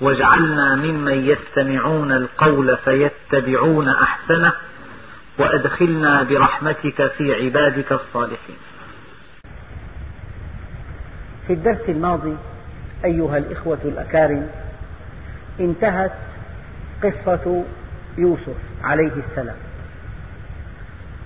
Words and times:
واجعلنا 0.00 0.74
ممن 0.74 1.12
يستمعون 1.12 2.12
القول 2.12 2.76
فيتبعون 2.76 3.88
أحسنه 3.88 4.52
وأدخلنا 5.38 6.22
برحمتك 6.22 7.12
في 7.12 7.34
عبادك 7.44 7.92
الصالحين. 7.92 8.56
في 11.46 11.52
الدرس 11.52 11.88
الماضي 11.88 12.36
أيها 13.04 13.38
الإخوة 13.38 13.78
الأكارم 13.84 14.48
انتهت 15.60 16.12
قصة 17.02 17.64
يوسف 18.18 18.56
عليه 18.82 19.12
السلام. 19.30 19.56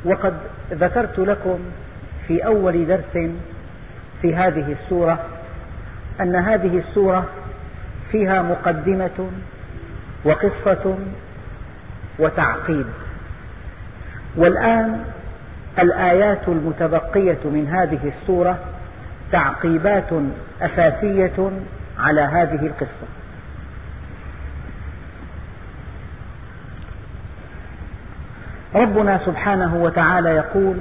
وقد 0.04 0.34
ذكرت 0.72 1.18
لكم 1.18 1.58
في 2.28 2.46
أول 2.46 2.86
درس 2.86 3.30
في 4.22 4.34
هذه 4.34 4.76
السورة 4.82 5.26
أن 6.20 6.36
هذه 6.36 6.78
السورة 6.78 7.28
فيها 8.12 8.42
مقدمة 8.42 9.30
وقصة 10.24 10.98
وتعقيب 12.18 12.86
والآن 14.36 15.04
الآيات 15.78 16.48
المتبقية 16.48 17.38
من 17.44 17.68
هذه 17.68 18.12
السورة 18.16 18.58
تعقيبات 19.32 20.10
أساسية 20.62 21.50
على 21.98 22.20
هذه 22.20 22.66
القصة. 22.66 23.08
ربنا 28.74 29.20
سبحانه 29.26 29.76
وتعالى 29.76 30.30
يقول 30.30 30.76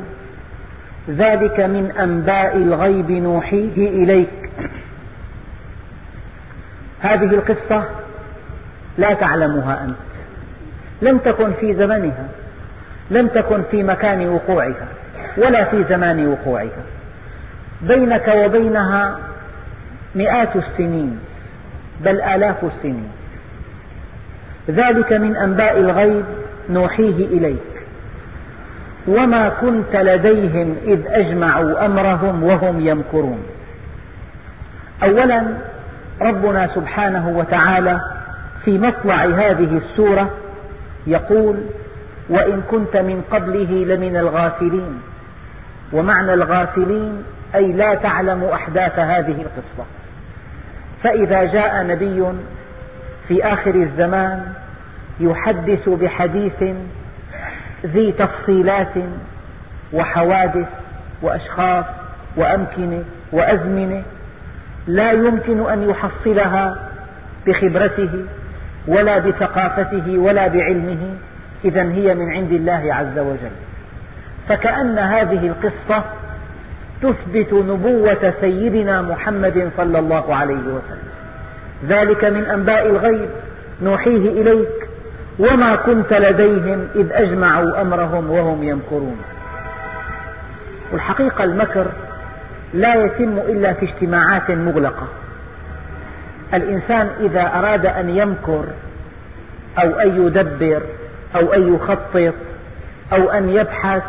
ذلك 1.10 1.60
من 1.60 1.92
أنباء 2.00 2.58
الغيب 2.58 3.12
نوحيه 3.12 3.90
إليك 3.90 4.41
هذه 7.02 7.34
القصة 7.34 7.84
لا 8.98 9.14
تعلمها 9.14 9.84
أنت. 9.84 9.96
لم 11.02 11.18
تكن 11.18 11.54
في 11.54 11.74
زمنها 11.76 12.28
لم 13.12 13.28
تكن 13.28 13.64
في 13.72 13.84
مكان 13.84 14.28
وقوعها 14.28 14.88
ولا 15.38 15.64
في 15.64 15.84
زمان 15.90 16.28
وقوعها. 16.28 16.84
بينك 17.82 18.28
وبينها 18.28 19.20
مئات 20.16 20.56
السنين 20.56 21.20
بل 22.02 22.22
آلاف 22.22 22.66
السنين. 22.66 23.12
ذلك 24.70 25.14
من 25.14 25.36
أنباء 25.36 25.80
الغيب 25.80 26.26
نوحيه 26.70 27.26
إليك. 27.26 27.58
وما 29.08 29.50
كنت 29.50 29.96
لديهم 29.96 30.76
إذ 30.86 31.00
أجمعوا 31.08 31.86
أمرهم 31.86 32.44
وهم 32.44 32.88
يمكرون. 32.88 33.44
أولا 35.04 35.44
ربنا 36.22 36.70
سبحانه 36.76 37.30
وتعالى 37.30 38.02
في 38.66 38.78
مطلع 38.78 39.26
هذه 39.26 39.78
السورة 39.78 40.30
يقول 41.08 41.58
وإن 42.30 42.62
كنت 42.72 42.98
من 42.98 43.24
قبله 43.32 43.96
لمن 43.96 44.18
الغافلين 44.18 45.02
ومعنى 45.94 46.34
الغافلين 46.34 47.24
أي 47.56 47.72
لا 47.72 47.96
تعلم 47.96 48.44
أحداث 48.44 49.00
هذه 49.00 49.42
القصة. 49.42 49.86
فإذا 51.04 51.44
جاء 51.44 51.84
نبي 51.84 52.26
في 53.28 53.44
آخر 53.44 53.76
الزمان 53.76 54.54
يحدث 55.20 55.90
بحديث 55.90 56.64
ذي 57.86 58.12
تفصيلات 58.12 58.94
وحوادث 59.94 60.68
وأشخاص 61.22 61.86
وأمكنة 62.38 63.04
وأزمنة 63.32 64.04
لا 64.88 65.12
يمكن 65.12 65.70
أن 65.70 65.90
يحصلها 65.90 66.76
بخبرته 67.48 68.26
ولا 68.88 69.18
بثقافته 69.20 70.18
ولا 70.18 70.48
بعلمه 70.48 71.16
إذا 71.66 71.82
هي 71.82 72.16
من 72.16 72.32
عند 72.32 72.52
الله 72.52 72.94
عز 72.94 73.20
وجل. 73.20 73.56
فكأن 74.50 75.00
هذه 75.00 75.48
القصة 75.48 76.04
تثبت 77.02 77.54
نبوة 77.54 78.34
سيدنا 78.42 79.02
محمد 79.02 79.72
صلى 79.78 80.00
الله 80.00 80.36
عليه 80.36 80.54
وسلم. 80.54 81.12
ذلك 81.88 82.26
من 82.26 82.46
أنباء 82.46 82.90
الغيب 82.90 83.30
نوحيه 83.82 84.42
إليك 84.42 84.88
وما 85.40 85.76
كنت 85.76 86.14
لديهم 86.14 86.88
إذ 86.96 87.12
أجمعوا 87.12 87.82
أمرهم 87.82 88.32
وهم 88.32 88.64
يمكرون. 88.64 89.22
والحقيقة 90.92 91.44
المكر 91.44 91.88
لا 92.74 93.06
يتم 93.06 93.38
إلا 93.38 93.74
في 93.74 93.86
اجتماعات 93.86 94.52
مغلقة. 94.52 95.08
الإنسان 96.54 97.10
إذا 97.20 97.42
أراد 97.42 97.86
أن 97.86 98.10
يمكر 98.10 98.66
أو 99.78 100.00
أن 100.00 100.26
يدبر 100.26 100.82
أو 101.36 101.54
أن 101.54 101.76
يخطط 101.76 102.34
أو 103.14 103.30
أن 103.30 103.50
يبحث 103.50 104.04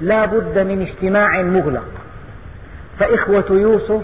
لا 0.00 0.24
بد 0.24 0.58
من 0.58 0.82
اجتماع 0.82 1.42
مغلق. 1.42 1.88
فإخوة 2.98 3.44
يوسف 3.50 4.02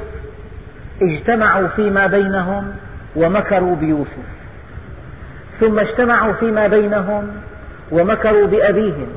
اجتمعوا 1.03 1.69
فيما 1.69 2.06
بينهم 2.06 2.72
ومكروا 3.16 3.76
بيوسف. 3.76 4.26
ثم 5.61 5.78
اجتمعوا 5.78 6.32
فيما 6.32 6.66
بينهم 6.66 7.28
ومكروا 7.93 8.47
بأبيهم. 8.47 9.09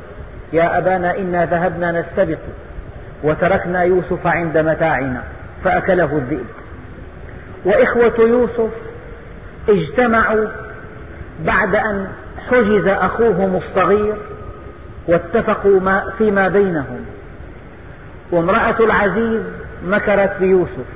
يا 0.53 0.77
أبانا 0.77 1.17
إنا 1.17 1.45
ذهبنا 1.45 1.91
نستبق 1.91 2.38
وتركنا 3.23 3.83
يوسف 3.83 4.28
عند 4.28 4.57
متاعنا 4.57 5.23
فأكله 5.63 6.17
الذئب. 6.17 6.45
وإخوة 7.66 8.19
يوسف 8.19 8.69
اجتمعوا 9.69 10.47
بعد 11.45 11.75
أن 11.75 12.07
حجز 12.50 12.88
أخوهم 12.88 13.56
الصغير 13.56 14.16
واتفقوا 15.07 16.01
فيما 16.17 16.47
بينهم. 16.47 17.06
وامرأة 18.31 18.75
العزيز 18.79 19.41
مكرت 19.85 20.38
بيوسف. 20.39 20.88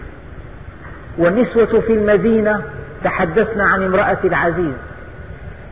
والنسوة 1.17 1.81
في 1.81 1.93
المدينة 1.93 2.61
تحدثن 3.03 3.61
عن 3.61 3.83
امرأة 3.83 4.17
العزيز. 4.23 4.73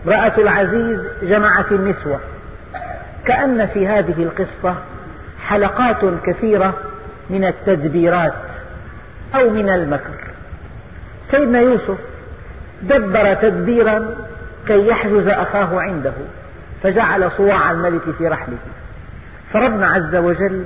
امرأة 0.05 0.33
العزيز 0.37 0.99
جمعت 1.23 1.71
النسوة. 1.71 2.19
كأن 3.25 3.67
في 3.67 3.87
هذه 3.87 4.23
القصة 4.23 4.75
حلقات 5.49 5.97
كثيرة 6.25 6.73
من 7.29 7.45
التدبيرات 7.45 8.33
أو 9.35 9.49
من 9.49 9.69
المكر. 9.69 10.19
سيدنا 11.31 11.59
يوسف 11.59 11.97
دبر 12.81 13.33
تدبيرا 13.33 14.15
كي 14.67 14.87
يحجز 14.87 15.27
أخاه 15.27 15.79
عنده 15.79 16.13
فجعل 16.83 17.31
صواع 17.37 17.71
الملك 17.71 18.01
في 18.17 18.27
رحله. 18.27 18.57
فربنا 19.53 19.87
عز 19.87 20.15
وجل 20.15 20.63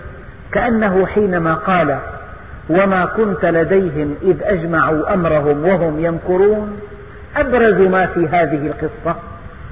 كأنه 0.51 1.05
حينما 1.05 1.53
قال 1.53 1.99
وما 2.69 3.05
كنت 3.05 3.45
لديهم 3.45 4.16
إذ 4.22 4.43
أجمعوا 4.43 5.13
أمرهم 5.13 5.66
وهم 5.66 6.05
يمكرون 6.05 6.79
أبرز 7.38 7.81
ما 7.81 8.05
في 8.05 8.28
هذه 8.28 8.67
القصة 8.67 9.16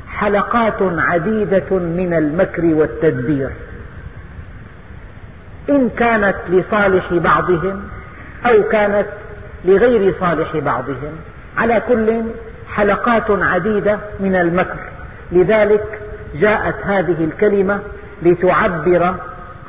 حلقات 0.09 0.81
عديدة 0.81 1.69
من 1.71 2.13
المكر 2.13 2.65
والتدبير. 2.65 3.50
إن 5.69 5.90
كانت 5.90 6.36
لصالح 6.50 7.13
بعضهم 7.13 7.84
أو 8.46 8.63
كانت 8.63 9.08
لغير 9.66 10.16
صالح 10.19 10.58
بعضهم. 10.58 11.13
على 11.58 11.81
كل 11.88 12.22
حلقات 12.74 13.25
عديدة 13.30 13.98
من 14.19 14.36
المكر. 14.36 14.80
لذلك 15.31 16.00
جاءت 16.36 16.75
هذه 16.84 17.24
الكلمة 17.24 17.80
لتعبر 18.24 19.16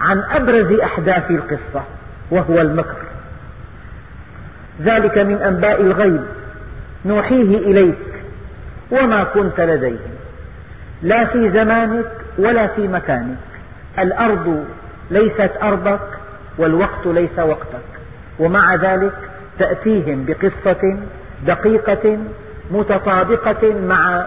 عن 0.00 0.22
أبرز 0.30 0.80
أحداث 0.80 1.30
القصة 1.30 1.84
وهو 2.30 2.60
المكر. 2.60 2.96
ذلك 4.82 5.18
من 5.18 5.36
أنباء 5.36 5.80
الغيب. 5.80 6.22
نوحيه 7.04 7.58
إليك 7.58 7.98
وما 8.90 9.24
كنت 9.24 9.60
لديهم. 9.60 10.12
لا 11.02 11.24
في 11.24 11.50
زمانك 11.50 12.10
ولا 12.38 12.66
في 12.66 12.88
مكانك. 12.88 13.36
الأرض 13.98 14.66
ليست 15.10 15.50
أرضك 15.62 16.00
والوقت 16.58 17.06
ليس 17.06 17.38
وقتك. 17.38 17.88
ومع 18.38 18.74
ذلك 18.74 19.12
تأتيهم 19.58 20.24
بقصة 20.24 20.98
دقيقة 21.46 22.18
متطابقة 22.70 23.74
مع 23.80 24.26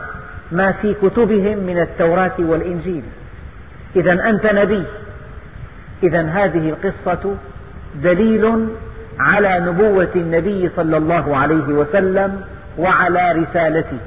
ما 0.52 0.72
في 0.72 0.94
كتبهم 0.94 1.58
من 1.58 1.80
التوراة 1.82 2.36
والإنجيل. 2.40 3.04
إذا 3.96 4.30
أنت 4.30 4.46
نبي. 4.46 4.84
إذا 6.04 6.22
هذه 6.22 6.70
القصة 6.70 7.36
دليل 7.96 8.68
على 9.20 9.60
نبوة 9.60 10.12
النبي 10.16 10.70
صلى 10.76 10.98
الله 10.98 11.38
عليه 11.38 11.68
وسلم 11.68 12.42
وعلى 12.78 13.32
رسالته. 13.32 14.00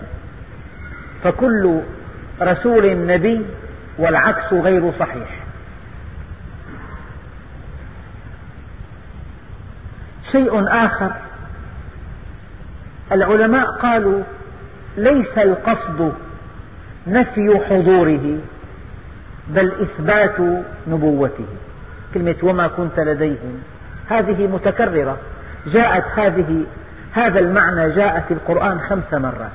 فكل 1.24 1.80
رسول 2.42 3.06
نبي 3.06 3.46
والعكس 3.98 4.52
غير 4.52 4.92
صحيح. 4.98 5.37
شيء 10.32 10.64
آخر. 10.68 11.12
العلماء 13.12 13.66
قالوا 13.66 14.22
ليس 14.96 15.38
القصد 15.38 16.12
نفي 17.06 17.60
حضوره 17.68 18.38
بل 19.48 19.72
إثبات 19.82 20.64
نبوته. 20.88 21.46
كلمة 22.14 22.36
وما 22.42 22.68
كنت 22.68 23.00
لديهم. 23.00 23.62
هذه 24.10 24.46
متكررة. 24.46 25.16
جاءت 25.66 26.04
هذه 26.18 26.64
هذا 27.12 27.38
المعنى 27.38 27.90
جاء 27.90 28.24
في 28.28 28.34
القرآن 28.34 28.80
خمس 28.80 29.14
مرات. 29.14 29.52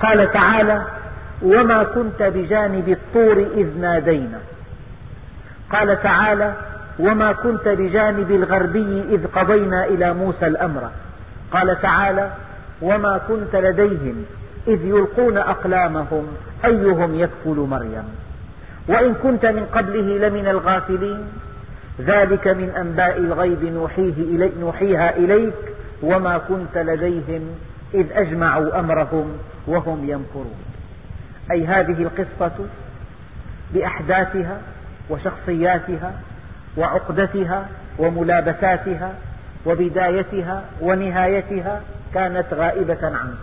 قال 0.00 0.32
تعالى 0.32 0.82
وما 1.42 1.84
كنت 1.84 2.22
بجانب 2.22 2.88
الطور 2.88 3.46
إذ 3.54 3.80
نادينا. 3.80 4.38
قال 5.70 6.02
تعالى 6.02 6.54
وما 6.98 7.32
كنت 7.32 7.68
بجانب 7.68 8.30
الغربي 8.30 9.04
إذ 9.10 9.26
قضينا 9.26 9.84
إلى 9.84 10.14
موسى 10.14 10.46
الأمر. 10.46 10.90
قال 11.52 11.80
تعالى 11.82 12.30
وما 12.82 13.20
كنت 13.28 13.56
لديهم 13.56 14.24
إذ 14.68 14.84
يلقون 14.84 15.38
أقلامهم 15.38 16.26
أيهم 16.64 17.14
يكفل 17.14 17.66
مريم. 17.70 18.04
وإن 18.88 19.14
كنت 19.14 19.46
من 19.46 19.66
قبله 19.74 20.28
لمن 20.28 20.48
الغافلين. 20.48 21.20
ذلك 22.00 22.48
من 22.48 22.68
أنباء 22.80 23.18
الغيب 23.18 23.64
نوحيه 23.64 24.14
إلي 24.18 24.50
نوحيها 24.60 25.16
إليك. 25.16 25.54
وما 26.02 26.38
كنت 26.38 26.78
لديهم 26.78 27.42
إذ 27.94 28.06
أجمعوا 28.12 28.80
أمرهم 28.80 29.38
وهم 29.66 30.10
يمكرون. 30.10 30.54
أي 31.50 31.66
هذه 31.66 32.02
القصة 32.02 32.66
بأحداثها 33.74 34.60
وشخصياتها 35.10 36.12
وعقدتها 36.76 37.68
وملابساتها 37.98 39.14
وبدايتها 39.66 40.64
ونهايتها 40.80 41.80
كانت 42.14 42.46
غائبة 42.54 42.98
عنك. 43.02 43.38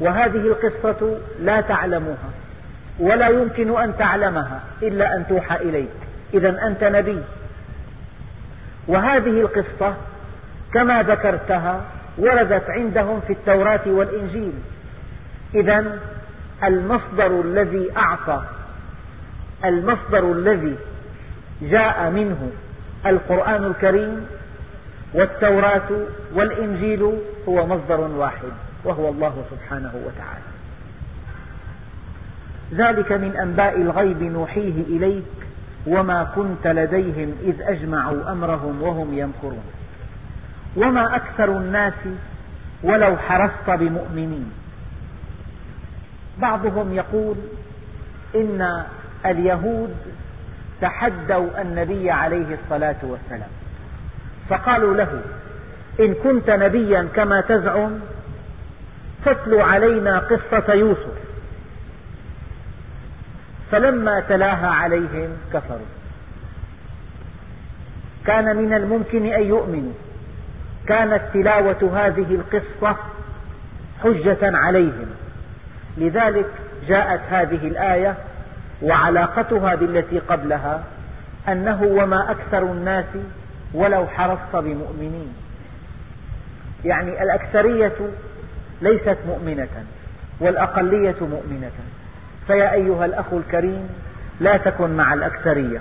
وهذه 0.00 0.54
القصة 0.54 1.18
لا 1.40 1.60
تعلمها 1.60 2.30
ولا 2.98 3.28
يمكن 3.28 3.78
أن 3.78 3.96
تعلمها 3.98 4.60
إلا 4.82 5.16
أن 5.16 5.26
توحى 5.28 5.56
إليك. 5.56 5.90
إذا 6.34 6.66
أنت 6.66 6.84
نبي. 6.84 7.22
وهذه 8.88 9.40
القصة 9.40 9.94
كما 10.74 11.02
ذكرتها 11.02 11.80
وردت 12.18 12.70
عندهم 12.70 13.20
في 13.20 13.32
التوراة 13.32 13.80
والإنجيل. 13.86 14.52
إذا 15.54 15.98
المصدر 16.64 17.40
الذي 17.40 17.96
أعطى 17.96 18.42
المصدر 19.64 20.32
الذي 20.32 20.76
جاء 21.70 22.10
منه 22.10 22.50
القرآن 23.06 23.64
الكريم 23.64 24.26
والتوراة 25.14 25.90
والإنجيل 26.34 27.18
هو 27.48 27.66
مصدر 27.66 28.00
واحد 28.00 28.52
وهو 28.84 29.08
الله 29.08 29.44
سبحانه 29.50 29.92
وتعالى. 30.06 30.54
ذلك 32.72 33.12
من 33.12 33.36
أنباء 33.36 33.80
الغيب 33.80 34.22
نوحيه 34.22 34.82
إليك 34.82 35.24
وما 35.86 36.24
كنت 36.24 36.66
لديهم 36.66 37.34
إذ 37.42 37.62
أجمعوا 37.62 38.32
أمرهم 38.32 38.82
وهم 38.82 39.18
يمكرون. 39.18 39.64
وما 40.76 41.16
أكثر 41.16 41.56
الناس 41.56 41.94
ولو 42.82 43.16
حرصت 43.16 43.70
بمؤمنين. 43.70 44.52
بعضهم 46.38 46.94
يقول 46.94 47.36
إن 48.34 48.84
اليهود 49.26 49.96
تحدوا 50.80 51.60
النبي 51.60 52.10
عليه 52.10 52.58
الصلاة 52.62 52.96
والسلام. 53.02 53.50
فقالوا 54.48 54.96
له 54.96 55.20
إن 56.00 56.14
كنت 56.14 56.50
نبيا 56.50 57.08
كما 57.16 57.40
تزعم 57.40 58.00
تتلو 59.24 59.60
علينا 59.60 60.18
قصة 60.18 60.72
يوسف. 60.72 61.14
فلما 63.72 64.20
تلاها 64.20 64.68
عليهم 64.68 65.28
كفروا. 65.52 65.86
كان 68.26 68.56
من 68.56 68.74
الممكن 68.74 69.26
أن 69.26 69.42
يؤمنوا. 69.42 69.92
كانت 70.86 71.22
تلاوة 71.34 71.90
هذه 71.96 72.34
القصة 72.34 72.96
حجة 74.02 74.56
عليهم. 74.56 75.06
لذلك 75.96 76.46
جاءت 76.88 77.20
هذه 77.30 77.68
الآية 77.68 78.16
وعلاقتها 78.82 79.74
بالتي 79.74 80.18
قبلها 80.18 80.84
أنه 81.48 81.82
وما 81.82 82.30
أكثر 82.30 82.62
الناس 82.62 83.04
ولو 83.74 84.06
حرصت 84.06 84.56
بمؤمنين. 84.56 85.34
يعني 86.84 87.22
الأكثرية 87.22 87.96
ليست 88.82 89.18
مؤمنة 89.26 89.84
والأقلية 90.40 91.16
مؤمنة. 91.20 91.70
فيا 92.46 92.72
أيها 92.72 93.04
الأخ 93.04 93.32
الكريم 93.32 93.88
لا 94.40 94.56
تكن 94.56 94.96
مع 94.96 95.14
الأكثرية 95.14 95.80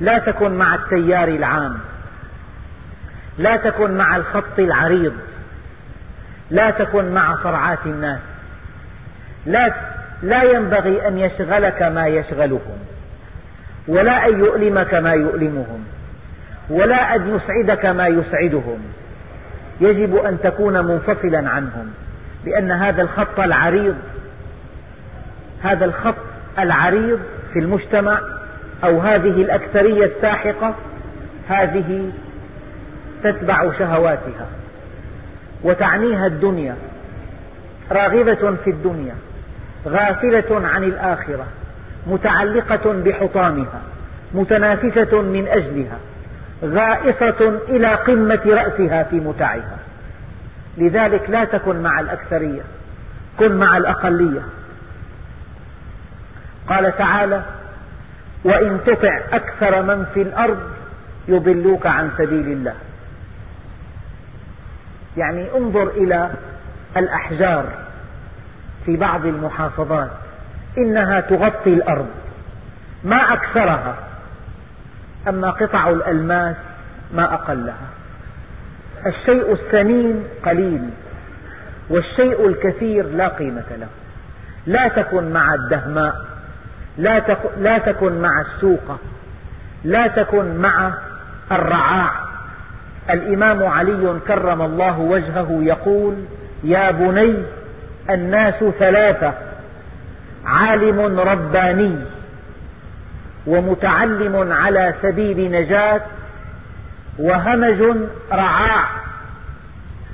لا 0.00 0.18
تكن 0.18 0.54
مع 0.54 0.74
التيار 0.74 1.28
العام 1.28 1.78
لا 3.38 3.56
تكن 3.56 3.96
مع 3.96 4.16
الخط 4.16 4.58
العريض 4.58 5.12
لا 6.50 6.70
تكن 6.70 7.12
مع 7.14 7.36
صرعات 7.42 7.78
الناس 7.86 8.20
لا, 9.46 9.74
لا 10.22 10.42
ينبغي 10.42 11.08
أن 11.08 11.18
يشغلك 11.18 11.82
ما 11.82 12.06
يشغلهم 12.06 12.78
ولا 13.88 14.28
أن 14.28 14.38
يؤلمك 14.38 14.94
ما 14.94 15.12
يؤلمهم 15.12 15.84
ولا 16.70 17.14
أن 17.14 17.36
يسعدك 17.36 17.86
ما 17.86 18.06
يسعدهم. 18.06 18.78
يجب 19.80 20.16
أن 20.16 20.38
تكون 20.42 20.84
منفصلا 20.84 21.48
عنهم 21.48 21.92
لأن 22.44 22.70
هذا 22.70 23.02
الخط 23.02 23.40
العريض 23.40 23.96
هذا 25.62 25.84
الخط 25.84 26.14
العريض 26.58 27.20
في 27.52 27.58
المجتمع 27.58 28.20
أو 28.84 29.00
هذه 29.00 29.42
الأكثرية 29.42 30.04
الساحقة 30.04 30.74
هذه 31.48 32.10
تتبع 33.22 33.72
شهواتها 33.78 34.46
وتعنيها 35.62 36.26
الدنيا 36.26 36.76
راغبة 37.92 38.56
في 38.64 38.70
الدنيا. 38.70 39.14
غافلة 39.86 40.68
عن 40.68 40.84
الآخرة 40.84 41.46
متعلقة 42.06 42.92
بحطامها 42.92 43.82
متنافسة 44.34 45.22
من 45.22 45.48
أجلها 45.48 45.98
غائصة 46.64 47.60
إلى 47.68 47.94
قمة 47.94 48.40
رأسها 48.46 49.02
في 49.02 49.16
متعها. 49.16 49.78
لذلك 50.78 51.30
لا 51.30 51.44
تكن 51.44 51.82
مع 51.82 52.00
الأكثرية 52.00 52.62
كن 53.38 53.52
مع 53.56 53.76
الأقلية. 53.76 54.40
قال 56.68 56.96
تعالى 56.98 57.42
وإن 58.44 58.80
تطع 58.86 59.20
أكثر 59.32 59.82
من 59.82 60.06
في 60.14 60.22
الأرض 60.22 60.58
يضلوك 61.28 61.86
عن 61.86 62.10
سبيل 62.18 62.46
الله. 62.46 62.74
يعني 65.16 65.46
انظر 65.56 65.88
إلى 65.88 66.30
الأحجار. 66.96 67.87
في 68.88 68.96
بعض 68.96 69.26
المحافظات 69.26 70.10
إنها 70.78 71.20
تغطي 71.20 71.74
الأرض. 71.74 72.06
ما 73.04 73.32
أكثرها 73.32 73.94
أما 75.28 75.50
قطع 75.50 75.90
الألماس 75.90 76.56
ما 77.14 77.34
أقلها. 77.34 77.88
الشيء 79.06 79.52
الثمين 79.52 80.24
قليل 80.44 80.90
والشيء 81.90 82.48
الكثير 82.48 83.06
لا 83.06 83.28
قيمة 83.28 83.76
له. 83.78 83.86
لا 84.66 84.88
تكن 84.88 85.32
مع 85.32 85.54
الدهماء 85.54 86.14
لا 87.58 87.78
تكن 87.78 88.20
مع 88.20 88.40
السوق 88.40 89.00
لا 89.84 90.06
تكن 90.06 90.56
مع 90.56 90.92
الرعاع. 91.52 92.10
الإمام 93.10 93.66
علي 93.66 94.20
كرم 94.28 94.62
الله 94.62 94.98
وجهه 94.98 95.58
يقول 95.62 96.14
يا 96.64 96.90
بني 96.90 97.34
الناس 98.10 98.64
ثلاثة. 98.78 99.34
عالم 100.44 101.20
رباني 101.20 101.96
ومتعلم 103.46 104.52
على 104.52 104.94
سبيل 105.02 105.50
نجاة 105.50 106.00
وهمج 107.18 107.96
رعاع. 108.32 108.84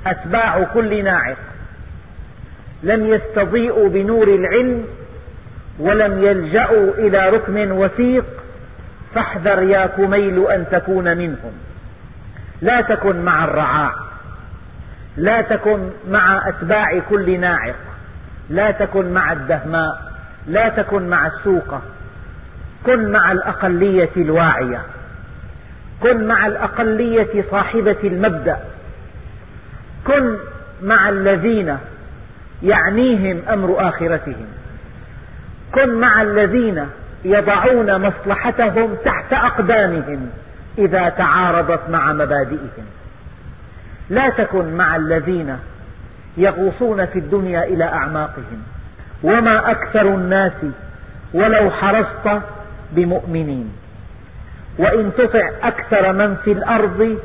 أتباع 0.07 0.63
كل 0.63 1.03
ناعق. 1.03 1.37
لم 2.83 3.05
يستضيئوا 3.07 3.89
بنور 3.89 4.27
العلم 4.27 4.87
ولم 5.79 6.23
يلجأوا 6.23 6.93
إلى 6.93 7.29
ركن 7.29 7.71
وثيق. 7.71 8.25
فاحذر 9.15 9.63
يا 9.63 9.85
كميل 9.85 10.51
أن 10.51 10.65
تكون 10.71 11.17
منهم. 11.17 11.53
لا 12.61 12.81
تكن 12.81 13.25
مع 13.25 13.43
الرعاع. 13.45 14.04
لا 15.17 15.41
تكن 15.41 15.89
مع 16.09 16.49
أتباع 16.49 16.99
كل 17.09 17.39
ناعق 17.39 17.75
لا 18.49 18.71
تكن 18.71 19.13
مع 19.13 19.31
الدهماء 19.31 20.01
لا 20.47 20.69
تكن 20.69 21.07
مع 21.07 21.27
السوقة 21.27 21.81
كن 22.85 23.11
مع 23.11 23.31
الأقلية 23.31 24.09
الواعية 24.17 24.81
كن 26.01 26.27
مع 26.27 26.47
الأقلية 26.47 27.45
صاحبة 27.51 27.97
المبدأ 28.03 28.57
كن 30.07 30.37
مع 30.83 31.09
الذين 31.09 31.77
يعنيهم 32.63 33.41
أمر 33.49 33.89
آخرتهم 33.89 34.47
كن 35.73 35.93
مع 35.93 36.21
الذين 36.21 36.87
يضعون 37.25 38.01
مصلحتهم 38.01 38.95
تحت 39.05 39.33
أقدامهم 39.33 40.29
إذا 40.77 41.09
تعارضت 41.09 41.89
مع 41.89 42.13
مبادئهم. 42.13 42.85
لا 44.09 44.29
تكن 44.29 44.73
مع 44.73 44.95
الذين 44.95 45.57
يغوصون 46.37 47.05
في 47.05 47.19
الدنيا 47.19 47.63
إلى 47.63 47.83
أعماقهم. 47.83 48.63
وما 49.23 49.71
أكثر 49.71 50.01
الناس 50.01 50.65
ولو 51.33 51.71
حرصت 51.71 52.41
بمؤمنين. 52.91 53.71
وإن 54.77 55.11
تطع 55.17 55.49
أكثر 55.63 56.13
من 56.13 56.35
في 56.35 56.51
الأرض 56.51 57.17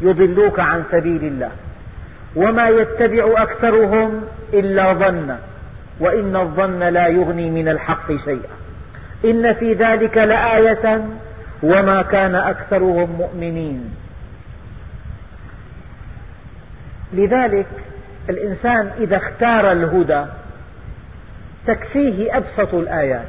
يضلوك 0.00 0.60
عن 0.60 0.82
سبيل 0.90 1.24
الله. 1.24 1.50
وما 2.36 2.68
يتبع 2.68 3.42
أكثرهم 3.42 4.22
إلا 4.54 4.92
ظنا 4.92 5.38
وإن 6.00 6.36
الظن 6.36 6.78
لا 6.78 7.06
يغني 7.06 7.50
من 7.50 7.68
الحق 7.68 8.08
شيئا. 8.24 8.56
إن 9.24 9.54
في 9.54 9.72
ذلك 9.72 10.18
لآية. 10.18 11.00
وما 11.62 12.02
كان 12.02 12.34
أكثرهم 12.34 13.10
مؤمنين. 13.18 14.05
لذلك 17.12 17.66
الإنسان 18.30 18.90
إذا 19.00 19.16
اختار 19.16 19.72
الهدى 19.72 20.24
تكفيه 21.66 22.36
أبسط 22.36 22.74
الآيات 22.74 23.26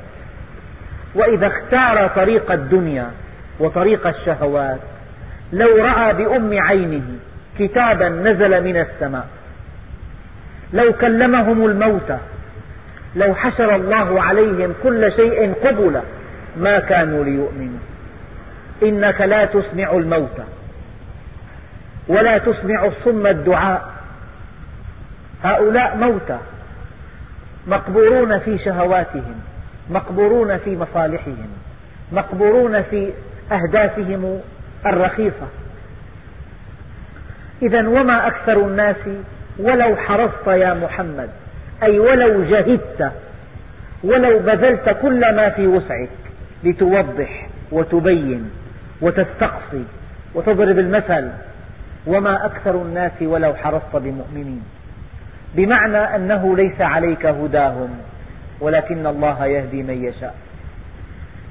وإذا 1.15 1.47
اختار 1.47 2.07
طريق 2.07 2.51
الدنيا 2.51 3.11
وطريق 3.59 4.07
الشهوات 4.07 4.79
لو 5.53 5.77
رأى 5.77 6.13
بأم 6.13 6.59
عينه 6.59 7.05
كتابا 7.59 8.09
نزل 8.09 8.63
من 8.63 8.77
السماء 8.77 9.27
لو 10.73 10.93
كلمهم 10.93 11.65
الموتى 11.65 12.17
لو 13.15 13.35
حشر 13.35 13.75
الله 13.75 14.21
عليهم 14.21 14.73
كل 14.83 15.11
شيء 15.15 15.53
قبلا 15.53 16.01
ما 16.57 16.79
كانوا 16.79 17.23
ليؤمنوا. 17.23 17.79
إنك 18.83 19.21
لا 19.21 19.45
تسمع 19.45 19.91
الموتى 19.91 20.43
ولا 22.07 22.37
تسمع 22.37 22.85
الصم 22.85 23.27
الدعاء. 23.27 23.91
هؤلاء 25.43 25.97
موتى 25.97 26.37
مقبورون 27.67 28.39
في 28.39 28.57
شهواتهم 28.57 29.41
مقبورون 29.89 30.57
في 30.57 30.77
مصالحهم 30.77 31.49
مقبورون 32.11 32.81
في 32.81 33.11
أهدافهم 33.51 34.39
الرخيصة. 34.85 35.47
إذا 37.61 37.87
وما 37.87 38.27
أكثر 38.27 38.65
الناس 38.67 38.95
ولو 39.59 39.95
حرصت 39.95 40.47
يا 40.47 40.73
محمد 40.73 41.29
أي 41.83 41.99
ولو 41.99 42.43
جهدت 42.43 43.11
ولو 44.03 44.39
بذلت 44.39 44.97
كل 45.01 45.35
ما 45.35 45.49
في 45.49 45.67
وسعك 45.67 46.09
لتوضح 46.63 47.47
وتبين 47.71 48.51
وتستقصي 49.01 49.83
وتضرب 50.35 50.79
المثل 50.79 51.29
وما 52.07 52.45
أكثر 52.45 52.81
الناس 52.81 53.11
ولو 53.21 53.53
حرصت 53.53 53.95
بمؤمنين. 53.95 54.63
بمعنى 55.55 55.97
أنه 55.97 56.55
ليس 56.55 56.81
عليك 56.81 57.25
هداهم 57.25 57.89
ولكن 58.61 59.07
الله 59.07 59.45
يهدي 59.45 59.83
من 59.83 60.05
يشاء. 60.05 60.35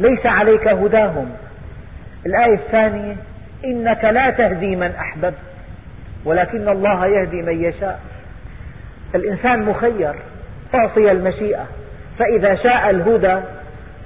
ليس 0.01 0.27
عليك 0.27 0.69
هداهم. 0.69 1.31
الآية 2.27 2.55
الثانية 2.55 3.17
إنك 3.65 4.05
لا 4.05 4.31
تهدي 4.31 4.77
من 4.77 4.91
أحببت 5.01 5.35
ولكن 6.25 6.69
الله 6.69 7.07
يهدي 7.07 7.43
من 7.43 7.65
يشاء. 7.65 8.01
الإنسان 9.15 9.63
مخير 9.63 10.15
أعطي 10.75 11.13
المشيئة 11.13 11.67
فإذا 12.19 12.55
شاء 12.55 12.91
الهدى 12.91 13.39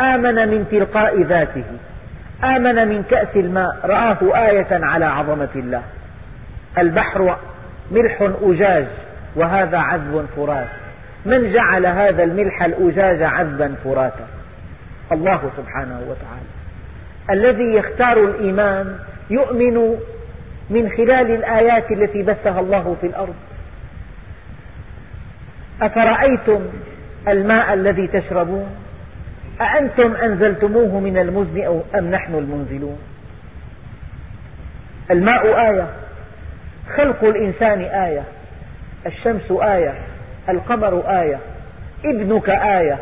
آمن 0.01 0.49
من 0.49 0.67
تلقاء 0.71 1.23
ذاته 1.23 1.65
آمن 2.45 2.89
من 2.89 3.03
كأس 3.03 3.37
الماء 3.37 3.79
رآه 3.85 4.49
آية 4.49 4.67
على 4.71 5.05
عظمة 5.05 5.49
الله. 5.57 5.83
البحر 6.79 7.37
ملح 7.91 8.31
أجاج 8.43 8.87
وهذا 9.37 9.79
عذب 9.79 10.27
فرات. 10.37 10.69
من 11.27 11.53
جعل 11.53 11.87
هذا 11.87 12.23
الملح 12.23 12.63
الأجاج 12.63 13.23
عذبا 13.23 13.75
فراتا؟ 13.85 14.27
الله 15.13 15.51
سبحانه 15.57 16.01
وتعالى. 16.09 16.51
الذي 17.31 17.75
يختار 17.75 18.25
الإيمان 18.25 18.99
يؤمن 19.31 19.97
من 20.71 20.91
خلال 20.97 21.31
الآيات 21.31 21.91
التي 21.91 22.23
بثها 22.23 22.61
الله 22.61 22.97
في 23.01 23.07
الأرض. 23.07 23.35
أفرأيتم 25.83 26.61
الماء 27.29 27.75
الذي 27.75 28.07
تشربون؟ 28.07 28.77
أأنتم 29.61 30.15
أنزلتموه 30.15 31.01
من 31.01 31.19
المزن 31.19 31.83
أم 31.99 32.11
نحن 32.11 32.35
المنزلون؟ 32.35 32.99
الماء 35.11 35.47
آية. 35.47 35.87
خلق 36.97 37.25
الإنسان 37.25 37.81
آية 37.81 38.23
الشمس 39.07 39.51
آية 39.51 39.95
القمر 40.49 41.21
آية 41.21 41.39
ابنك 42.05 42.49
آية 42.51 42.99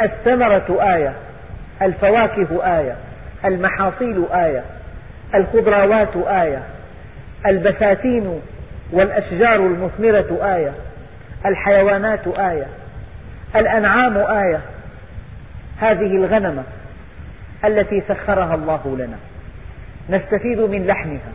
الثمرة 0.00 0.94
آية 0.94 1.12
الفواكه 1.82 2.78
آية 2.78 2.96
المحاصيل 3.44 4.24
آية 4.32 4.64
الخضروات 5.34 6.16
آية 6.16 6.62
البساتين 7.46 8.40
والأشجار 8.92 9.56
المثمرة 9.56 10.54
آية 10.56 10.72
الحيوانات 11.46 12.26
آية 12.26 12.66
الأنعام 13.56 14.16
آية 14.16 14.60
هذه 15.78 16.16
الغنمة 16.16 16.62
التي 17.64 18.02
سخرها 18.08 18.54
الله 18.54 18.96
لنا. 18.98 19.16
نستفيد 20.10 20.60
من 20.60 20.86
لحمها. 20.86 21.32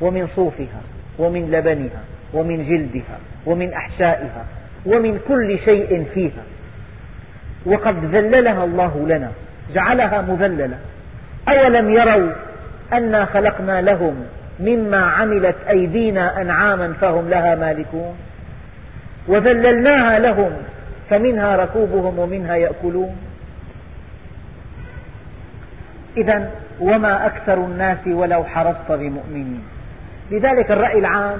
ومن 0.00 0.28
صوفها 0.36 0.80
ومن 1.18 1.50
لبنها 1.50 2.02
ومن 2.34 2.66
جلدها 2.68 3.18
ومن 3.46 3.72
أحشائها 3.72 4.44
ومن 4.86 5.20
كل 5.28 5.58
شيء 5.64 6.06
فيها. 6.14 6.42
وقد 7.66 8.04
ذللها 8.14 8.64
الله 8.64 9.06
لنا 9.08 9.30
جعلها 9.74 10.22
مذللة. 10.22 10.78
أولم 11.48 11.90
يروا 11.90 12.32
أنا 12.92 13.24
خلقنا 13.24 13.80
لهم 13.80 14.14
مما 14.60 15.04
عملت 15.04 15.56
أيدينا 15.68 16.40
أنعاما 16.42 16.92
فهم 16.92 17.28
لها 17.28 17.54
مالكون؟ 17.54 18.16
وذللناها 19.28 20.18
لهم 20.18 20.52
فمنها 21.10 21.56
ركوبهم 21.56 22.18
ومنها 22.18 22.56
يأكلون. 22.56 23.16
إذا 26.16 26.50
وما 26.80 27.26
أكثر 27.26 27.54
الناس 27.54 28.06
ولو 28.06 28.44
حرصت 28.44 28.92
بمؤمنين. 28.92 29.62
لذلك 30.30 30.70
الرأي 30.70 30.98
العام 30.98 31.38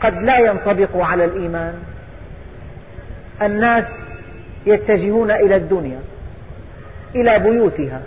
قد 0.00 0.14
لا 0.14 0.38
ينطبق 0.38 0.96
على 0.96 1.24
الإيمان. 1.24 1.74
الناس 3.42 3.84
يتجهون 4.66 5.30
إلى 5.30 5.56
الدنيا 5.56 5.98
إلى 7.14 7.38
بيوتها 7.38 8.00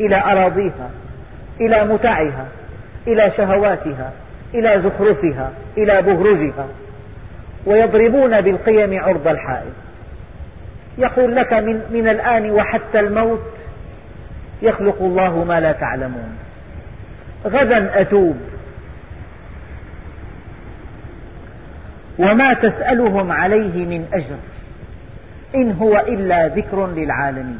إلى 0.00 0.16
أراضيها 0.16 0.90
إلى 1.60 1.84
متعها 1.84 2.48
إلى 3.06 3.32
شهواتها 3.36 4.12
إلى 4.54 4.82
زخرفها 4.82 5.52
إلى 5.78 6.02
بهرجها 6.02 6.66
ويضربون 7.66 8.40
بالقيم 8.40 9.00
عرض 9.00 9.28
الحائط 9.28 9.72
يقول 10.98 11.36
لك 11.36 11.52
من, 11.52 11.82
من 11.92 12.08
الآن 12.08 12.50
وحتى 12.50 13.00
الموت 13.00 13.42
يخلق 14.62 14.96
الله 15.00 15.44
ما 15.44 15.60
لا 15.60 15.72
تعلمون. 15.72 16.38
غدا 17.46 18.00
أتوب. 18.00 18.36
وما 22.18 22.54
تسألهم 22.54 23.32
عليه 23.32 23.84
من 23.84 24.08
أجر. 24.12 24.36
إن 25.54 25.72
هو 25.72 25.98
إلا 25.98 26.46
ذكر 26.46 26.86
للعالمين. 26.86 27.58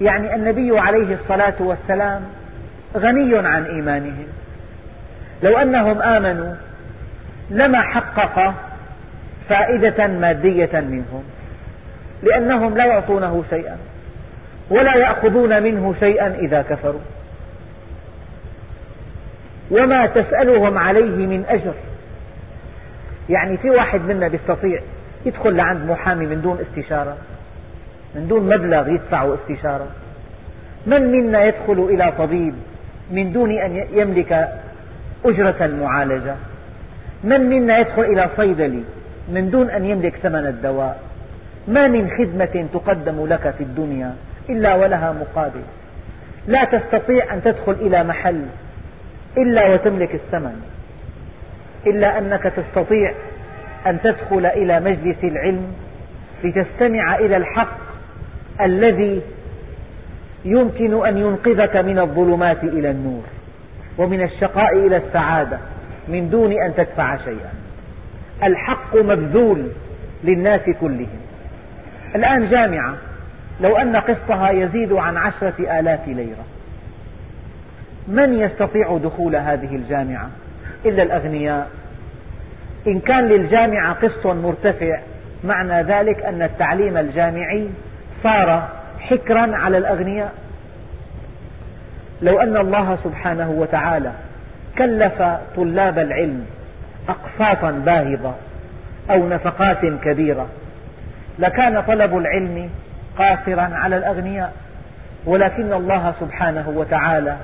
يعني 0.00 0.34
النبي 0.34 0.78
عليه 0.78 1.14
الصلاة 1.14 1.54
والسلام 1.60 2.22
غني 2.96 3.38
عن 3.48 3.64
إيمانهم. 3.64 4.26
لو 5.42 5.58
أنهم 5.58 6.02
آمنوا 6.02 6.54
لما 7.50 7.82
حقق 7.82 8.54
فائدة 9.48 10.06
مادية 10.06 10.80
منهم. 10.80 11.24
لأنهم 12.22 12.76
لا 12.76 12.84
يعطونه 12.84 13.44
شيئا 13.50 13.76
ولا 14.70 14.94
يأخذون 14.94 15.62
منه 15.62 15.94
شيئا 16.00 16.26
إذا 16.26 16.62
كفروا. 16.62 17.00
وما 19.70 20.06
تسألهم 20.06 20.78
عليه 20.78 21.26
من 21.26 21.44
أجر. 21.48 21.74
يعني 23.30 23.56
في 23.56 23.70
واحد 23.70 24.00
منا 24.00 24.26
يستطيع 24.26 24.80
يدخل 25.26 25.56
لعند 25.56 25.90
محامي 25.90 26.26
من 26.26 26.42
دون 26.42 26.58
استشارة 26.60 27.16
من 28.14 28.28
دون 28.28 28.42
مبلغ 28.42 28.88
يدفعه 28.88 29.34
استشارة. 29.34 29.86
من 30.86 31.12
منا 31.12 31.44
يدخل 31.44 31.88
إلى 31.90 32.12
طبيب 32.18 32.54
من 33.10 33.32
دون 33.32 33.50
أن 33.50 33.86
يملك 33.92 34.48
أجرة 35.24 35.64
المعالجة؟ 35.64 36.34
من 37.24 37.40
منا 37.40 37.78
يدخل 37.78 38.02
إلى 38.02 38.28
صيدلي 38.36 38.82
من 39.28 39.50
دون 39.50 39.70
أن 39.70 39.84
يملك 39.84 40.16
ثمن 40.16 40.46
الدواء؟ 40.46 41.00
ما 41.68 41.88
من 41.88 42.10
خدمة 42.10 42.66
تقدم 42.72 43.26
لك 43.26 43.54
في 43.58 43.64
الدنيا 43.64 44.14
إلا 44.50 44.74
ولها 44.74 45.12
مقابل. 45.12 45.62
لا 46.46 46.64
تستطيع 46.64 47.34
أن 47.34 47.42
تدخل 47.42 47.72
إلى 47.72 48.04
محل 48.04 48.44
إلا 49.38 49.74
وتملك 49.74 50.14
الثمن. 50.14 50.73
إلا 51.86 52.18
أنك 52.18 52.42
تستطيع 52.42 53.14
أن 53.86 54.00
تدخل 54.00 54.46
إلى 54.46 54.80
مجلس 54.80 55.24
العلم 55.24 55.72
لتستمع 56.44 57.16
إلى 57.16 57.36
الحق 57.36 57.78
الذي 58.60 59.22
يمكن 60.44 61.06
أن 61.06 61.18
ينقذك 61.18 61.76
من 61.76 61.98
الظلمات 61.98 62.64
إلى 62.64 62.90
النور 62.90 63.22
ومن 63.98 64.22
الشقاء 64.22 64.86
إلى 64.86 64.96
السعادة 64.96 65.58
من 66.08 66.30
دون 66.30 66.52
أن 66.52 66.74
تدفع 66.76 67.16
شيئا. 67.16 67.52
الحق 68.42 68.96
مبذول 68.96 69.68
للناس 70.24 70.60
كلهم. 70.80 71.20
الآن 72.14 72.50
جامعة 72.50 72.94
لو 73.60 73.76
أن 73.76 73.96
قسطها 73.96 74.50
يزيد 74.50 74.92
عن 74.92 75.16
عشرة 75.16 75.80
آلاف 75.80 76.08
ليرة 76.08 76.44
من 78.08 78.38
يستطيع 78.38 78.98
دخول 79.04 79.36
هذه 79.36 79.76
الجامعة؟ 79.76 80.30
إلا 80.86 81.02
الأغنياء. 81.02 81.68
إن 82.86 83.00
كان 83.00 83.28
للجامعة 83.28 83.92
قسط 83.92 84.26
مرتفع 84.26 84.98
معنى 85.44 85.82
ذلك 85.82 86.22
أن 86.24 86.42
التعليم 86.42 86.96
الجامعي 86.96 87.68
صار 88.22 88.68
حكرا 89.00 89.56
على 89.56 89.78
الأغنياء. 89.78 90.32
لو 92.22 92.40
أن 92.40 92.56
الله 92.56 92.98
سبحانه 93.04 93.50
وتعالى 93.50 94.12
كلف 94.78 95.22
طلاب 95.56 95.98
العلم 95.98 96.46
أقساطا 97.08 97.70
باهظة 97.70 98.34
أو 99.10 99.28
نفقات 99.28 99.86
كبيرة 100.04 100.46
لكان 101.38 101.80
طلب 101.80 102.18
العلم 102.18 102.70
قاصرا 103.18 103.70
على 103.72 103.96
الأغنياء. 103.96 104.52
ولكن 105.26 105.72
الله 105.72 106.14
سبحانه 106.20 106.68
وتعالى 106.68 107.36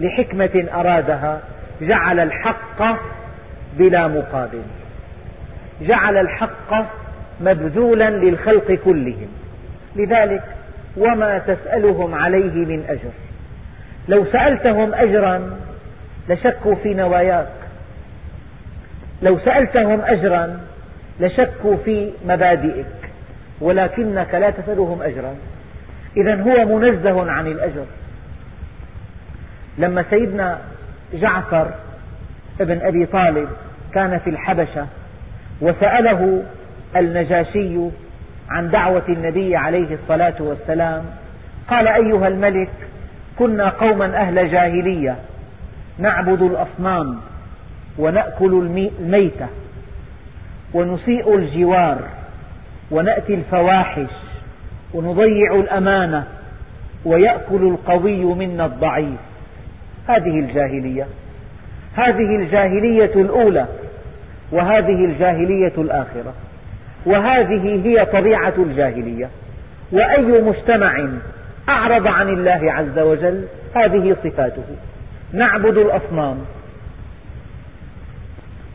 لحكمة 0.00 0.64
أرادها 0.74 1.40
جعل 1.82 2.20
الحق 2.20 2.82
بلا 3.78 4.08
مقابل. 4.08 4.62
جعل 5.82 6.16
الحق 6.16 6.74
مبذولا 7.40 8.10
للخلق 8.10 8.72
كلهم. 8.72 9.28
لذلك 9.96 10.42
وما 10.96 11.38
تسألهم 11.38 12.14
عليه 12.14 12.66
من 12.66 12.84
أجر. 12.88 13.10
لو 14.08 14.24
سألتهم 14.32 14.94
أجرا 14.94 15.50
لشكوا 16.28 16.74
في 16.74 16.94
نواياك. 16.94 17.52
لو 19.22 19.38
سألتهم 19.38 20.00
أجرا 20.00 20.60
لشكوا 21.20 21.76
في 21.84 22.10
مبادئك. 22.26 22.86
ولكنك 23.60 24.34
لا 24.34 24.50
تسألهم 24.50 25.02
أجرا. 25.02 25.34
إذا 26.16 26.42
هو 26.42 26.78
منزه 26.78 27.30
عن 27.30 27.46
الأجر. 27.46 27.84
لما 29.78 30.04
سيدنا 30.10 30.58
جعفر 31.14 31.70
ابن 32.60 32.80
أبي 32.86 33.06
طالب 33.06 33.48
كان 33.94 34.18
في 34.18 34.30
الحبشة 34.30 34.86
وسأله 35.60 36.42
النجاشي 36.96 37.78
عن 38.50 38.70
دعوة 38.70 39.02
النبي 39.08 39.56
عليه 39.56 39.94
الصلاة 39.94 40.34
والسلام 40.40 41.04
قال 41.68 41.88
أيها 41.88 42.28
الملك 42.28 42.70
كنا 43.38 43.68
قوما 43.68 44.16
أهل 44.16 44.50
جاهلية 44.50 45.16
نعبد 45.98 46.42
الأصنام 46.42 47.20
ونأكل 47.98 48.52
الميتة 49.00 49.46
ونسيء 50.74 51.36
الجوار 51.36 51.98
ونأتي 52.90 53.34
الفواحش 53.34 54.10
ونضيع 54.94 55.54
الأمانة 55.54 56.24
ويأكل 57.04 57.62
القوي 57.62 58.24
منا 58.24 58.66
الضعيف. 58.66 59.20
هذه 60.08 60.40
الجاهلية. 60.40 61.06
هذه 61.94 62.36
الجاهلية 62.36 63.14
الأولى 63.14 63.66
وهذه 64.52 65.04
الجاهلية 65.04 65.72
الآخرة. 65.78 66.34
وهذه 67.06 67.86
هي 67.86 68.04
طبيعة 68.04 68.54
الجاهلية. 68.58 69.30
وأي 69.92 70.42
مجتمع 70.42 71.08
أعرض 71.68 72.06
عن 72.06 72.28
الله 72.28 72.72
عز 72.72 72.98
وجل 72.98 73.44
هذه 73.76 74.16
صفاته. 74.24 74.76
نعبد 75.32 75.76
الأصنام. 75.76 76.38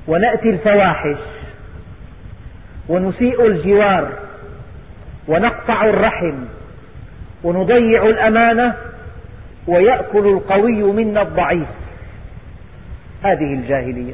ونأتي 0.08 0.50
الفواحش. 0.50 1.18
ونسيء 2.90 3.48
الجوار. 3.48 4.10
ونقطع 5.28 5.86
الرحم. 5.86 6.36
ونضيع 7.44 8.06
الأمانة. 8.06 8.74
ويأكل 9.68 10.28
القوي 10.28 10.84
منا 10.84 11.22
الضعيف. 11.22 11.68
هذه 13.24 13.54
الجاهلية. 13.54 14.14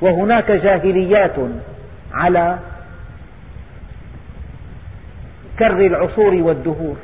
وهناك 0.00 0.50
جاهليات 0.50 1.36
على 2.12 2.58
كر 5.58 5.86
العصور 5.86 6.34
والدهور. 6.34 6.96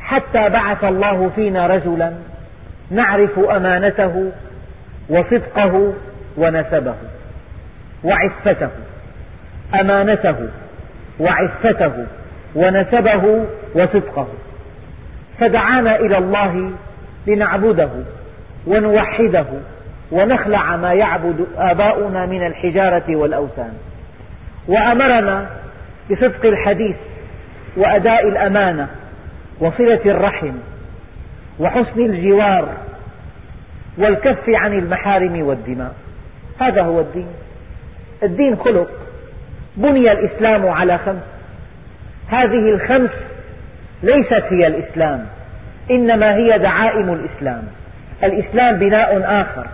حتى 0.00 0.48
بعث 0.48 0.84
الله 0.84 1.30
فينا 1.36 1.66
رجلا 1.66 2.12
نعرف 2.90 3.38
أمانته 3.38 4.32
وصدقه 5.08 5.92
ونسبه 6.36 6.94
وعفته. 8.04 8.70
أمانته 9.80 10.48
وعفته 11.20 12.06
ونسبه 12.54 13.46
وصدقه. 13.74 14.28
فدعانا 15.40 15.96
إلى 15.96 16.18
الله 16.18 16.70
لنعبده 17.26 17.90
ونوحده 18.66 19.46
ونخلع 20.12 20.76
ما 20.76 20.92
يعبد 20.92 21.46
آباؤنا 21.56 22.26
من 22.26 22.46
الحجارة 22.46 23.16
والأوثان. 23.16 23.72
وأمرنا 24.68 25.46
بصدق 26.10 26.46
الحديث 26.46 26.96
وأداء 27.76 28.28
الأمانة 28.28 28.88
وصلة 29.60 30.00
الرحم 30.06 30.52
وحسن 31.58 32.00
الجوار 32.00 32.68
والكف 33.98 34.48
عن 34.48 34.78
المحارم 34.78 35.42
والدماء. 35.42 35.94
هذا 36.60 36.82
هو 36.82 37.00
الدين. 37.00 37.28
الدين 38.22 38.56
خلق. 38.56 38.88
بني 39.76 40.12
الإسلام 40.12 40.68
على 40.68 40.98
خمس. 40.98 41.22
هذه 42.28 42.74
الخمس 42.74 43.10
ليست 44.02 44.44
هي 44.50 44.66
الإسلام 44.66 45.26
إنما 45.90 46.34
هي 46.34 46.58
دعائم 46.58 47.12
الإسلام. 47.12 47.62
الإسلام 48.24 48.78
بناء 48.78 49.22
آخر. 49.24 49.66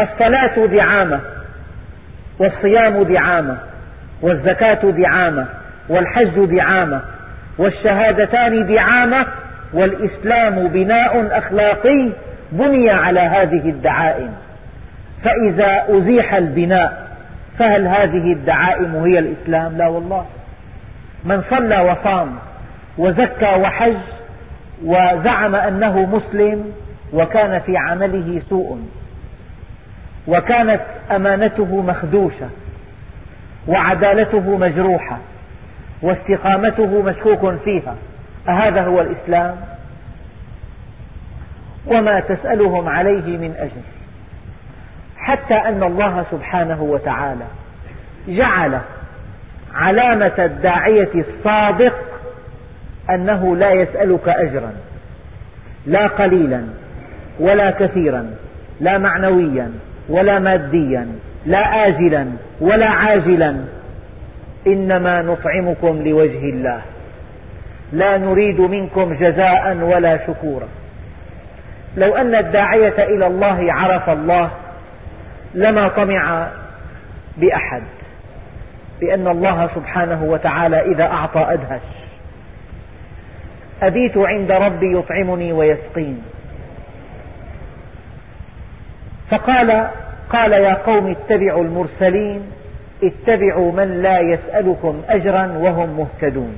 الصلاة 0.00 0.66
دعامة 0.66 1.20
والصيام 2.38 3.02
دعامة 3.02 3.56
والزكاة 4.22 4.90
دعامة 4.90 5.46
والحج 5.88 6.44
دعامة 6.44 7.00
والشهادتان 7.58 8.66
دعامة 8.66 9.26
والإسلام 9.72 10.68
بناء 10.68 11.38
أخلاقي 11.38 12.10
بني 12.52 12.90
على 12.90 13.20
هذه 13.20 13.68
الدعائم. 13.68 14.34
فإذا 15.24 15.82
أزيح 15.88 16.34
البناء 16.34 17.10
فهل 17.58 17.86
هذه 17.86 18.32
الدعائم 18.32 18.96
هي 18.96 19.18
الإسلام؟ 19.18 19.78
لا 19.78 19.88
والله. 19.88 20.26
من 21.24 21.42
صلى 21.50 21.78
وصام 21.80 22.38
وزكى 22.98 23.54
وحج 23.60 23.96
وزعم 24.84 25.54
أنه 25.54 26.06
مسلم 26.06 26.72
وكان 27.12 27.60
في 27.60 27.76
عمله 27.76 28.42
سوء 28.48 28.78
وكانت 30.26 30.80
أمانته 31.10 31.82
مخدوشة 31.82 32.48
وعدالته 33.68 34.56
مجروحة 34.56 35.18
واستقامته 36.02 37.02
مشكوك 37.02 37.54
فيها. 37.64 37.96
أهذا 38.48 38.82
هو 38.84 39.00
الإسلام؟ 39.00 39.56
وما 41.86 42.20
تسألهم 42.20 42.88
عليه 42.88 43.36
من 43.36 43.54
أجر 43.58 43.82
حتى 45.16 45.54
أن 45.54 45.82
الله 45.82 46.24
سبحانه 46.30 46.82
وتعالى 46.82 47.44
جعل 48.28 48.80
علامة 49.74 50.32
الداعية 50.38 51.10
الصادق 51.14 52.09
أنه 53.14 53.56
لا 53.56 53.70
يسألك 53.70 54.28
أجرا 54.28 54.72
لا 55.86 56.06
قليلا 56.06 56.62
ولا 57.40 57.70
كثيرا 57.70 58.30
لا 58.80 58.98
معنويا 58.98 59.72
ولا 60.08 60.38
ماديا 60.38 61.08
لا 61.46 61.86
آجلا 61.86 62.26
ولا 62.60 62.88
عاجلا. 62.88 63.56
إنما 64.66 65.22
نطعمكم 65.22 66.02
لوجه 66.08 66.44
الله. 66.44 66.80
لا 67.92 68.18
نريد 68.18 68.60
منكم 68.60 69.14
جزاء 69.14 69.76
ولا 69.76 70.26
شكورا. 70.26 70.68
لو 71.96 72.16
أن 72.16 72.34
الداعية 72.34 73.04
إلى 73.04 73.26
الله 73.26 73.72
عرف 73.72 74.10
الله 74.10 74.50
لما 75.54 75.88
طمع 75.88 76.48
بأحد 77.36 77.82
لأن 79.02 79.28
الله 79.28 79.68
سبحانه 79.74 80.24
وتعالى 80.24 80.92
إذا 80.92 81.04
أعطى 81.04 81.46
أدهش. 81.48 81.99
أبيت 83.82 84.16
عند 84.16 84.52
ربي 84.52 84.98
يطعمني 84.98 85.52
ويسقين 85.52 86.22
فقال 89.30 89.88
قال 90.30 90.52
يا 90.52 90.74
قوم 90.74 91.10
اتبعوا 91.10 91.64
المرسلين 91.64 92.42
اتبعوا 93.02 93.72
من 93.72 94.02
لا 94.02 94.20
يسألكم 94.20 95.02
أجرا 95.08 95.46
وهم 95.46 95.88
مهتدون. 95.88 96.56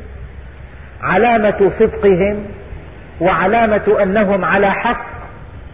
علامة 1.02 1.70
صدقهم 1.78 2.44
وعلامة 3.20 4.02
أنهم 4.02 4.44
على 4.44 4.72
حق 4.72 5.06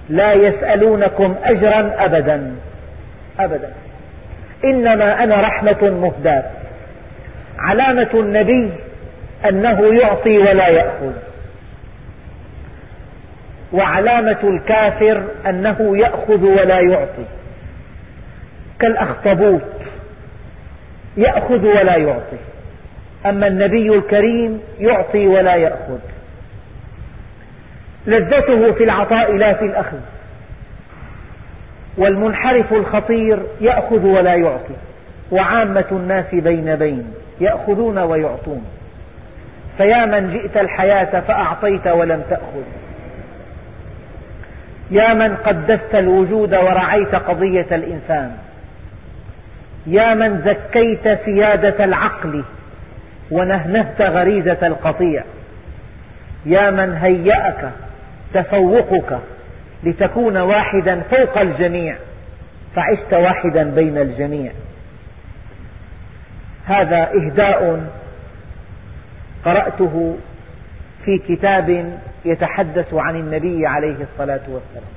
لا 0.08 0.32
يسألونكم 0.32 1.34
أجرا 1.44 1.92
أبدا. 1.98 2.54
أبدا. 3.40 3.72
إنما 4.64 5.24
أنا 5.24 5.40
رحمة 5.40 5.90
مهداة 5.90 6.44
علامة 7.58 8.10
النبي 8.14 8.70
أنه 9.48 9.94
يعطي 9.94 10.38
ولا 10.38 10.68
يأخذ. 10.68 11.12
وعلامة 13.72 14.38
الكافر 14.44 15.24
أنه 15.46 15.98
يأخذ 15.98 16.44
ولا 16.44 16.80
يعطي. 16.80 17.24
كالأخطبوط 18.80 19.60
يأخذ 21.16 21.66
ولا 21.66 21.96
يعطي. 21.96 22.36
أما 23.26 23.46
النبي 23.46 23.94
الكريم 23.94 24.60
يعطي 24.78 25.26
ولا 25.26 25.54
يأخذ. 25.54 25.98
لذته 28.06 28.72
في 28.72 28.84
العطاء 28.84 29.36
لا 29.36 29.54
في 29.54 29.64
الأخذ. 29.64 30.00
والمنحرف 31.98 32.72
الخطير 32.72 33.42
يأخذ 33.60 34.06
ولا 34.06 34.34
يعطي. 34.34 34.74
وعامة 35.30 35.84
الناس 35.92 36.34
بين 36.34 36.76
بين 36.76 37.12
يأخذون 37.40 37.98
ويعطون. 37.98 38.64
فيا 39.78 40.06
من 40.06 40.30
جئت 40.30 40.56
الحياة 40.56 41.20
فأعطيت 41.20 41.86
ولم 41.86 42.22
تأخذ. 42.30 42.87
يا 44.90 45.14
من 45.14 45.36
قدست 45.36 45.94
الوجود 45.94 46.54
ورعيت 46.54 47.14
قضية 47.14 47.66
الإنسان. 47.72 48.36
يا 49.86 50.14
من 50.14 50.42
زكيت 50.44 51.18
سيادة 51.24 51.84
العقل 51.84 52.44
ونهنهت 53.30 54.00
غريزة 54.00 54.66
القطيع. 54.66 55.24
يا 56.46 56.70
من 56.70 56.92
هيأك 56.92 57.70
تفوقك 58.34 59.18
لتكون 59.84 60.36
واحدا 60.36 61.00
فوق 61.10 61.38
الجميع 61.38 61.96
فعشت 62.74 63.12
واحدا 63.12 63.70
بين 63.70 63.98
الجميع. 63.98 64.52
هذا 66.66 67.10
إهداء 67.14 67.86
قرأته 69.44 70.16
في 71.04 71.18
كتاب 71.28 71.98
يتحدث 72.28 72.94
عن 72.94 73.16
النبي 73.16 73.66
عليه 73.66 73.96
الصلاة 74.12 74.40
والسلام. 74.48 74.92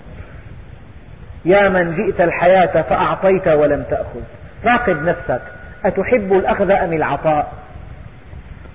يا 1.45 1.69
من 1.69 1.95
جئت 1.95 2.21
الحياة 2.21 2.81
فأعطيت 2.81 3.47
ولم 3.47 3.83
تأخذ. 3.89 4.21
راقب 4.65 5.03
نفسك. 5.03 5.41
أتحب 5.85 6.33
الأخذ 6.33 6.71
أم 6.71 6.93
العطاء؟ 6.93 7.53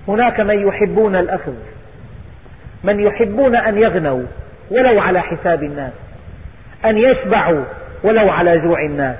هناك 0.07 0.39
من 0.39 0.67
يحبون 0.67 1.15
الأخذ. 1.15 1.53
من 2.83 2.99
يحبون 2.99 3.55
أن 3.55 3.77
يغنوا 3.77 4.23
ولو 4.71 4.99
على 5.01 5.21
حساب 5.21 5.63
الناس. 5.63 5.93
أن 6.85 6.97
يشبعوا 6.97 7.63
ولو 8.03 8.29
على 8.29 8.59
جوع 8.59 8.81
الناس. 8.81 9.17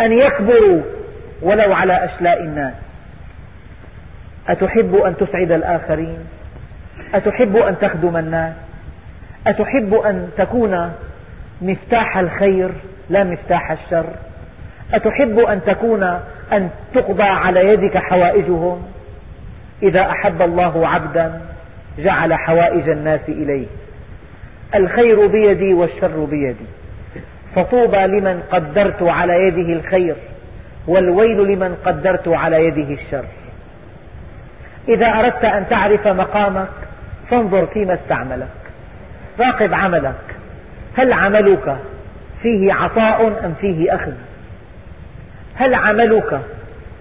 أن 0.00 0.12
يكبروا 0.12 0.82
ولو 1.42 1.72
على 1.72 2.04
أشلاء 2.04 2.40
الناس. 2.40 2.74
أتحب 4.48 4.94
أن 4.94 5.16
تسعد 5.16 5.52
الآخرين؟ 5.52 6.18
أتحب 7.14 7.56
أن 7.56 7.78
تخدم 7.80 8.16
الناس؟ 8.16 8.52
أتحب 9.46 9.94
أن 9.94 10.28
تكون 10.36 10.92
مفتاح 11.62 12.16
الخير 12.16 12.70
لا 13.10 13.24
مفتاح 13.24 13.70
الشر؟ 13.70 14.06
أتحب 14.94 15.38
أن 15.38 15.60
تكون 15.66 16.02
أن 16.52 16.70
تقضى 16.94 17.22
على 17.22 17.68
يدك 17.68 17.98
حوائجهم؟ 17.98 18.82
إذا 19.82 20.00
أحب 20.00 20.42
الله 20.42 20.88
عبدا 20.88 21.40
جعل 21.98 22.34
حوائج 22.34 22.88
الناس 22.88 23.20
إليه. 23.28 23.66
الخير 24.74 25.26
بيدي 25.26 25.74
والشر 25.74 26.24
بيدي. 26.24 26.66
فطوبى 27.54 28.06
لمن 28.06 28.42
قدرت 28.52 29.02
على 29.02 29.32
يده 29.32 29.72
الخير 29.72 30.16
والويل 30.86 31.38
لمن 31.38 31.76
قدرت 31.84 32.28
على 32.28 32.64
يده 32.64 32.94
الشر. 33.02 33.24
إذا 34.88 35.06
أردت 35.06 35.44
أن 35.44 35.68
تعرف 35.70 36.08
مقامك 36.08 36.68
فانظر 37.30 37.66
فيما 37.66 37.94
استعملك. 37.94 38.48
راقب 39.40 39.74
عملك. 39.74 40.36
هل 40.98 41.12
عملك 41.12 41.76
فيه 42.42 42.72
عطاء 42.72 43.44
أم 43.44 43.54
فيه 43.60 43.94
أخذ؟ 43.94 44.12
هل 45.56 45.74
عملك 45.74 46.40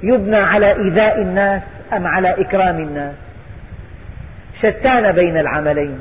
يبنى 0.03 0.37
على 0.37 0.71
إيذاء 0.75 1.21
الناس 1.21 1.61
أم 1.93 2.07
على 2.07 2.41
إكرام 2.41 2.77
الناس؟ 2.77 3.15
شتان 4.61 5.11
بين 5.11 5.37
العملين. 5.37 5.99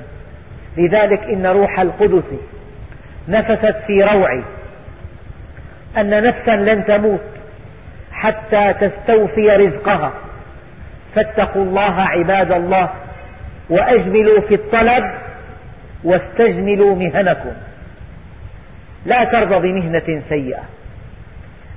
لذلك 0.77 1.23
إن 1.23 1.47
روح 1.47 1.81
القدس 1.81 2.25
نفست 3.29 3.77
في 3.87 4.03
روعي. 4.03 4.43
أن 5.97 6.23
نفسا 6.23 6.57
لن 6.57 6.85
تموت 6.85 7.21
حتى 8.13 8.75
تستوفي 8.81 9.51
رزقها. 9.51 10.13
فاتقوا 11.15 11.63
الله 11.63 12.01
عباد 12.01 12.53
الله. 12.53 12.89
وأجملوا 13.71 14.41
في 14.41 14.55
الطلب 14.55 15.05
واستجملوا 16.05 16.97
مهنكم. 16.97 17.53
لا 19.07 19.25
ترضى 19.25 19.69
بمهنة 19.69 20.23
سيئة. 20.29 20.63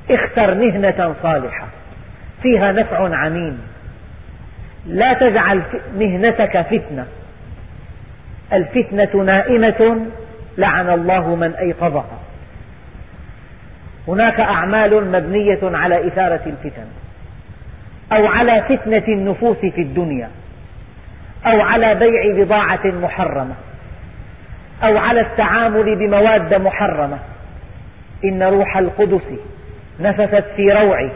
اختر 0.09 0.55
مهنة 0.55 1.15
صالحة 1.23 1.67
فيها 2.41 2.71
نفع 2.71 3.15
عميم. 3.15 3.61
لا 4.85 5.13
تجعل 5.13 5.61
مهنتك 5.97 6.61
فتنة. 6.61 7.05
الفتنة 8.53 9.23
نائمة 9.23 10.05
لعن 10.57 10.89
الله 10.89 11.35
من 11.35 11.53
أيقظها. 11.53 12.19
هناك 14.07 14.39
أعمال 14.39 15.11
مبنية 15.11 15.59
على 15.63 16.07
إثارة 16.07 16.41
الفتن 16.45 16.85
أو 18.11 18.27
على 18.27 18.63
فتنة 18.69 19.03
النفوس 19.07 19.57
في 19.57 19.81
الدنيا. 19.81 20.29
أو 21.45 21.61
على 21.61 21.95
بيع 21.95 22.43
بضاعة 22.43 22.85
محرمة 22.85 23.55
أو 24.83 24.97
على 24.97 25.21
التعامل 25.21 25.95
بمواد 25.95 26.53
محرمة. 26.53 27.19
إن 28.25 28.43
روح 28.43 28.77
القدس 28.77 29.39
نفثت 29.99 30.45
في 30.55 30.71
روعي 30.71 31.11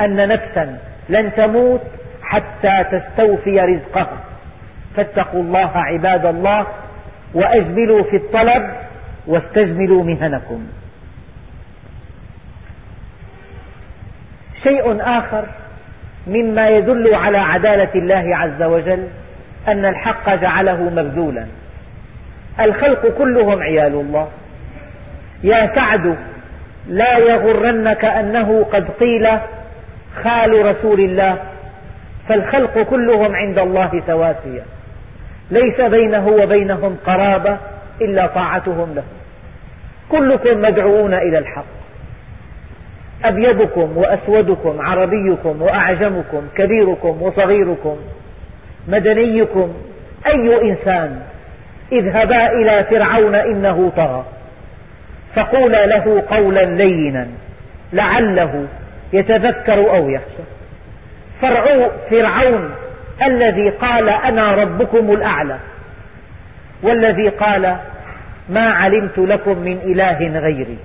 أن 0.00 0.28
نفسا 0.28 0.78
لن 1.08 1.34
تموت 1.34 1.80
حتى 2.22 2.84
تستوفي 2.84 3.60
رزقها 3.60 4.18
فاتقوا 4.96 5.42
الله 5.42 5.70
عباد 5.74 6.26
الله 6.26 6.66
وأجملوا 7.34 8.02
في 8.02 8.16
الطلب 8.16 8.70
واستجملوا 9.26 10.04
مهنكم. 10.04 10.66
شيء 14.62 14.96
آخر 15.00 15.44
مما 16.26 16.68
يدل 16.68 17.14
على 17.14 17.38
عدالة 17.38 17.94
الله 17.94 18.36
عز 18.36 18.62
وجل 18.62 19.08
أن 19.68 19.84
الحق 19.84 20.34
جعله 20.34 20.82
مبذولا. 20.82 21.46
الخلق 22.60 23.06
كلهم 23.18 23.62
عيال 23.62 23.92
الله. 23.92 24.28
يا 25.42 25.74
سعد 25.74 26.16
لا 26.88 27.18
يغرنك 27.18 28.04
أنه 28.04 28.66
قد 28.72 28.88
قيل 29.00 29.28
خال 30.22 30.66
رسول 30.66 31.00
الله. 31.00 31.36
فالخلق 32.28 32.82
كلهم 32.82 33.34
عند 33.34 33.58
الله 33.58 34.02
سواسية. 34.06 34.62
ليس 35.50 35.80
بينه 35.80 36.28
وبينهم 36.28 36.96
قرابة 37.06 37.56
إلا 38.00 38.26
طاعتهم 38.26 38.94
له. 38.94 39.04
كلكم 40.08 40.62
مدعوون 40.62 41.14
إلى 41.14 41.38
الحق. 41.38 41.64
أبيضكم 43.24 43.96
وأسودكم 43.96 44.80
عربيكم 44.80 45.62
وأعجمكم 45.62 46.42
كبيركم 46.56 47.22
وصغيركم. 47.22 47.96
مدنيكم 48.88 49.74
أي 50.26 50.70
إنسان 50.70 51.20
اذهبا 51.92 52.46
إلى 52.46 52.84
فرعون 52.84 53.34
إنه 53.34 53.92
طغى. 53.96 54.24
فقولا 55.36 55.86
له 55.86 56.22
قولا 56.30 56.64
لينا 56.64 57.28
لعله 57.92 58.66
يتذكر 59.12 59.90
أو 59.90 60.08
يخشى. 60.08 60.42
فرعون 62.10 62.70
الذي 63.22 63.70
قال 63.70 64.08
أنا 64.08 64.54
ربكم 64.54 65.12
الأعلى 65.12 65.58
والذي 66.82 67.28
قال 67.28 67.76
ما 68.48 68.70
علمت 68.70 69.18
لكم 69.18 69.58
من 69.58 69.78
إله 69.84 70.38
غيري 70.38 70.78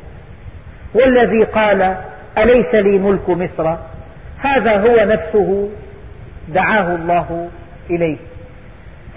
والذي 0.93 1.43
قال 1.43 1.95
أليس 2.37 2.75
لي 2.75 2.97
ملك 2.97 3.29
مصر؟ 3.29 3.75
هذا 4.39 4.77
هو 4.77 5.05
نفسه 5.05 5.69
دعاه 6.47 6.95
الله 6.95 7.49
إليه. 7.89 8.17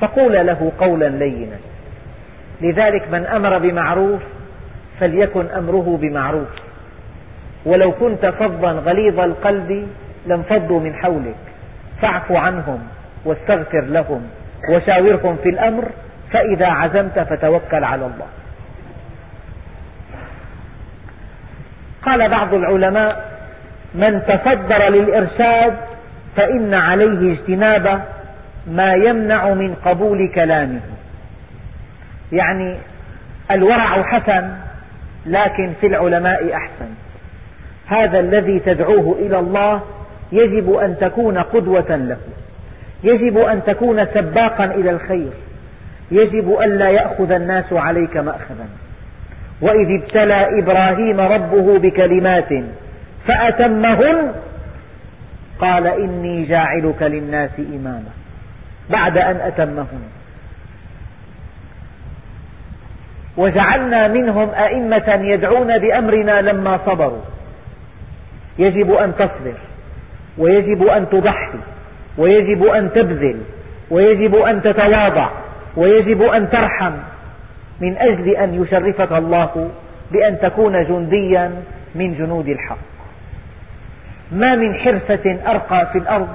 فقول 0.00 0.46
له 0.46 0.72
قولا 0.79 1.09
لينا. 1.09 1.57
لذلك 2.61 3.09
من 3.12 3.27
أمر 3.27 3.59
بمعروف 3.59 4.22
فليكن 5.00 5.46
أمره 5.46 5.98
بمعروف. 6.00 6.48
ولو 7.66 7.92
كنت 7.92 8.27
فظا 8.27 8.72
غليظ 8.72 9.20
القلب 9.20 9.88
لانفضوا 10.27 10.81
من 10.81 10.94
حولك. 10.94 11.35
فاعف 12.03 12.33
عنهم 12.33 12.79
واستغفر 13.24 13.81
لهم 13.81 14.22
وشاورهم 14.70 15.37
في 15.42 15.48
الأمر 15.48 15.88
فإذا 16.33 16.66
عزمت 16.66 17.18
فتوكل 17.18 17.85
على 17.85 18.07
الله. 18.07 18.27
قال 22.03 22.29
بعض 22.29 22.55
العلماء 22.55 23.35
من 23.94 24.22
تصدر 24.29 24.88
للإرشاد 24.88 25.74
فإن 26.37 26.74
عليه 26.74 27.33
اجتناب 27.33 28.05
ما 28.66 28.94
يمنع 28.94 29.55
من 29.55 29.74
قبول 29.74 30.29
كلامه. 30.35 30.81
يعني 32.33 32.77
الورع 33.50 34.03
حسن 34.03 34.50
لكن 35.27 35.72
في 35.81 35.87
العلماء 35.87 36.55
أحسن. 36.55 36.88
هذا 37.87 38.20
الذي 38.20 38.59
تدعوه 38.59 39.18
إلى 39.18 39.38
الله 39.38 39.83
يجب 40.33 40.72
أن 40.72 40.96
تكون 41.00 41.38
قدوة 41.38 41.96
له. 41.96 42.16
يجب 43.05 43.38
أن 43.38 43.64
تكون 43.66 44.07
سباقا 44.07 44.64
إلى 44.64 44.90
الخير. 44.90 45.31
يجب 46.11 46.61
ألا 46.61 46.88
يأخذ 46.90 47.31
الناس 47.31 47.72
عليك 47.72 48.16
مأخذا. 48.16 48.68
وإذ 49.61 50.03
ابتلى 50.03 50.62
إبراهيم 50.62 51.20
ربه 51.20 51.79
بكلمات 51.79 52.48
فأتمهن 53.27 54.33
قال 55.59 55.87
إني 55.87 56.44
جاعلك 56.44 57.03
للناس 57.03 57.50
إماما. 57.59 58.23
بعد 58.90 59.18
أن 59.18 59.37
أتمهن 59.37 60.03
وجعلنا 63.37 64.09
منهم 64.09 64.51
أئمة 64.51 65.18
يدعون 65.23 65.79
بأمرنا 65.79 66.42
لما 66.42 66.79
صبروا. 66.87 67.23
يجب 68.59 68.92
أن 68.92 69.12
تصبر 69.16 69.55
ويجب 70.38 70.87
أن 70.87 71.09
تضحي 71.09 71.59
ويجب 72.18 72.64
أن 72.64 72.92
تبذل 72.92 73.40
ويجب 73.90 74.35
أن 74.35 74.62
تتواضع 74.62 75.31
ويجب 75.77 76.23
أن 76.23 76.51
ترحم. 76.51 76.92
من 77.81 77.97
أجل 77.99 78.29
أن 78.29 78.62
يشرفك 78.62 79.12
الله 79.12 79.70
بأن 80.12 80.38
تكون 80.38 80.85
جنديا 80.85 81.62
من 81.94 82.14
جنود 82.14 82.49
الحق. 82.49 82.79
ما 84.33 84.55
من 84.55 84.75
حرفة 84.75 85.38
أرقى 85.47 85.87
في 85.92 85.99
الأرض 85.99 86.29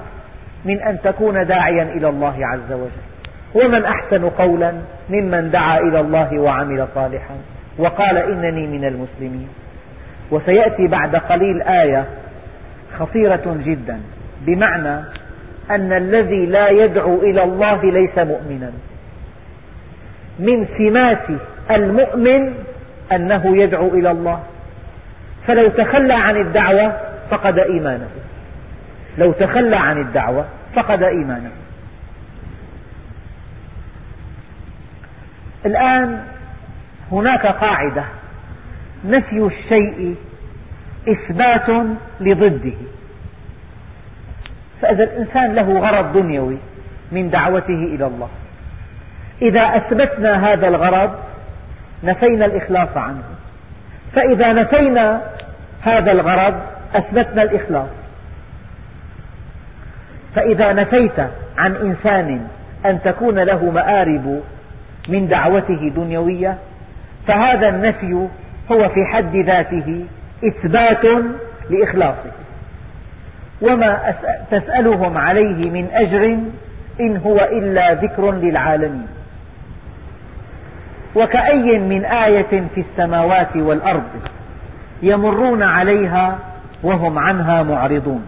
من 0.65 0.81
أن 0.81 1.01
تكون 1.01 1.45
داعيا 1.45 1.83
إلى 1.83 2.09
الله 2.09 2.35
عز 2.45 2.71
وجل. 2.71 3.09
ومن 3.53 3.85
أحسن 3.85 4.29
قولا 4.29 4.73
ممن 5.09 5.51
دعا 5.51 5.79
إلى 5.79 5.99
الله 5.99 6.39
وعمل 6.39 6.87
صالحا. 6.95 7.35
وقال 7.77 8.17
إنني 8.17 8.67
من 8.67 8.85
المسلمين. 8.85 9.49
وسيأتي 10.31 10.87
بعد 10.87 11.15
قليل 11.15 11.61
آية 11.61 12.05
خطيرة 12.99 13.57
جدا 13.65 13.99
بمعنى 14.41 15.03
أن 15.71 15.93
الذي 15.93 16.45
لا 16.45 16.69
يدعو 16.69 17.21
إلى 17.21 17.43
الله 17.43 17.91
ليس 17.91 18.17
مؤمنا. 18.17 18.71
من 20.39 20.65
سمات 20.77 21.25
المؤمن 21.71 22.53
أنه 23.11 23.57
يدعو 23.57 23.87
إلى 23.87 24.11
الله. 24.11 24.39
فلو 25.47 25.69
تخلى 25.69 26.13
عن 26.13 26.37
الدعوة 26.37 26.93
فقد 27.29 27.59
إيمانه. 27.59 28.07
لو 29.17 29.31
تخلى 29.31 29.75
عن 29.75 30.01
الدعوة 30.01 30.45
فقد 30.75 31.03
إيمانه. 31.03 31.51
الآن 35.65 36.23
هناك 37.11 37.45
قاعدة 37.45 38.03
نفي 39.05 39.37
الشيء 39.37 40.15
إثبات 41.07 41.69
لضده. 42.19 42.77
فإذا 44.81 45.03
الإنسان 45.03 45.55
له 45.55 45.79
غرض 45.79 46.13
دنيوي 46.13 46.57
من 47.11 47.29
دعوته 47.29 47.83
إلى 47.95 48.05
الله. 48.05 48.29
إذا 49.41 49.61
أثبتنا 49.61 50.53
هذا 50.53 50.67
الغرض 50.67 51.15
نفينا 52.03 52.45
الإخلاص 52.45 52.97
عنه. 52.97 53.23
فإذا 54.13 54.53
نفينا 54.53 55.21
هذا 55.81 56.11
الغرض 56.11 56.61
أثبتنا 56.95 57.43
الإخلاص. 57.43 57.98
فإذا 60.35 60.73
نفيت 60.73 61.19
عن 61.57 61.75
إنسان 61.75 62.47
أن 62.85 63.01
تكون 63.01 63.39
له 63.39 63.71
مآرب 63.71 64.41
من 65.09 65.27
دعوته 65.27 65.91
دنيوية 65.95 66.57
فهذا 67.27 67.69
النفي 67.69 68.27
هو 68.71 68.89
في 68.89 69.05
حد 69.05 69.35
ذاته 69.35 70.05
إثبات 70.47 71.05
لإخلاصه. 71.69 72.31
وما 73.61 74.15
تسألهم 74.51 75.17
عليه 75.17 75.69
من 75.69 75.87
أجر 75.93 76.37
إن 76.99 77.17
هو 77.17 77.37
إلا 77.37 77.93
ذكر 77.93 78.31
للعالمين. 78.31 79.07
وكأي 81.15 81.79
من 81.79 82.05
آية 82.05 82.63
في 82.75 82.81
السماوات 82.81 83.55
والأرض 83.55 84.09
يمرون 85.01 85.63
عليها 85.63 86.39
وهم 86.83 87.19
عنها 87.19 87.63
معرضون. 87.63 88.25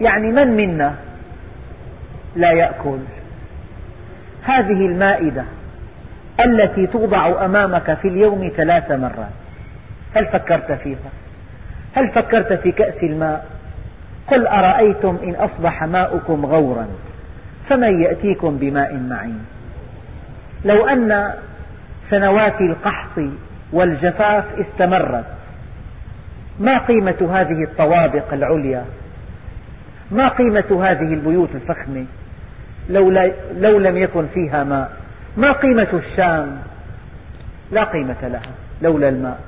يعني 0.00 0.32
من 0.32 0.56
منا 0.56 0.94
لا 2.36 2.52
يأكل؟ 2.52 2.98
هذه 4.42 4.86
المائدة 4.86 5.44
التي 6.44 6.86
توضع 6.86 7.44
أمامك 7.44 7.94
في 7.94 8.08
اليوم 8.08 8.52
ثلاث 8.56 8.90
مرات 8.90 9.32
هل 10.14 10.26
فكرت 10.26 10.72
فيها؟ 10.72 11.10
هل 11.94 12.10
فكرت 12.10 12.52
في 12.52 12.72
كأس 12.72 13.02
الماء؟ 13.02 13.46
قل 14.26 14.46
أرأيتم 14.46 15.18
إن 15.22 15.34
أصبح 15.34 15.84
ماؤكم 15.84 16.46
غورا 16.46 16.86
فمن 17.68 18.02
يأتيكم 18.02 18.56
بماء 18.56 18.96
معين؟ 18.96 19.44
لو 20.64 20.88
أن 20.88 21.32
سنوات 22.10 22.60
القحط 22.60 23.20
والجفاف 23.72 24.44
استمرت 24.60 25.24
ما 26.60 26.78
قيمة 26.78 27.30
هذه 27.32 27.64
الطوابق 27.64 28.32
العليا 28.32 28.84
ما 30.10 30.28
قيمة 30.28 30.84
هذه 30.84 31.14
البيوت 31.14 31.54
الفخمة 31.54 32.04
لو, 32.90 33.10
لو 33.56 33.78
لم 33.78 33.96
يكن 33.96 34.26
فيها 34.34 34.64
ماء؟ 34.64 34.92
ما 35.36 35.52
قيمة 35.52 35.88
الشام؟ 35.92 36.58
لا 37.72 37.84
قيمة 37.84 38.28
لها 38.28 38.52
لولا 38.82 39.08
الماء. 39.08 39.40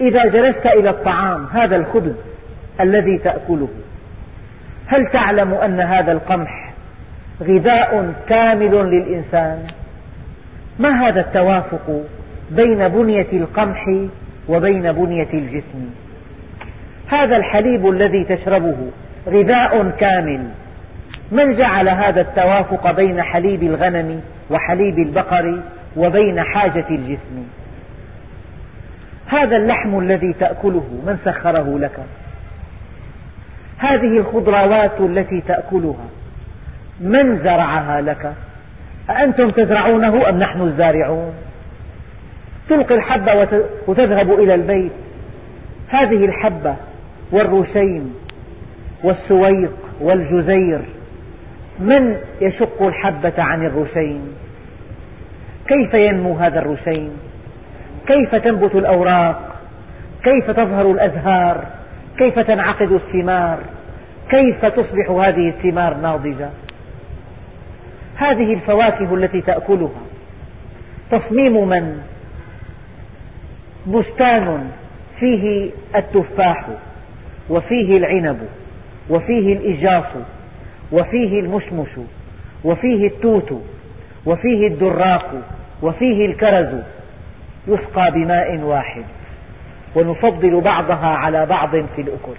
إذا 0.00 0.24
جلست 0.24 0.66
إلى 0.66 0.90
الطعام 0.90 1.46
هذا 1.52 1.76
الخبز 1.76 2.14
الذي 2.80 3.18
تأكله 3.18 3.68
هل 4.86 5.10
تعلم 5.12 5.54
أن 5.54 5.80
هذا 5.80 6.12
القمح 6.12 6.72
غذاء 7.42 8.14
كامل 8.28 8.70
للإنسان؟ 8.70 9.66
ما 10.78 11.08
هذا 11.08 11.20
التوافق 11.20 12.02
بين 12.50 12.88
بنية 12.88 13.32
القمح 13.32 13.84
وبين 14.48 14.92
بنية 14.92 15.28
الجسم؟ 15.34 15.90
هذا 17.08 17.36
الحليب 17.36 17.88
الذي 17.88 18.24
تشربه 18.24 18.76
غذاء 19.28 19.90
كامل. 19.90 20.48
من 21.32 21.56
جعل 21.56 21.88
هذا 21.88 22.20
التوافق 22.20 22.90
بين 22.90 23.22
حليب 23.22 23.62
الغنم 23.62 24.20
وحليب 24.50 24.98
البقر 24.98 25.60
وبين 25.96 26.42
حاجة 26.42 26.84
الجسم؟ 26.90 27.46
هذا 29.26 29.56
اللحم 29.56 29.98
الذي 29.98 30.32
تأكله 30.32 31.02
من 31.06 31.18
سخره 31.24 31.78
لك؟ 31.78 31.98
هذه 33.78 34.18
الخضروات 34.18 35.00
التي 35.00 35.40
تأكلها 35.40 36.06
من 37.00 37.38
زرعها 37.38 38.00
لك؟ 38.00 38.32
أأنتم 39.10 39.50
تزرعونه 39.50 40.28
أم 40.28 40.38
نحن 40.38 40.60
الزارعون؟ 40.60 41.32
تلقي 42.68 42.94
الحبة 42.94 43.48
وتذهب 43.86 44.32
إلى 44.32 44.54
البيت. 44.54 44.92
هذه 45.88 46.24
الحبة 46.24 46.76
والرشيم 47.32 48.14
والسويق 49.04 49.76
والجزير 50.00 50.80
من 51.78 52.16
يشق 52.40 52.82
الحبة 52.82 53.32
عن 53.38 53.66
الرشيم 53.66 54.34
كيف 55.68 55.94
ينمو 55.94 56.34
هذا 56.34 56.58
الرشيم 56.58 57.10
كيف 58.06 58.34
تنبت 58.34 58.74
الأوراق؟ 58.74 59.56
كيف 60.24 60.50
تظهر 60.50 60.90
الأزهار؟ 60.90 61.64
كيف 62.18 62.38
تنعقد 62.38 62.92
الثمار؟ 62.92 63.58
كيف 64.30 64.64
تصبح 64.64 65.10
هذه 65.10 65.48
الثمار 65.48 65.96
ناضجة؟ 65.96 66.50
هذه 68.16 68.52
الفواكه 68.52 69.14
التي 69.14 69.40
تأكلها. 69.40 70.02
تصميم 71.10 71.68
من؟ 71.68 72.02
بستان 73.86 74.70
فيه 75.20 75.70
التفاح. 75.96 76.66
وفيه 77.50 77.96
العنب 77.96 78.38
وفيه 79.10 79.52
الإجاص 79.52 80.06
وفيه 80.92 81.40
المشمش 81.40 81.88
وفيه 82.64 83.06
التوت 83.06 83.62
وفيه 84.26 84.66
الدراق 84.66 85.34
وفيه 85.82 86.26
الكرز. 86.26 86.80
يسقى 87.68 88.10
بماء 88.10 88.56
واحد. 88.56 89.04
ونفضل 89.94 90.60
بعضها 90.60 91.06
على 91.06 91.46
بعض 91.46 91.70
في 91.70 92.02
الأكل. 92.02 92.36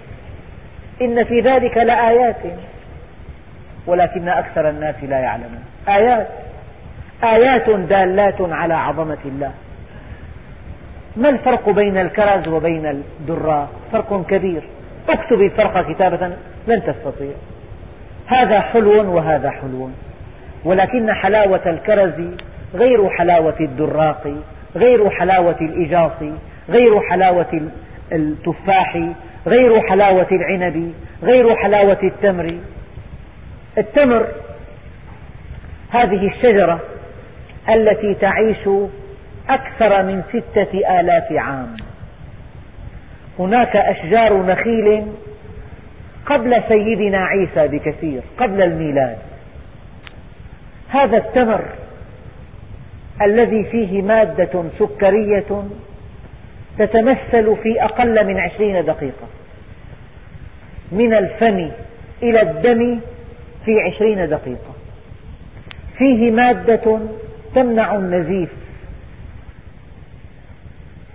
إن 1.02 1.24
في 1.24 1.40
ذلك 1.40 1.76
لآيات. 1.76 2.42
ولكن 3.86 4.28
أكثر 4.28 4.70
الناس 4.70 4.94
لا 5.02 5.18
يعلمون. 5.18 5.64
آيات. 5.88 6.28
آيات 7.24 7.70
دالات 7.70 8.40
على 8.40 8.74
عظمة 8.74 9.18
الله. 9.24 9.52
ما 11.16 11.28
الفرق 11.28 11.70
بين 11.70 11.96
الكرز 11.96 12.48
وبين 12.48 12.86
الدراق؟ 12.86 13.68
فرق 13.92 14.26
كبير. 14.26 14.62
اكتب 15.08 15.40
الفرق 15.40 15.92
كتابة 15.92 16.30
لن 16.66 16.82
تستطيع. 16.82 17.32
هذا 18.26 18.60
حلو 18.60 19.16
وهذا 19.16 19.50
حلو. 19.50 19.90
ولكن 20.64 21.12
حلاوة 21.12 21.70
الكرز 21.70 22.14
غير 22.74 23.10
حلاوة 23.10 23.56
الدراق 23.60 24.34
غير 24.76 25.10
حلاوة 25.10 25.56
الإجاص 25.60 26.22
غير 26.68 27.00
حلاوة 27.00 27.70
التفاح 28.12 29.08
غير 29.46 29.80
حلاوة 29.80 30.26
العنب 30.32 30.94
غير 31.22 31.56
حلاوة 31.56 31.98
التمر. 32.02 32.54
التمر 33.78 34.26
هذه 35.90 36.26
الشجرة 36.26 36.80
التي 37.68 38.14
تعيش 38.14 38.68
أكثر 39.48 40.02
من 40.02 40.22
ستة 40.28 41.00
آلاف 41.00 41.32
عام. 41.32 41.76
هناك 43.40 43.76
أشجار 43.76 44.42
نخيل 44.46 45.06
قبل 46.26 46.62
سيدنا 46.68 47.18
عيسى 47.18 47.68
بكثير 47.68 48.22
قبل 48.38 48.62
الميلاد. 48.62 49.16
هذا 50.88 51.16
التمر 51.16 51.64
الذي 53.22 53.64
فيه 53.64 54.02
مادة 54.02 54.64
سكرية 54.78 55.64
تتمثل 56.78 57.56
في 57.62 57.84
أقل 57.84 58.26
من 58.26 58.38
عشرين 58.38 58.84
دقيقة. 58.84 59.28
من 60.92 61.14
الفم 61.14 61.70
إلى 62.22 62.42
الدم 62.42 63.00
في 63.64 63.80
عشرين 63.80 64.28
دقيقة. 64.28 64.74
فيه 65.98 66.30
مادة 66.30 66.98
تمنع 67.54 67.94
النزيف. 67.94 68.50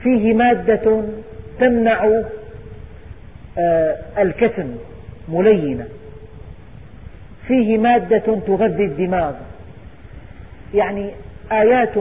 فيه 0.03 0.33
مادة 0.33 1.03
تمنع 1.59 2.23
آه، 3.57 3.97
الكتم 4.17 4.75
ملينة. 5.29 5.87
فيه 7.47 7.77
مادة 7.77 8.39
تغذي 8.47 8.85
الدماغ. 8.85 9.33
يعني 10.73 11.11
آيات 11.51 11.93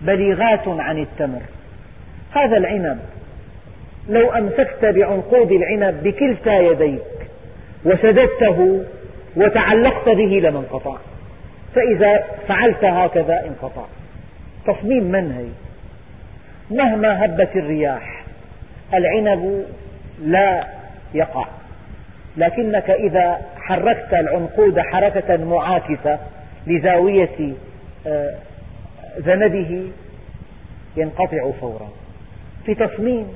بليغات 0.00 0.68
عن 0.68 0.98
التمر. 0.98 1.42
هذا 2.32 2.56
العنب. 2.56 2.98
لو 4.08 4.30
أمسكت 4.30 4.84
بعنقود 4.84 5.52
العنب 5.52 6.02
بكلتا 6.02 6.58
يديك 6.58 7.02
وشددته 7.84 8.84
وتعلقت 9.36 10.08
به 10.08 10.40
لما 10.42 10.58
انقطع. 10.58 10.96
فإذا 11.74 12.24
فعلت 12.48 12.84
هكذا 12.84 13.44
انقطع. 13.46 13.84
تصميم 14.66 15.04
منهي 15.04 15.48
مهما 16.70 17.24
هبت 17.24 17.56
الرياح. 17.56 18.15
العنب 18.94 19.64
لا 20.22 20.64
يقع. 21.14 21.46
لكنك 22.36 22.90
إذا 22.90 23.40
حركت 23.60 24.14
العنقود 24.14 24.80
حركة 24.80 25.36
معاكسة 25.36 26.18
لزاوية 26.66 27.54
آه، 28.06 28.34
ذنبه 29.18 29.90
ينقطع 30.96 31.50
فورا. 31.60 31.88
في 32.66 32.74
تصميم 32.74 33.28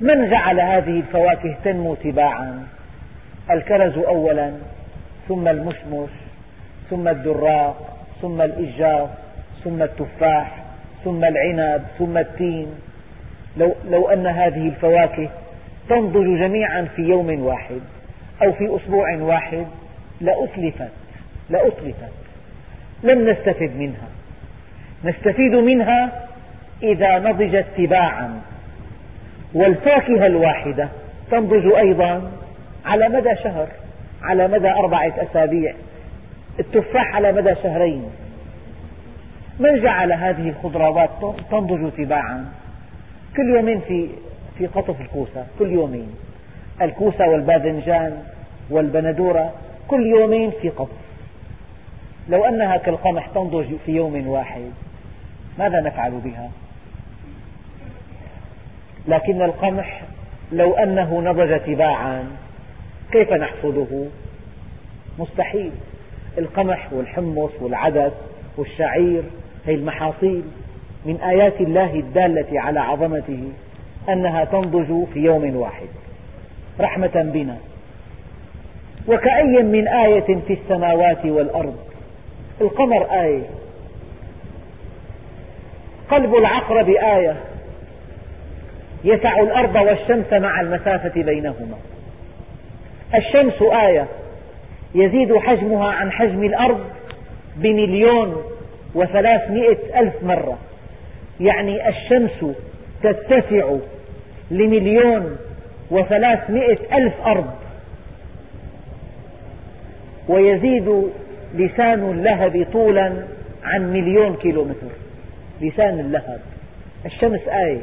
من 0.00 0.30
جعل 0.30 0.60
هذه 0.60 1.00
الفواكه 1.00 1.56
تنمو 1.64 1.94
تباعا؟ 1.94 2.66
الكرز 3.50 3.98
أولا 3.98 4.52
ثم 5.28 5.48
المشمش 5.48 6.10
ثم 6.90 7.08
الدراق 7.08 7.96
ثم 8.22 8.40
الإجاف 8.40 9.10
ثم 9.64 9.82
التفاح. 9.82 10.65
ثم 11.06 11.24
العنب 11.24 11.82
ثم 11.98 12.18
التين. 12.18 12.66
لو, 13.56 13.74
لو 13.90 14.08
أن 14.08 14.26
هذه 14.26 14.68
الفواكه 14.68 15.28
تنضج 15.88 16.38
جميعا 16.38 16.88
في 16.96 17.02
يوم 17.02 17.42
واحد 17.44 17.80
أو 18.42 18.52
في 18.52 18.76
أسبوع 18.76 19.16
واحد 19.16 19.66
لأتلفت 20.20 20.92
لأتلفت. 21.50 22.12
لم 23.02 23.28
نستفد 23.30 23.70
منها. 23.76 24.08
نستفيد 25.04 25.54
منها 25.54 26.28
إذا 26.82 27.18
نضجت 27.18 27.66
تباعا. 27.76 28.40
والفاكهة 29.54 30.26
الواحدة 30.26 30.88
تنضج 31.30 31.72
أيضا 31.72 32.32
على 32.86 33.08
مدى 33.08 33.36
شهر 33.44 33.68
على 34.22 34.48
مدى 34.48 34.70
أربعة 34.70 35.12
أسابيع. 35.18 35.74
التفاح 36.58 37.16
على 37.16 37.32
مدى 37.32 37.54
شهرين. 37.62 38.10
من 39.60 39.82
جعل 39.82 40.12
هذه 40.12 40.48
الخضروات 40.48 41.10
تنضج 41.50 41.92
تباعا؟ 41.92 42.44
كل 43.36 43.48
يومين 43.56 43.80
في 43.80 44.08
في 44.58 44.66
قطف 44.66 45.00
الكوسة 45.00 45.46
كل 45.58 45.72
يومين. 45.72 46.14
الكوسة 46.82 47.28
والباذنجان 47.28 48.22
والبندورة 48.70 49.52
كل 49.88 50.06
يومين 50.06 50.50
في 50.62 50.68
قطف. 50.68 51.06
لو 52.28 52.44
أنها 52.44 52.76
كالقمح 52.76 53.26
تنضج 53.26 53.66
في 53.86 53.92
يوم 53.92 54.28
واحد 54.28 54.70
ماذا 55.58 55.80
نفعل 55.80 56.10
بها؟ 56.10 56.50
لكن 59.08 59.42
القمح 59.42 60.02
لو 60.52 60.74
أنه 60.74 61.20
نضج 61.20 61.60
تباعا 61.60 62.24
كيف 63.12 63.32
نحصده؟ 63.32 64.04
مستحيل. 65.18 65.72
القمح 66.38 66.92
والحمص 66.92 67.50
والعدس 67.60 68.12
والشعير 68.56 69.22
هي 69.66 69.74
المحاصيل 69.74 70.42
من 71.04 71.20
آيات 71.20 71.60
الله 71.60 71.94
الدالة 71.94 72.60
على 72.60 72.80
عظمته 72.80 73.52
أنها 74.08 74.44
تنضج 74.44 75.04
في 75.14 75.18
يوم 75.18 75.56
واحد. 75.56 75.88
رحمة 76.80 77.30
بنا. 77.34 77.56
وكأي 79.08 79.62
من 79.62 79.88
آية 79.88 80.40
في 80.46 80.52
السماوات 80.52 81.26
والأرض. 81.26 81.76
القمر 82.60 83.22
آية. 83.22 83.42
قلب 86.10 86.34
العقرب 86.34 86.88
آية 86.88 87.36
يسع 89.04 89.40
الأرض 89.40 89.74
والشمس 89.74 90.32
مع 90.32 90.60
المسافة 90.60 91.22
بينهما. 91.22 91.76
الشمس 93.14 93.62
آية. 93.62 94.06
يزيد 94.94 95.36
حجمها 95.36 95.88
عن 95.88 96.12
حجم 96.12 96.44
الأرض 96.44 96.84
بمليون 97.56 98.55
وثلاثمئة 98.96 100.00
ألف 100.00 100.22
مرة. 100.22 100.58
يعني 101.40 101.88
الشمس 101.88 102.46
تتسع 103.02 103.76
لمليون 104.50 105.36
وثلاثمئة 105.90 106.78
ألف 106.96 107.14
أرض. 107.26 107.50
ويزيد 110.28 111.10
لسان 111.54 112.10
اللهب 112.10 112.66
طولا 112.72 113.12
عن 113.64 113.92
مليون 113.92 114.36
كيلومتر. 114.36 114.92
لسان 115.60 116.00
اللهب. 116.00 116.40
الشمس 117.06 117.48
آية. 117.48 117.82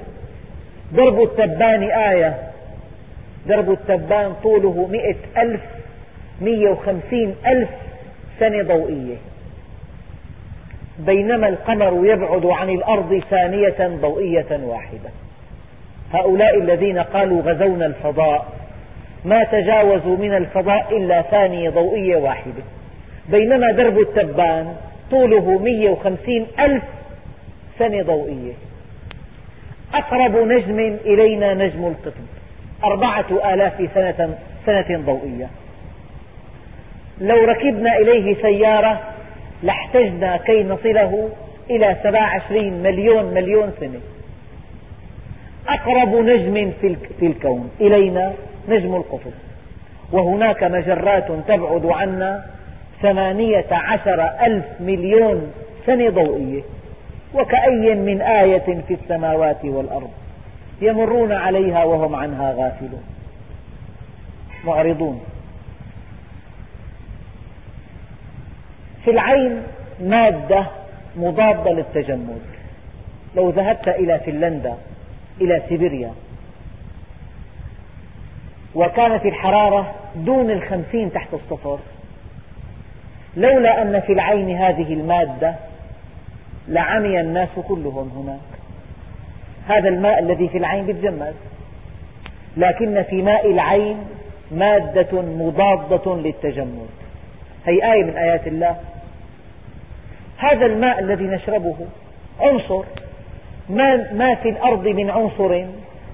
درب 0.91 1.24
التبان 1.24 1.84
آية. 1.84 2.38
درب 3.47 3.72
التبان 3.72 4.34
طوله 4.43 4.88
مئة 4.91 5.41
ألف 5.41 5.61
مئة 6.41 6.70
وخمسين 6.70 7.36
ألف 7.47 7.70
سنة 8.39 8.64
ضوئية. 8.64 9.16
بينما 10.99 11.47
القمر 11.47 12.05
يبعد 12.05 12.45
عن 12.45 12.69
الأرض 12.69 13.23
ثانية 13.29 13.97
ضوئية 14.01 14.59
واحدة. 14.63 15.09
هؤلاء 16.13 16.57
الذين 16.57 16.99
قالوا 16.99 17.41
غزونا 17.41 17.85
الفضاء 17.85 18.45
ما 19.25 19.43
تجاوزوا 19.43 20.17
من 20.17 20.33
الفضاء 20.33 20.97
إلا 20.97 21.21
ثانية 21.21 21.69
ضوئية 21.69 22.15
واحدة. 22.15 22.63
بينما 23.29 23.71
درب 23.71 23.99
التبان 23.99 24.75
طوله 25.11 25.59
150 25.59 26.47
ألف 26.59 26.83
سنة 27.79 28.03
ضوئية. 28.03 28.53
أقرب 29.93 30.35
نجم 30.35 30.97
إلينا 31.05 31.53
نجم 31.53 31.87
القطب 31.87 32.25
أربعة 32.83 33.53
آلاف 33.53 33.89
سنة, 33.93 34.37
سنة 34.65 34.99
ضوئية. 35.05 35.49
لو 37.21 37.45
ركبنا 37.45 37.97
إليه 37.97 38.41
سيارة 38.41 39.01
لاحتجنا 39.64 40.38
كي 40.38 40.64
نصله 40.64 41.30
إلى 41.70 41.97
27 42.03 42.84
مليون 42.84 43.26
مليون 43.34 43.72
سنة. 43.80 43.99
أقرب 45.68 46.16
نجم 46.16 46.72
في 47.20 47.26
الكون. 47.26 47.70
إلينا 47.82 48.34
نجم 48.70 48.95
القطب. 48.95 49.32
وهناك 50.11 50.64
مجرات 50.64 51.32
تبعد 51.47 51.86
عنا 51.86 52.45
ثمانية 53.01 53.66
عشر 53.72 54.30
ألف 54.41 54.66
مليون 54.80 55.51
سنة 55.86 56.09
ضوئية. 56.09 56.61
وكأي 57.34 57.95
من 57.95 58.22
آية 58.22 58.84
في 58.88 58.93
السماوات 58.93 59.66
والأرض 59.66 60.09
يمرون 60.82 61.32
عليها 61.32 61.84
وهم 61.84 62.16
عنها 62.16 62.51
غافلون. 62.51 63.03
معرضون. 64.66 65.22
في 69.06 69.12
العين 69.12 69.64
مادة 70.01 70.66
مضادة 71.16 71.72
للتجمد. 71.72 72.41
لو 73.36 73.49
ذهبت 73.49 73.88
إلى 73.88 74.20
فنلندا 74.20 74.78
إلى 75.41 75.62
سيبيريا 75.70 76.12
وكانت 78.76 79.26
الحرارة 79.26 79.95
دون 80.16 80.51
الخمسين 80.51 81.14
تحت 81.14 81.34
الصفر 81.34 81.80
لولا 83.38 83.82
أن 83.82 83.99
في 83.99 84.14
العين 84.14 84.58
هذه 84.58 84.93
المادة 84.93 85.56
لعمي 86.68 87.20
الناس 87.20 87.49
كلهم 87.68 88.10
هناك. 88.16 88.60
هذا 89.68 89.89
الماء 89.89 90.20
الذي 90.20 90.49
في 90.49 90.58
العين 90.58 90.89
يتجمد 90.89 91.34
لكن 92.58 93.04
في 93.04 93.22
ماء 93.22 93.51
العين 93.51 93.97
مادة 94.51 95.22
مضادة 95.22 96.16
للتجمد. 96.16 96.89
هي 97.66 97.93
آية 97.93 98.04
من 98.04 98.18
آيات 98.18 98.47
الله. 98.47 98.76
هذا 100.43 100.65
الماء 100.65 100.99
الذي 100.99 101.23
نشربه. 101.23 101.75
عنصر. 102.39 102.83
ما, 103.69 104.13
ما 104.13 104.35
في 104.35 104.49
الأرض 104.49 104.87
من 104.87 105.09
عنصر 105.09 105.65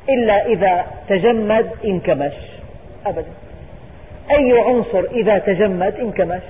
إلا 0.09 0.45
إذا 0.45 0.85
تجمد 1.09 1.69
انكمش. 1.85 2.33
أبدا. 3.05 3.31
أي 4.31 4.59
عنصر 4.59 5.03
إذا 5.11 5.37
تجمد 5.37 5.95
انكمش؟ 5.95 6.41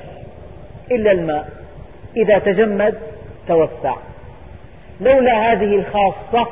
إلا 0.91 1.11
الماء. 1.11 1.49
إذا 2.17 2.39
تجمد 2.39 2.97
توسع. 3.47 3.95
لولا 5.01 5.51
هذه 5.51 5.75
الخاصة 5.75 6.47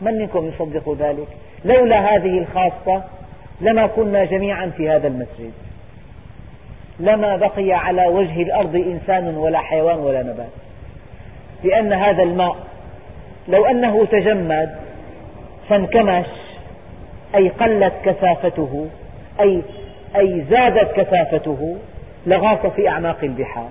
من 0.00 0.18
منكم 0.18 0.48
يصدق 0.48 0.96
ذلك؟ 0.98 1.28
لولا 1.64 2.16
هذه 2.16 2.38
الخاصة 2.38 3.04
لما 3.60 3.86
كنا 3.86 4.24
جميعا 4.24 4.66
في 4.76 4.90
هذا 4.90 5.08
المسجد. 5.08 5.52
لما 7.00 7.36
بقي 7.36 7.72
على 7.72 8.06
وجه 8.06 8.42
الأرض 8.42 8.76
إنسان 8.76 9.36
ولا 9.36 9.58
حيوان 9.58 9.98
ولا 9.98 10.22
نبات. 10.22 10.48
لأن 11.64 11.92
هذا 11.92 12.22
الماء 12.22 12.56
لو 13.48 13.66
أنه 13.66 14.04
تجمد 14.04 14.76
فانكمش 15.68 16.26
أي 17.34 17.48
قلت 17.48 17.92
كثافته 18.04 18.88
أي, 19.40 19.62
أي 20.16 20.44
زادت 20.50 20.92
كثافته 20.92 21.76
لغاص 22.26 22.66
في 22.66 22.88
أعماق 22.88 23.18
البحار. 23.22 23.70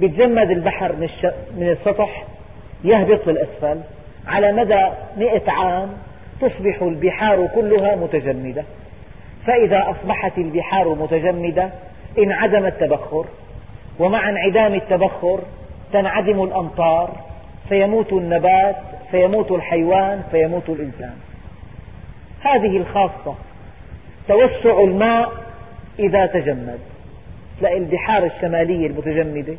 يتجمد 0.00 0.50
البحر 0.50 0.92
من 1.56 1.68
السطح 1.68 2.24
يهبط 2.84 3.20
في 3.20 3.30
الأسفل. 3.30 3.80
على 4.26 4.52
مدى 4.52 4.86
مئة 5.16 5.50
عام 5.50 5.88
تصبح 6.40 6.82
البحار 6.82 7.48
كلها 7.54 7.96
متجمدة. 7.96 8.64
فإذا 9.46 9.90
أصبحت 9.90 10.38
البحار 10.38 10.88
متجمدة 10.88 11.70
انعدم 12.18 12.66
التبخر 12.66 13.24
ومع 13.98 14.28
انعدام 14.28 14.74
التبخر 14.74 15.40
تنعدم 15.92 16.42
الأمطار 16.42 17.10
فيموت 17.68 18.12
النبات 18.12 18.76
فيموت 19.10 19.50
الحيوان 19.50 20.22
فيموت 20.30 20.68
الإنسان. 20.68 21.14
هذه 22.40 22.76
الخاصة 22.76 23.34
توسع 24.28 24.80
الماء 24.80 25.32
إذا 25.98 26.26
تجمد. 26.26 26.78
تلاقي 27.60 27.78
البحار 27.78 28.24
الشمالية 28.24 28.86
المتجمدة 28.86 29.54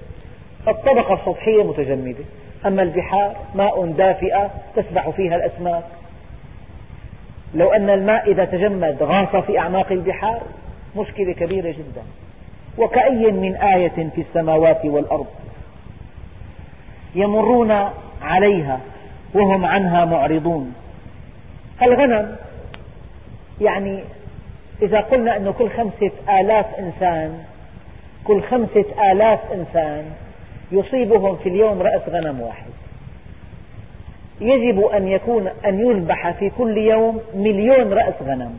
الطبقة 0.67 1.13
السطحية 1.13 1.63
متجمدة. 1.63 2.23
أما 2.65 2.81
البحار 2.81 3.35
ماء 3.55 3.85
دافئة 3.85 4.49
تسبح 4.75 5.09
فيها 5.09 5.35
الأسماك. 5.35 5.83
لو 7.53 7.73
أن 7.73 7.89
الماء 7.89 8.31
إذا 8.31 8.45
تجمد 8.45 8.97
غاص 9.03 9.43
في 9.45 9.59
أعماق 9.59 9.91
البحار 9.91 10.41
مشكلة 10.95 11.33
كبيرة 11.33 11.71
جدا. 11.71 12.03
وكأي 12.79 13.31
من 13.31 13.55
آية 13.55 14.09
في 14.15 14.21
السماوات 14.21 14.85
والأرض 14.85 15.27
يمرون 17.15 17.71
عليها 18.21 18.79
وهم 19.33 19.65
عنها 19.65 20.05
معرضون. 20.05 20.73
الغنم 21.81 22.35
يعني 23.61 23.99
إذا 24.81 24.99
قلنا 24.99 25.37
أن 25.37 25.53
كل 25.57 25.69
خمسة 25.69 26.11
آلاف 26.41 26.65
إنسان 26.79 27.43
كل 28.23 28.41
خمسة 28.41 28.85
آلاف 29.11 29.39
إنسان 29.53 30.05
يصيبهم 30.71 31.35
في 31.35 31.49
اليوم 31.49 31.81
رأس 31.81 32.01
غنم 32.09 32.41
واحد. 32.41 32.71
يجب 34.41 34.81
أن 34.81 35.07
يكون 35.07 35.47
أن 35.65 35.79
يذبح 35.79 36.31
في 36.31 36.49
كل 36.49 36.77
يوم 36.77 37.21
مليون 37.35 37.93
رأس 37.93 38.13
غنم 38.21 38.57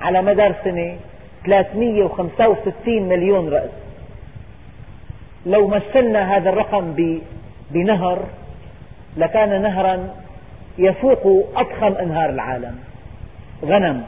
على 0.00 0.22
مدار 0.22 0.54
سنة 0.64 0.96
365 1.44 3.02
مليون 3.02 3.48
رأس. 3.48 3.70
لو 5.46 5.68
مثلنا 5.68 6.36
هذا 6.36 6.50
الرقم 6.50 7.18
بنهر 7.70 8.18
لكان 9.16 9.62
نهرا 9.62 10.08
يفوق 10.78 11.50
أضخم 11.56 11.92
أنهار 11.92 12.30
العالم. 12.30 12.78
غنم 13.64 14.04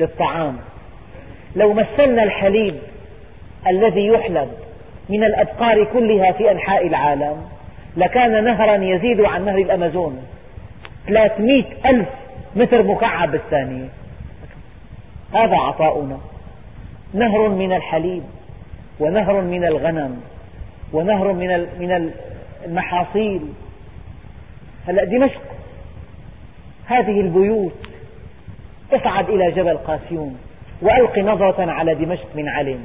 للطعام. 0.00 0.56
لو 1.56 1.72
مثلنا 1.72 2.22
الحليب 2.22 2.74
الذي 3.66 4.06
يحلب 4.06 4.48
من 5.08 5.24
الأبقار 5.24 5.84
كلها 5.84 6.32
في 6.32 6.50
أنحاء 6.50 6.86
العالم 6.86 7.36
لكان 7.96 8.44
نهرا 8.44 8.76
يزيد 8.76 9.20
عن 9.20 9.44
نهر 9.44 9.58
الأمازون 9.58 10.22
300 11.06 11.64
ألف 11.86 12.08
متر 12.56 12.82
مكعب 12.82 13.30
بالثانية. 13.30 13.88
هذا 15.34 15.56
عطاؤنا. 15.56 16.18
نهر 17.14 17.48
من 17.48 17.72
الحليب 17.72 18.22
ونهر 19.00 19.40
من 19.40 19.64
الغنم 19.64 20.20
ونهر 20.92 21.32
من 21.32 21.66
من 21.78 22.12
المحاصيل. 22.66 23.42
هلأ 24.86 25.04
دمشق 25.04 25.42
هذه 26.86 27.20
البيوت 27.20 27.72
اصعد 28.92 29.30
إلى 29.30 29.50
جبل 29.50 29.76
قاسيون. 29.76 30.38
وألق 30.82 31.18
نظرة 31.18 31.70
على 31.70 31.94
دمشق 31.94 32.26
من 32.34 32.48
علم. 32.48 32.84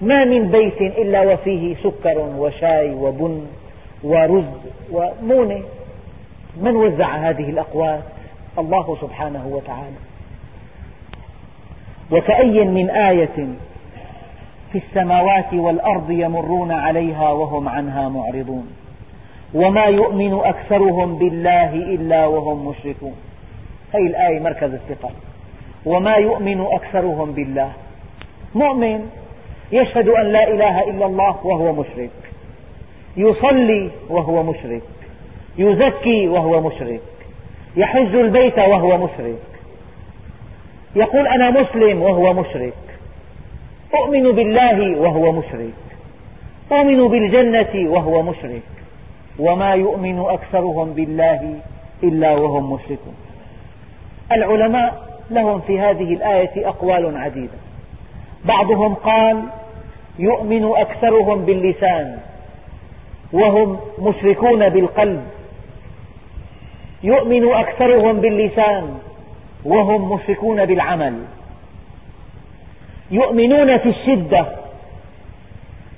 ما 0.00 0.24
من 0.24 0.50
بيت 0.50 0.80
إلا 0.80 1.20
وفيه 1.20 1.76
سكر 1.76 2.18
وشاي 2.18 2.90
وبن 2.90 3.46
ورز 4.02 4.44
ومونة. 4.90 5.62
من 6.56 6.76
وزع 6.76 7.16
هذه 7.16 7.50
الأقوات 7.50 8.02
الله 8.58 8.96
سبحانه 9.00 9.46
وتعالى. 9.46 10.11
وكأي 12.10 12.64
من 12.64 12.90
آية 12.90 13.48
في 14.72 14.78
السماوات 14.78 15.54
والأرض 15.54 16.10
يمرون 16.10 16.72
عليها 16.72 17.30
وهم 17.30 17.68
عنها 17.68 18.08
معرضون. 18.08 18.72
وما 19.54 19.84
يؤمن 19.84 20.40
أكثرهم 20.44 21.18
بالله 21.18 21.74
إلا 21.74 22.26
وهم 22.26 22.68
مشركون. 22.68 23.14
هذه 23.94 24.06
الآية 24.06 24.40
مركز 24.40 24.74
الثقة. 24.74 25.10
وما 25.86 26.14
يؤمن 26.14 26.60
أكثرهم 26.60 27.32
بالله. 27.32 27.72
مؤمن 28.54 29.10
يشهد 29.72 30.08
أن 30.08 30.32
لا 30.32 30.48
إله 30.48 30.90
إلا 30.90 31.06
الله 31.06 31.46
وهو 31.46 31.72
مشرك. 31.72 32.10
يصلي 33.16 33.90
وهو 34.10 34.42
مشرك. 34.42 34.82
يزكي 35.58 36.28
وهو 36.28 36.60
مشرك. 36.60 37.00
يحج 37.76 38.14
البيت 38.14 38.58
وهو 38.58 38.98
مشرك. 38.98 39.51
يقول 40.96 41.26
أنا 41.26 41.50
مسلم 41.50 42.02
وهو 42.02 42.32
مشرك. 42.32 42.74
أؤمن 43.94 44.32
بالله 44.32 45.00
وهو 45.00 45.32
مشرك. 45.32 45.74
أؤمن 46.72 47.08
بالجنة 47.08 47.90
وهو 47.90 48.22
مشرك. 48.22 48.62
وما 49.38 49.74
يؤمن 49.74 50.18
أكثرهم 50.18 50.92
بالله 50.92 51.54
إلا 52.02 52.32
وهم 52.32 52.72
مشركون. 52.72 53.14
العلماء 54.32 55.02
لهم 55.30 55.60
في 55.60 55.80
هذه 55.80 56.14
الآية 56.14 56.68
أقوال 56.68 57.16
عديدة. 57.16 57.58
بعضهم 58.44 58.94
قال 58.94 59.42
يؤمن 60.18 60.72
أكثرهم 60.76 61.44
باللسان 61.44 62.18
وهم 63.32 63.80
مشركون 63.98 64.68
بالقلب. 64.68 65.22
يؤمن 67.02 67.52
أكثرهم 67.52 68.20
باللسان 68.20 68.98
وهم 69.64 70.12
مشركون 70.12 70.66
بالعمل. 70.66 71.24
يؤمنون 73.10 73.78
في 73.78 73.88
الشدة 73.88 74.46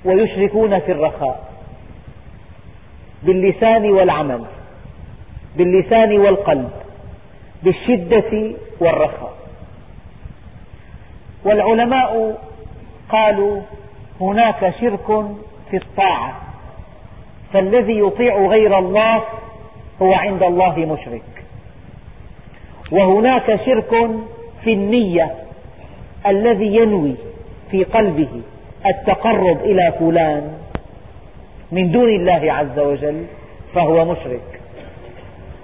ويشركون 0.05 0.79
في 0.79 0.91
الرخاء. 0.91 1.53
باللسان 3.23 3.91
والعمل 3.91 4.45
باللسان 5.57 6.17
والقلب 6.17 6.71
بالشدة 7.63 8.53
والرخاء. 8.79 9.33
والعلماء 11.45 12.41
قالوا 13.09 13.61
هناك 14.21 14.73
شرك 14.81 15.25
في 15.71 15.77
الطاعة 15.77 16.41
فالذي 17.53 17.99
يطيع 17.99 18.47
غير 18.47 18.79
الله 18.79 19.23
هو 20.01 20.13
عند 20.13 20.43
الله 20.43 20.79
مشرك. 20.79 21.34
وهناك 22.91 23.59
شرك 23.65 24.09
في 24.63 24.73
النية 24.73 25.31
الذي 26.27 26.75
ينوي 26.75 27.15
في 27.71 27.83
قلبه 27.83 28.41
التقرب 28.85 29.57
إلى 29.63 29.93
فلان 29.99 30.51
من 31.71 31.91
دون 31.91 32.09
الله 32.09 32.53
عز 32.53 32.79
وجل 32.79 33.25
فهو 33.73 34.05
مشرك. 34.05 34.61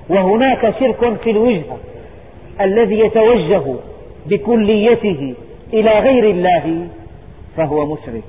وهناك 0.10 0.80
شرك 0.80 1.22
في 1.24 1.32
الوجهة 1.32 1.78
الذي 2.62 3.00
يتوجه 3.00 3.76
بكليته 4.26 5.34
إلى 5.74 6.00
غير 6.00 6.30
الله 6.30 6.88
فهو 7.58 7.86
مشرك. 7.94 8.24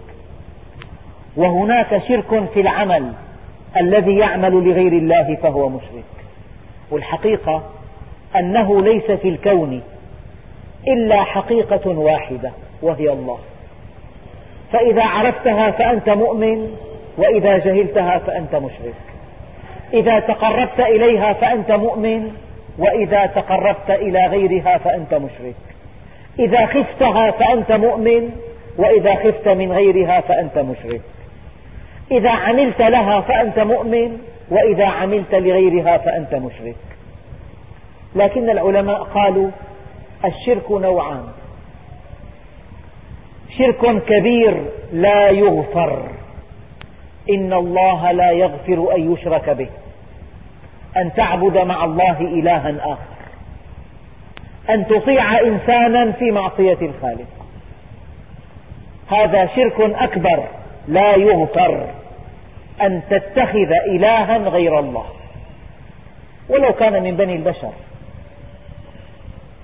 وهناك 1.36 2.02
شرك 2.08 2.50
في 2.54 2.60
العمل 2.60 3.12
الذي 3.76 4.16
يعمل 4.16 4.52
لغير 4.52 4.92
الله 4.92 5.36
فهو 5.42 5.68
مشرك. 5.68 6.04
والحقيقة 6.90 7.62
أنه 8.36 8.82
ليس 8.82 9.10
في 9.10 9.28
الكون 9.28 9.82
إلا 10.88 11.22
حقيقة 11.22 11.98
واحدة 11.98 12.50
وهي 12.82 13.10
الله. 13.10 13.38
فإذا 14.72 15.02
عرفتها 15.02 15.70
فأنت 15.70 16.08
مؤمن 16.08 16.76
وإذا 17.16 17.58
جهلتها 17.58 18.18
فأنت 18.18 18.54
مشرك. 18.54 18.94
إذا 19.94 20.20
تقربت 20.20 20.80
إليها 20.80 21.32
فأنت 21.32 21.72
مؤمن 21.72 22.32
وإذا 22.78 23.26
تقربت 23.26 23.90
إلى 23.90 24.26
غيرها 24.26 24.78
فأنت 24.78 25.14
مشرك. 25.14 25.54
إذا 26.38 26.66
خفتها 26.66 27.30
فأنت 27.30 27.72
مؤمن 27.72 28.30
وإذا 28.78 29.14
خفت 29.14 29.48
من 29.48 29.72
غيرها 29.72 30.20
فأنت 30.20 30.58
مشرك. 30.58 31.00
إذا 32.10 32.30
عملت 32.30 32.82
لها 32.82 33.20
فأنت 33.20 33.58
مؤمن 33.58 34.18
وإذا 34.50 34.86
عملت 34.86 35.34
لغيرها 35.34 35.98
فأنت 35.98 36.34
مشرك. 36.34 36.76
لكن 38.14 38.50
العلماء 38.50 39.02
قالوا 39.02 39.50
الشرك 40.24 40.70
نوعان. 40.70 41.24
شرك 43.58 44.02
كبير 44.04 44.64
لا 44.92 45.28
يغفر. 45.28 46.08
إن 47.30 47.52
الله 47.52 48.12
لا 48.12 48.30
يغفر 48.30 48.94
أن 48.96 49.12
يشرك 49.12 49.50
به. 49.50 49.68
أن 50.96 51.14
تعبد 51.14 51.58
مع 51.58 51.84
الله 51.84 52.20
إلها 52.20 52.92
آخر. 52.92 53.12
أن 54.70 54.86
تطيع 54.86 55.40
إنسانا 55.40 56.12
في 56.12 56.30
معصية 56.30 56.78
الخالق. 56.82 57.28
هذا 59.10 59.46
شرك 59.46 59.80
أكبر 59.80 60.44
لا 60.88 61.16
يغفر. 61.16 61.86
أن 62.82 63.02
تتخذ 63.10 63.72
إلها 63.86 64.38
غير 64.38 64.78
الله. 64.78 65.04
ولو 66.48 66.72
كان 66.72 67.02
من 67.02 67.16
بني 67.16 67.36
البشر. 67.36 67.72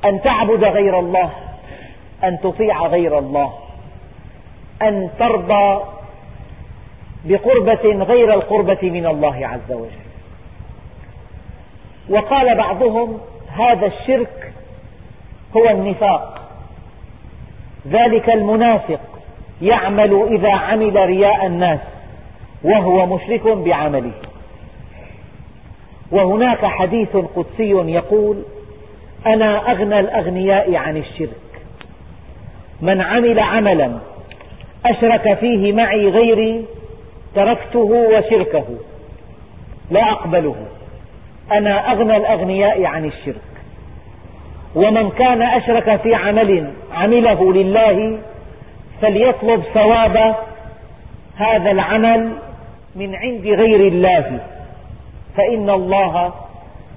أن 0.05 0.23
تعبد 0.23 0.65
غير 0.65 0.99
الله 0.99 1.31
أن 2.25 2.41
تطيع 2.41 2.87
غير 2.87 3.19
الله 3.19 3.53
أن 4.83 5.11
ترضى 5.19 5.85
بقربة 7.25 8.05
غير 8.05 8.35
القربة 8.35 8.79
من 8.83 9.07
الله 9.07 9.47
عز 9.47 9.73
وجل. 9.73 10.09
وقال 12.09 12.57
بعضهم 12.57 13.19
هذا 13.49 13.87
الشرك 13.87 14.53
هو 15.57 15.71
النفاق. 15.71 16.51
ذلك 17.89 18.31
المنافق 18.31 19.01
يعمل 19.63 20.29
إذا 20.31 20.53
عمل 20.53 20.97
رياء 20.97 21.47
الناس 21.47 21.81
وهو 22.65 23.07
مشرك 23.07 23.47
بعمله. 23.47 24.13
وهناك 26.13 26.65
حديث 26.65 27.17
قدسي 27.17 27.71
يقول 27.71 28.43
أنا 29.27 29.71
أغنى 29.71 30.01
الأغنياء 30.01 30.77
عن 30.77 30.97
الشرك. 30.97 31.63
من 32.81 33.01
عمل 33.01 33.41
عملا 33.41 33.99
أشرك 34.87 35.35
فيه 35.35 35.73
معي 35.73 36.09
غيري 36.09 36.65
تركته 37.35 37.79
وشركه. 37.79 38.65
لا 39.91 40.13
أقبله. 40.13 40.57
أنا 41.53 41.93
أغنى 41.93 42.17
الأغنياء 42.17 42.85
عن 42.85 43.05
الشرك. 43.05 43.43
ومن 44.75 45.11
كان 45.11 45.43
أشرك 45.43 46.01
في 46.01 46.15
عمل 46.15 46.73
عمله 46.93 47.53
لله 47.53 48.19
فليطلب 49.03 49.63
ثواب 49.75 50.35
هذا 51.37 51.71
العمل 51.71 52.33
من 52.97 53.15
عند 53.15 53.47
غير 53.47 53.89
الله. 53.89 54.41
فإن 55.37 55.71
الله 55.71 56.33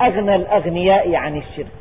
أغنى 0.02 0.36
الأغنياء 0.36 1.16
عن 1.16 1.38
الشرك. 1.38 1.81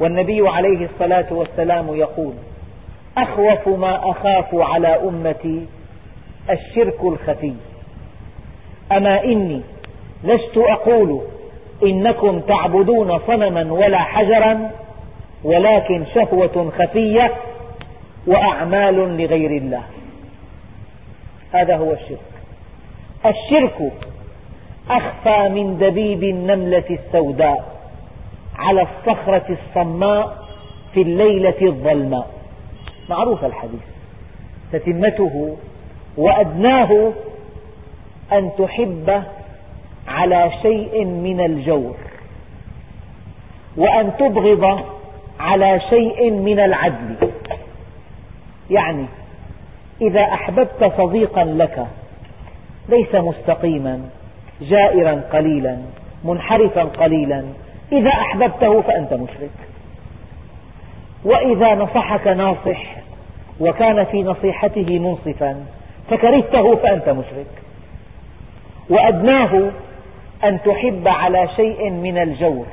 والنبي 0.00 0.48
عليه 0.48 0.88
الصلاة 0.94 1.26
والسلام 1.30 1.94
يقول 1.94 2.34
أخوف 3.16 3.68
ما 3.68 4.10
أخاف 4.10 4.54
على 4.54 4.88
أمتي 4.88 5.66
الشرك 6.50 7.04
الخفي. 7.04 7.54
أما 8.92 9.24
إني 9.24 9.62
لست 10.24 10.56
أقول 10.56 11.20
إنكم 11.82 12.40
تعبدون 12.40 13.18
صنما 13.18 13.72
ولا 13.72 13.98
حجرا 13.98 14.70
ولكن 15.44 16.04
شهوة 16.14 16.72
خفية 16.78 17.32
وأعمال 18.26 18.94
لغير 18.94 19.50
الله. 19.50 19.82
هذا 21.52 21.76
هو 21.76 21.92
الشرك. 21.92 22.18
الشرك 23.26 23.92
أخفى 24.90 25.48
من 25.48 25.78
دبيب 25.78 26.22
النملة 26.22 26.84
السوداء. 26.90 27.69
على 28.60 28.82
الصخرة 28.82 29.56
الصماء 29.58 30.38
في 30.94 31.02
الليلة 31.02 31.54
الظلماء. 31.62 32.30
معروف 33.10 33.44
الحديث. 33.44 33.80
تتمته 34.72 35.56
وأدناه 36.16 37.12
أن 38.32 38.50
تحب 38.58 39.22
على 40.08 40.50
شيء 40.62 41.04
من 41.04 41.40
الجور 41.40 41.94
وأن 43.76 44.12
تبغض 44.18 44.84
على 45.40 45.80
شيء 45.90 46.30
من 46.30 46.60
العدل. 46.60 47.16
يعني 48.70 49.06
إذا 50.02 50.22
أحببت 50.22 50.92
صديقا 50.98 51.44
لك 51.44 51.86
ليس 52.88 53.14
مستقيما 53.14 54.00
جائرا 54.60 55.22
قليلا 55.32 55.78
منحرفا 56.24 56.82
قليلا 56.82 57.44
إذا 57.92 58.10
أحببته 58.10 58.80
فأنت 58.80 59.12
مشرك. 59.12 59.50
وإذا 61.24 61.74
نصحك 61.74 62.26
ناصح 62.26 62.96
وكان 63.60 64.04
في 64.04 64.22
نصيحته 64.22 64.98
منصفا 64.98 65.64
فكرهته 66.10 66.76
فأنت 66.76 67.08
مشرك. 67.08 67.62
وأدناه 68.90 69.70
أن 70.44 70.62
تحب 70.62 71.08
على 71.08 71.48
شيء 71.56 71.90
من 71.90 72.18
الجور 72.18 72.66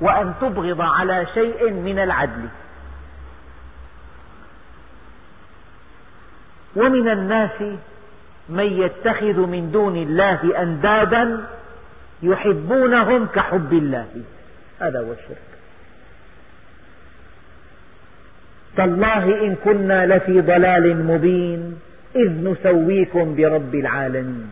وأن 0.00 0.34
تبغض 0.40 0.80
على 0.80 1.26
شيء 1.34 1.70
من 1.70 1.98
العدل. 1.98 2.48
ومن 6.76 7.08
الناس 7.08 7.62
من 8.48 8.82
يتخذ 8.82 9.46
من 9.46 9.70
دون 9.70 9.96
الله 9.96 10.62
أندادا 10.62 11.46
يحبونهم 12.22 13.26
كحب 13.26 13.72
الله. 13.72 14.06
هذا 14.80 15.00
هو 15.00 15.12
الشرك. 15.12 15.50
تالله 18.76 19.46
إن 19.46 19.56
كنا 19.64 20.06
لفي 20.06 20.40
ضلال 20.40 21.04
مبين 21.04 21.78
إذ 22.16 22.50
نسويكم 22.50 23.36
برب 23.36 23.74
العالمين. 23.74 24.50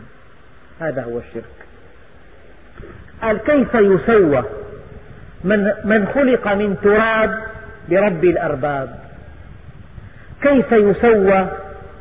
هذا 0.80 1.02
هو 1.02 1.18
الشرك. 1.18 1.44
قال 3.22 3.38
كيف 3.38 3.74
يسوى؟ 3.74 4.44
من, 5.44 5.72
من 5.84 6.06
خلق 6.14 6.52
من 6.52 6.76
تراب 6.82 7.42
برب 7.88 8.24
الأرباب. 8.24 8.98
كيف 10.42 10.72
يسوى؟ 10.72 11.48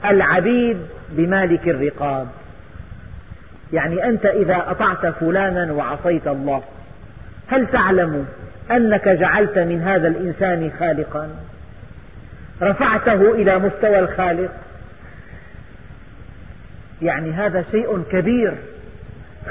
العبيد 0.05 0.77
بمالك 1.09 1.67
الرقاب. 1.67 2.27
يعني 3.73 4.05
أنت 4.05 4.25
إذا 4.25 4.65
أطعت 4.67 5.05
فلانا 5.05 5.73
وعصيت 5.73 6.27
الله 6.27 6.63
هل 7.47 7.67
تعلم 7.67 8.25
أنك 8.71 9.07
جعلت 9.07 9.57
من 9.57 9.81
هذا 9.81 10.07
الإنسان 10.07 10.71
خالقا؟ 10.79 11.29
رفعته 12.61 13.33
إلى 13.33 13.59
مستوى 13.59 13.99
الخالق؟ 13.99 14.51
يعني 17.01 17.31
هذا 17.31 17.65
شيء 17.71 18.03
كبير 18.11 18.53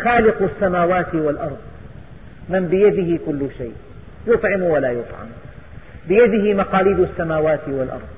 خالق 0.05 0.43
السماوات 0.43 1.15
والأرض. 1.15 1.59
من 2.49 2.69
بيده 2.69 3.25
كل 3.27 3.49
شيء 3.59 3.75
يطعم 4.27 4.63
ولا 4.63 4.91
يطعم. 4.91 5.27
بيده 6.09 6.55
مقاليد 6.55 6.99
السماوات 6.99 7.69
والأرض. 7.69 8.09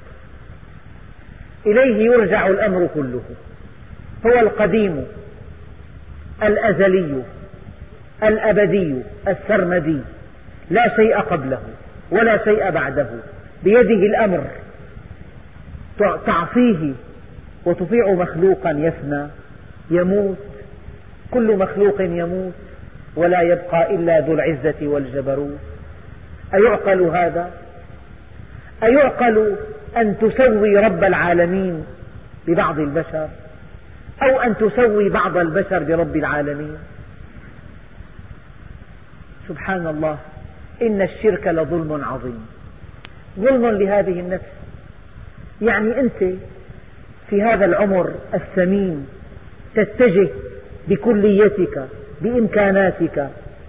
إليه 1.67 2.05
يرجع 2.05 2.47
الأمر 2.47 2.89
كله. 2.95 3.23
هو 4.27 4.41
القديم 4.41 5.05
الأزلي. 6.43 7.23
الأبدي 8.23 9.03
السرمدي 9.29 10.01
لا 10.71 10.97
شيء 10.97 11.19
قبله 11.19 11.61
ولا 12.11 12.45
شيء 12.45 12.71
بعده 12.71 13.09
بيده 13.65 14.07
الأمر. 14.07 14.45
تعصيه 16.27 16.93
وتطيع 17.65 18.13
مخلوقا 18.13 18.71
يفنى 18.71 19.27
يموت. 19.91 20.39
كل 21.31 21.57
مخلوق 21.57 22.01
يموت 22.01 22.53
ولا 23.17 23.41
يبقى 23.41 23.95
إلا 23.95 24.21
ذو 24.21 24.35
العزة 24.35 24.75
والجبروت. 24.83 25.59
أيعقل 26.55 27.03
هذا؟ 27.03 27.51
أيعقل 28.83 29.57
أن 29.97 30.19
تسوي 30.19 30.77
رب 30.79 31.05
العالمين 31.05 31.87
ببعض 32.47 32.79
البشر؟ 32.79 33.29
أو 34.23 34.41
أن 34.41 34.57
تسوي 34.57 35.09
بعض 35.09 35.37
البشر 35.37 35.79
برب 35.83 36.17
العالمين؟ 36.17 36.77
سبحان 39.49 39.87
الله 39.87 40.19
إن 40.83 41.03
الشرك 41.03 41.47
لظلم 41.47 42.05
عظيم. 42.05 42.47
ظلم 43.39 43.67
لهذه 43.67 44.21
النفس. 44.21 44.45
يعني 45.63 46.01
أنت 46.01 46.35
في 47.31 47.43
هذا 47.43 47.65
العمر 47.65 48.15
الثمين 48.35 49.07
تتجه 49.75 50.29
بكليتك 50.89 51.85
بإمكاناتك 52.21 53.29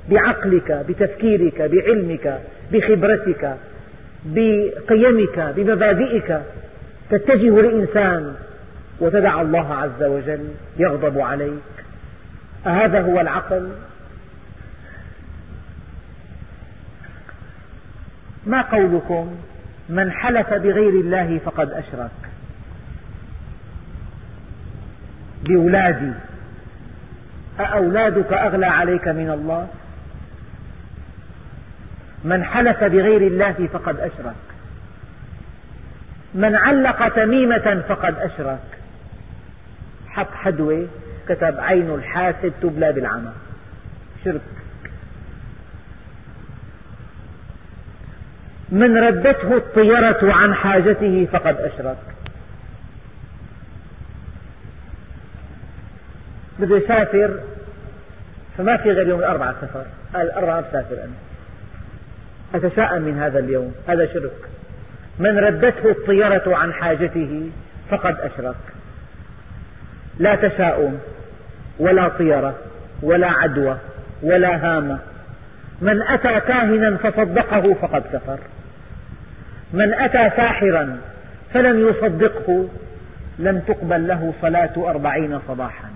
بعقلك 0.09 0.85
بتفكيرك 0.89 1.61
بعلمك 1.61 2.39
بخبرتك 2.71 3.55
بقيمك 4.25 5.53
بمبادئك 5.55 6.41
تتجه 7.09 7.61
لإنسان 7.61 8.35
وتدع 8.99 9.41
الله 9.41 9.73
عز 9.73 10.03
وجل 10.03 10.47
يغضب 10.77 11.19
عليك. 11.19 11.63
أهذا 12.67 13.01
هو 13.01 13.21
العقل؟ 13.21 13.69
ما 18.49 18.61
قولكم؟ 18.61 19.35
من 19.89 20.11
حلف 20.11 20.53
بغير 20.53 20.89
الله 20.89 21.39
فقد 21.45 21.71
أشرك. 21.71 22.11
بأولادي. 25.43 26.11
أأولادك 27.59 28.33
أغلى 28.33 28.65
عليك 28.65 29.07
من 29.07 29.29
الله؟ 29.29 29.67
من 32.23 32.43
حلف 32.43 32.83
بغير 32.83 33.21
الله 33.21 33.67
فقد 33.73 33.99
أشرك. 33.99 34.35
من 36.35 36.55
علق 36.55 37.07
تميمة 37.07 37.83
فقد 37.89 38.15
أشرك. 38.15 38.79
حط 40.09 40.33
حدوة 40.33 40.87
كتب 41.27 41.59
عين 41.59 41.95
الحاسد 41.95 42.53
تبلى 42.61 42.91
بالعمى. 42.91 43.31
شرك. 44.25 44.58
من 48.71 48.97
ردته 48.97 49.57
الطيرة 49.57 50.33
عن 50.33 50.53
حاجته 50.53 51.27
فقد 51.31 51.55
أشرك. 51.55 51.97
بده 56.59 56.77
يسافر 56.77 57.39
فما 58.57 58.77
في 58.77 58.91
غير 58.91 59.07
يوم 59.07 59.19
الأربعاء 59.19 59.55
سفر 59.61 59.85
قال 60.13 60.27
الأربعاء 60.27 60.61
بسافر 60.61 60.95
أنا. 60.95 61.13
أتشاءم 62.55 63.01
من 63.01 63.19
هذا 63.19 63.39
اليوم. 63.39 63.75
هذا 63.87 64.05
شرك. 64.05 64.49
من 65.19 65.37
ردته 65.37 65.91
الطيرة 65.91 66.55
عن 66.55 66.73
حاجته 66.73 67.49
فقد 67.89 68.15
أشرك. 68.19 68.55
لا 70.19 70.35
تشاؤم 70.35 70.99
ولا 71.79 72.07
طيرة 72.07 72.55
ولا 73.01 73.27
عدوى 73.27 73.77
ولا 74.23 74.55
هامة. 74.55 74.99
من 75.81 76.01
أتى 76.01 76.39
كاهنا 76.39 76.97
فصدقه 76.97 77.73
فقد 77.73 78.03
كفر. 78.13 78.39
من 79.73 79.93
أتى 79.93 80.35
ساحرا 80.35 80.97
فلم 81.53 81.89
يصدقه 81.89 82.67
لم 83.39 83.59
تقبل 83.59 84.07
له 84.07 84.33
صلاة 84.41 84.73
أربعين 84.77 85.39
صباحا. 85.47 85.89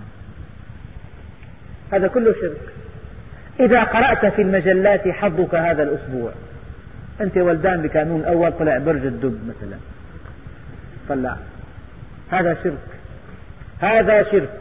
هذا 1.92 2.08
كله 2.08 2.32
شرك. 2.32 2.72
إذا 3.60 3.82
قرأت 3.82 4.26
في 4.26 4.42
المجلات 4.42 5.08
حظك 5.08 5.54
هذا 5.54 5.82
الأسبوع 5.82 6.32
أنت 7.20 7.36
ولدان 7.36 7.82
بكانون 7.82 8.24
أول 8.24 8.52
طلع 8.52 8.78
برج 8.78 9.06
الدب 9.06 9.38
مثلا. 9.48 9.76
طلع. 11.08 11.36
هذا 12.30 12.56
شرك. 12.64 12.78
هذا 13.80 14.22
شرك. 14.22 14.60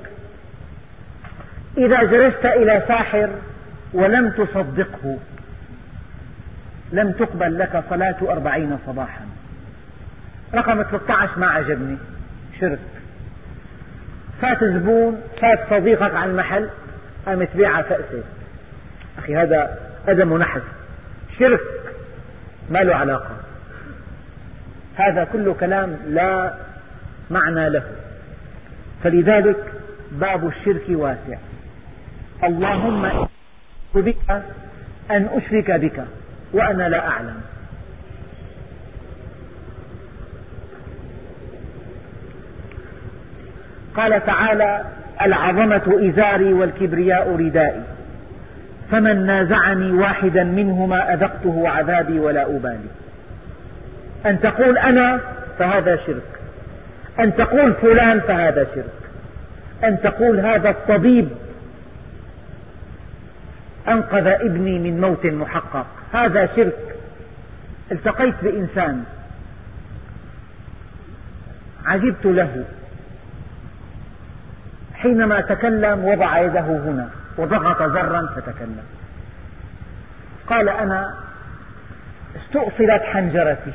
إذا 1.78 2.04
جلست 2.04 2.46
إلى 2.46 2.84
ساحر 2.88 3.30
ولم 3.94 4.30
تصدقه 4.30 5.18
لم 6.94 7.12
تقبل 7.12 7.60
لك 7.60 7.84
صلاة 7.90 8.16
أربعين 8.22 8.78
صباحا. 8.88 9.26
رقم 10.54 10.84
13 10.84 11.40
ما 11.40 11.48
عجبني. 11.48 11.98
شرك. 12.60 12.80
فات 14.42 14.64
زبون 14.64 15.22
فات 15.42 15.60
صديقك 15.70 16.16
على 16.16 16.32
المحل 16.32 16.70
قامت 17.26 17.50
بيعة 17.56 17.82
فأسة 17.82 18.24
أخي 19.18 19.36
هذا 19.36 19.78
هذا 20.08 20.26
منحس 20.26 20.62
شرك. 21.40 21.60
ما 22.70 22.80
له 22.80 22.96
علاقة. 22.96 23.38
هذا 24.96 25.24
كله 25.24 25.54
كلام 25.54 25.98
لا 26.08 26.54
معنى 27.30 27.70
له. 27.70 27.84
فلذلك 29.04 29.74
باب 30.12 30.48
الشرك 30.48 30.84
واسع. 30.90 31.38
اللهم 32.44 33.28
بك 33.96 34.18
أن 35.12 35.30
أشرك 35.34 35.72
بك. 35.72 36.04
وأنا 36.54 36.90
لا 36.90 37.08
أعلم. 37.08 37.42
قال 43.96 44.26
تعالى 44.26 44.84
العظمة 45.22 46.10
إزاري 46.10 46.54
والكبرياء 46.54 47.36
ردائي. 47.36 47.84
فمن 48.92 49.26
نازعني 49.26 49.92
واحدا 49.92 50.44
منهما 50.44 51.14
أذقته 51.14 51.70
عذابي 51.70 52.20
ولا 52.20 52.44
أبالي. 52.44 52.90
أن 54.26 54.40
تقول 54.42 54.78
أنا 54.78 55.20
فهذا 55.60 55.96
شرك. 55.96 56.40
أن 57.20 57.36
تقول 57.36 57.74
فلان 57.74 58.20
فهذا 58.20 58.68
شرك. 58.76 59.04
أن 59.84 60.02
تقول 60.02 60.40
هذا 60.40 60.70
الطبيب 60.70 61.30
أنقذ 63.88 64.28
ابني 64.28 64.80
من 64.80 65.02
موت 65.02 65.26
محقق. 65.26 65.86
هذا 66.14 66.46
شرك. 66.56 66.96
التقيت 67.92 68.36
بإنسان. 68.44 69.04
عجبت 71.86 72.26
له. 72.26 72.66
حينما 74.94 75.42
تكلم 75.42 76.06
وضع 76.06 76.40
يده 76.40 76.60
هنا 76.60 77.10
وضغط 77.38 77.84
زرا 77.84 78.30
فتكلم. 78.36 78.84
قال 80.48 80.70
أنا 80.70 81.14
استؤصلت 82.36 83.02
حنجرتي. 83.04 83.74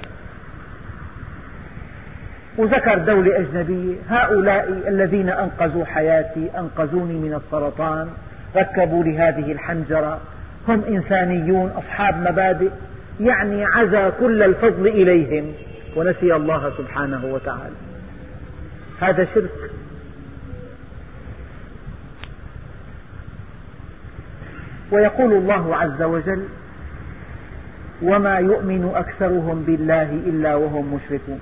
وذكر 2.59 2.99
دولة 2.99 3.39
أجنبية 3.39 3.97
هؤلاء 4.09 4.69
الذين 4.89 5.29
أنقذوا 5.29 5.85
حياتي 5.85 6.51
أنقذوني 6.59 7.15
من 7.15 7.35
السرطان. 7.35 8.09
ركبوا 8.57 9.05
لهذه 9.05 9.53
الحنجرة. 9.53 10.21
هم 10.69 10.85
إنسانيون 10.85 11.71
أصحاب 11.71 12.31
مبادئ. 12.31 12.71
يعني 13.21 13.65
عزى 13.65 14.13
كل 14.21 14.43
الفضل 14.43 14.87
إليهم. 14.87 15.53
ونسي 15.97 16.35
الله 16.35 16.73
سبحانه 16.79 17.25
وتعالى. 17.25 17.75
هذا 19.01 19.27
شرك. 19.35 19.71
ويقول 24.91 25.33
الله 25.33 25.77
عز 25.77 26.03
وجل 26.03 26.45
وما 28.03 28.39
يؤمن 28.39 28.93
أكثرهم 28.95 29.63
بالله 29.67 30.03
إلا 30.03 30.55
وهم 30.55 30.95
مشركون. 30.95 31.41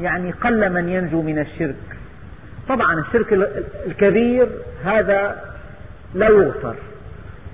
يعني 0.00 0.30
قل 0.30 0.72
من 0.72 0.88
ينجو 0.88 1.22
من 1.22 1.38
الشرك. 1.38 1.98
طبعا 2.68 3.00
الشرك 3.00 3.32
الكبير 3.86 4.48
هذا 4.84 5.36
لا 6.14 6.28
يغفر. 6.28 6.74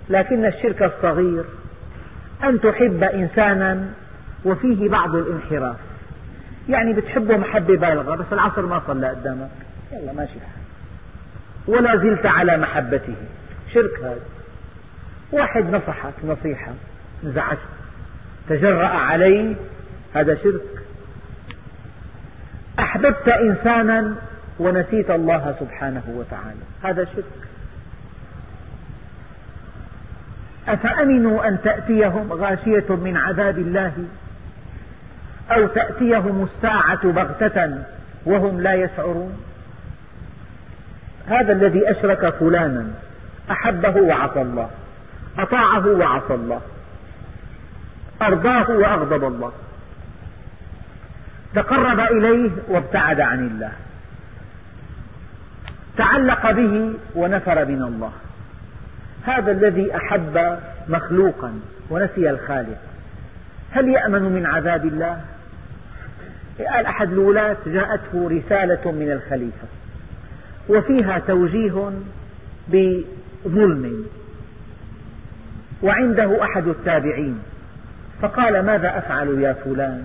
لكن 0.08 0.44
الشرك 0.44 0.82
الصغير 0.82 1.44
أن 2.44 2.60
تحب 2.60 3.02
إنسانا 3.02 3.88
وفيه 4.44 4.88
بعض 4.88 5.14
الانحراف. 5.14 5.76
يعني 6.68 6.92
بتحبه 6.92 7.36
محبة 7.36 7.76
بالغة 7.76 8.16
بس 8.16 8.26
العصر 8.32 8.66
ما 8.66 8.82
صلى 8.86 9.08
قدامك. 9.08 9.50
يلا 9.92 10.12
ماشي. 10.12 10.32
الحال 10.34 10.64
ولا 11.66 11.96
زلت 11.96 12.26
على 12.26 12.56
محبته. 12.56 13.16
شرك 13.74 13.98
هذا. 14.02 14.20
واحد 15.32 15.74
نصحك 15.74 16.14
نصيحة 16.24 16.72
انزعجت 17.24 17.58
تجرأ 18.48 18.86
عليه 18.86 19.54
هذا 20.14 20.34
شرك. 20.34 20.84
أحببت 22.78 23.28
إنسانا 23.28 24.14
ونسيت 24.58 25.10
الله 25.10 25.54
سبحانه 25.60 26.02
وتعالى 26.08 26.60
هذا 26.82 27.04
شرك. 27.04 27.24
أفأمنوا 30.68 31.48
أن 31.48 31.58
تأتيهم 31.64 32.32
غاشية 32.32 32.96
من 32.96 33.16
عذاب 33.16 33.58
الله؟ 33.58 33.92
أو 35.50 35.66
تأتيهم 35.66 36.48
الساعة 36.56 37.12
بغتة 37.12 37.84
وهم 38.26 38.60
لا 38.60 38.74
يشعرون؟ 38.74 39.38
هذا 41.28 41.52
الذي 41.52 41.90
أشرك 41.90 42.34
فلانا 42.34 42.86
أحبه 43.50 44.00
وعصى 44.00 44.42
الله 44.42 44.70
أطاعه 45.38 45.86
وعصى 45.86 46.34
الله 46.34 46.60
أرضاه 48.22 48.70
وأغضب 48.70 49.24
الله. 49.24 49.52
تقرب 51.54 52.00
إليه 52.00 52.50
وابتعد 52.68 53.20
عن 53.20 53.46
الله. 53.46 53.72
تعلق 55.96 56.50
به 56.50 56.94
ونفر 57.14 57.64
من 57.64 57.82
الله. 57.82 58.12
هذا 59.24 59.52
الذي 59.52 59.96
أحب 59.96 60.58
مخلوقا 60.88 61.60
ونسي 61.90 62.30
الخالق. 62.30 62.78
هل 63.70 63.88
يأمن 63.88 64.22
من 64.22 64.46
عذاب 64.46 64.84
الله؟ 64.84 65.20
قال 66.58 66.86
أحد 66.86 67.12
الولاة 67.12 67.56
جاءته 67.66 68.28
رسالة 68.28 68.92
من 68.92 69.12
الخليفة 69.12 69.68
وفيها 70.68 71.18
توجيه 71.18 71.90
بظلم 72.68 74.06
وعنده 75.82 76.44
أحد 76.44 76.68
التابعين. 76.68 77.38
فقال 78.22 78.66
ماذا 78.66 78.98
أفعل 78.98 79.28
يا 79.40 79.52
فلان؟ 79.52 80.04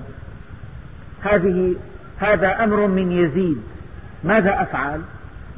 هذه 1.22 1.76
هذا 2.20 2.64
أمر 2.64 2.88
من 2.88 3.12
يزيد 3.12 3.62
ماذا 4.24 4.62
أفعل؟ 4.62 5.02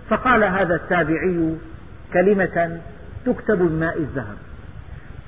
فقال 0.10 0.44
هذا 0.44 0.76
التابعي 0.76 1.56
كلمة 2.14 2.80
تكتب 3.26 3.60
بماء 3.60 3.98
الذهب. 3.98 4.38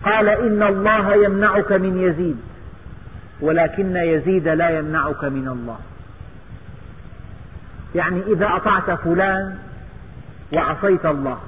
قال 0.05 0.29
إن 0.29 0.63
الله 0.63 1.15
يمنعك 1.15 1.71
من 1.71 1.97
يزيد 1.97 2.37
ولكن 3.41 3.95
يزيد 3.95 4.47
لا 4.47 4.69
يمنعك 4.69 5.23
من 5.23 5.47
الله. 5.47 5.79
يعني 7.95 8.21
إذا 8.27 8.47
أطعت 8.55 8.91
فلان 8.91 9.57
وعصيت 10.53 11.05
الله 11.05 11.39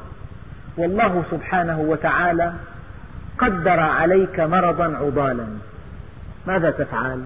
والله 0.77 1.23
سبحانه 1.31 1.79
وتعالى 1.79 2.53
قدر 3.37 3.79
عليك 3.79 4.39
مرضا 4.39 4.97
عضالا. 4.97 5.47
ماذا 6.47 6.71
تفعل؟ 6.71 7.21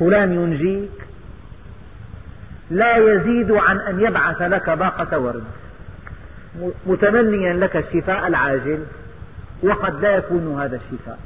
فلان 0.00 0.32
ينجيك 0.32 1.06
لا 2.70 2.96
يزيد 2.96 3.52
عن 3.52 3.78
أن 3.78 4.00
يبعث 4.00 4.42
لك 4.42 4.70
باقة 4.70 5.18
ورد. 5.18 5.44
متمنيا 6.86 7.52
لك 7.52 7.76
الشفاء 7.76 8.26
العاجل 8.26 8.84
وقد 9.62 10.02
لا 10.02 10.16
يكون 10.16 10.60
هذا 10.60 10.76
الشفاء. 10.76 11.18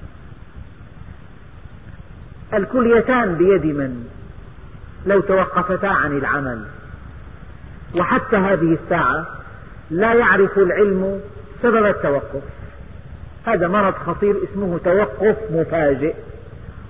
الكليتان 2.54 3.34
بيد 3.34 3.66
من 3.66 4.08
لو 5.06 5.20
توقفتا 5.20 5.86
عن 5.86 6.18
العمل. 6.18 6.64
وحتى 7.94 8.36
هذه 8.36 8.78
الساعة 8.84 9.26
لا 9.90 10.14
يعرف 10.14 10.58
العلم 10.58 11.20
سبب 11.62 11.86
التوقف. 11.86 12.42
هذا 13.46 13.68
مرض 13.68 13.94
خطير 13.94 14.36
اسمه 14.44 14.78
توقف 14.84 15.36
مفاجئ 15.50 16.14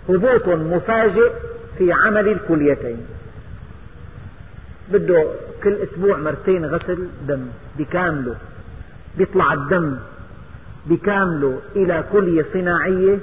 هبوط 0.08 0.48
مفاجئ 0.48 1.30
في 1.78 1.92
عمل 1.92 2.28
الكليتين. 2.28 3.06
بده 4.92 5.26
كل 5.64 5.74
أسبوع 5.74 6.16
مرتين 6.16 6.64
غسل 6.66 7.08
دم 7.28 7.46
بكامله 7.78 8.36
بيطلع 9.18 9.52
الدم 9.52 9.96
بكامله 10.86 11.60
إلى 11.76 12.04
كلية 12.12 12.46
صناعية 12.52 13.18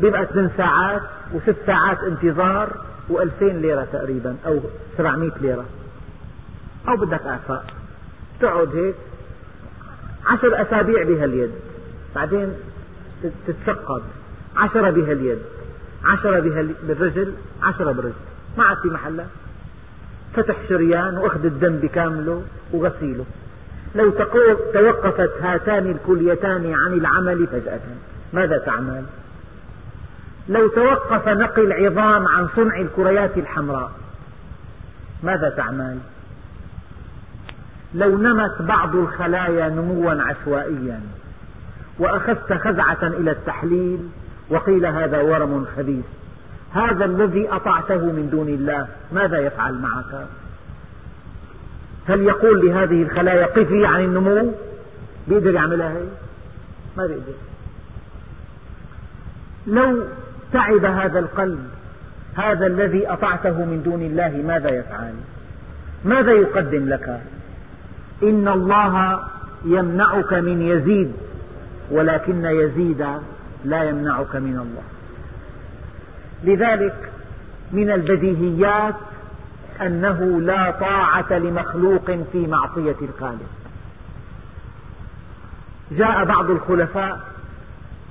بيبقى 0.00 0.26
ثمان 0.26 0.50
ساعات 0.56 1.02
وست 1.34 1.56
ساعات 1.66 1.98
انتظار 1.98 2.84
وألفين 3.08 3.60
ليرة 3.60 3.86
تقريبا 3.92 4.36
أو 4.46 4.60
سبعمئة 4.98 5.38
ليرة. 5.40 5.64
أو 6.88 6.96
بدك 6.96 7.20
إعفاء 7.26 7.64
تقعد 8.40 8.76
هيك 8.76 8.94
عشر 10.26 10.62
أسابيع 10.62 11.02
بهاليد. 11.02 11.50
بعدين 12.14 12.52
تتفقد 13.46 14.02
عشرة 14.56 14.90
بهاليد. 14.90 15.38
عشرة 16.04 16.40
بالرجل 16.82 17.34
عشرة 17.62 17.92
بالرجل. 17.92 18.14
ما 18.58 18.64
عاد 18.64 18.76
في 18.82 18.88
محلات 18.88 19.26
فتح 20.36 20.56
شريان 20.68 21.18
وأخذ 21.18 21.44
الدم 21.44 21.76
بكامله 21.76 22.42
وغسيله 22.72 23.24
لو 23.94 24.10
توقفت 24.74 25.42
هاتان 25.42 25.90
الكليتان 25.90 26.74
عن 26.74 26.92
العمل 26.92 27.46
فجأة 27.46 27.80
ماذا 28.32 28.58
تعمل؟ 28.58 29.04
لو 30.48 30.68
توقف 30.68 31.28
نقي 31.28 31.62
العظام 31.62 32.28
عن 32.28 32.48
صنع 32.56 32.80
الكريات 32.80 33.38
الحمراء 33.38 33.92
ماذا 35.22 35.48
تعمل؟ 35.48 35.98
لو 37.94 38.18
نمت 38.18 38.62
بعض 38.62 38.96
الخلايا 38.96 39.68
نموا 39.68 40.22
عشوائيا 40.22 41.00
وأخذت 41.98 42.52
خزعة 42.52 43.02
إلى 43.02 43.30
التحليل 43.30 44.08
وقيل 44.50 44.86
هذا 44.86 45.20
ورم 45.20 45.66
خبيث 45.76 46.04
هذا 46.74 47.04
الذي 47.04 47.48
أطعته 47.48 48.12
من 48.12 48.28
دون 48.30 48.48
الله 48.48 48.86
ماذا 49.12 49.38
يفعل 49.38 49.74
معك؟ 49.74 50.26
هل 52.08 52.20
يقول 52.20 52.66
لهذه 52.66 53.02
الخلايا 53.02 53.46
قفي 53.46 53.86
عن 53.86 54.00
النمو 54.00 54.52
بيقدر 55.28 55.54
يعملها 55.54 55.90
هي؟ 55.90 56.04
ما 56.96 57.06
بيقدر. 57.06 57.32
لو 59.66 60.04
تعب 60.52 60.84
هذا 60.84 61.18
القلب 61.18 61.58
هذا 62.34 62.66
الذي 62.66 63.08
أطعته 63.08 63.64
من 63.64 63.82
دون 63.82 64.02
الله 64.02 64.42
ماذا 64.46 64.68
يفعل؟ 64.70 65.14
ماذا 66.04 66.32
يقدم 66.32 66.88
لك؟ 66.88 67.20
إن 68.22 68.48
الله 68.48 69.20
يمنعك 69.64 70.32
من 70.32 70.62
يزيد 70.62 71.12
ولكن 71.90 72.44
يزيد 72.44 73.06
لا 73.64 73.82
يمنعك 73.82 74.36
من 74.36 74.58
الله. 74.58 74.93
لذلك 76.44 77.10
من 77.72 77.90
البديهيات 77.90 78.94
أنه 79.80 80.40
لا 80.40 80.70
طاعة 80.70 81.32
لمخلوق 81.32 82.10
في 82.32 82.46
معصية 82.46 82.96
الخالق. 83.02 83.48
جاء 85.90 86.24
بعض 86.24 86.50
الخلفاء 86.50 87.20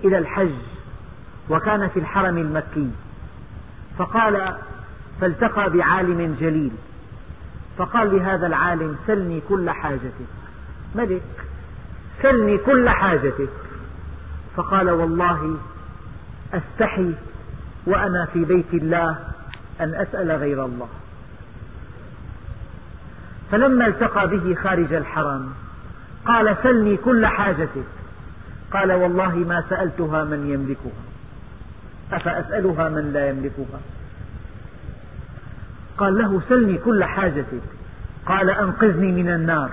إلى 0.04 0.18
الحج 0.18 0.56
وكان 1.50 1.88
في 1.88 2.00
الحرم 2.00 2.38
المكي 2.38 2.90
فقال 3.98 4.56
فالتقى 5.22 5.70
بعالم 5.70 6.36
جليل. 6.40 6.72
فقال 7.78 8.16
لهذا 8.16 8.48
العالم 8.48 8.96
سلني 9.08 9.42
كل 9.50 9.70
حاجتك. 9.70 10.30
ملك 10.96 11.22
سلني 12.22 12.58
كل 12.58 12.90
حاجتك. 12.90 13.50
فقال 14.56 14.90
والله 14.90 15.58
أستحي 16.54 17.14
وأنا 17.86 18.26
في 18.34 18.46
بيت 18.46 18.74
الله 18.74 19.18
أن 19.82 19.96
أسأل 19.96 20.32
غير 20.32 20.66
الله. 20.66 20.90
فلما 23.52 23.88
التقى 23.88 24.28
به 24.28 24.56
خارج 24.56 24.94
الحرم 24.94 25.54
قال 26.26 26.58
سلني 26.64 26.98
كل 26.98 27.26
حاجتك. 27.26 27.86
قال 28.72 28.92
والله 28.92 29.36
ما 29.36 29.64
سألتها 29.70 30.24
من 30.24 30.50
يملكها. 30.50 31.04
أفأسألها 32.12 32.90
من 32.90 33.14
لا 33.14 33.30
يملكها؟ 33.30 33.80
قال 35.98 36.18
له 36.18 36.42
سلني 36.50 36.78
كل 36.78 37.04
حاجتك. 37.04 37.64
قال 38.26 38.50
أنقذني 38.50 39.12
من 39.12 39.30
النار. 39.30 39.70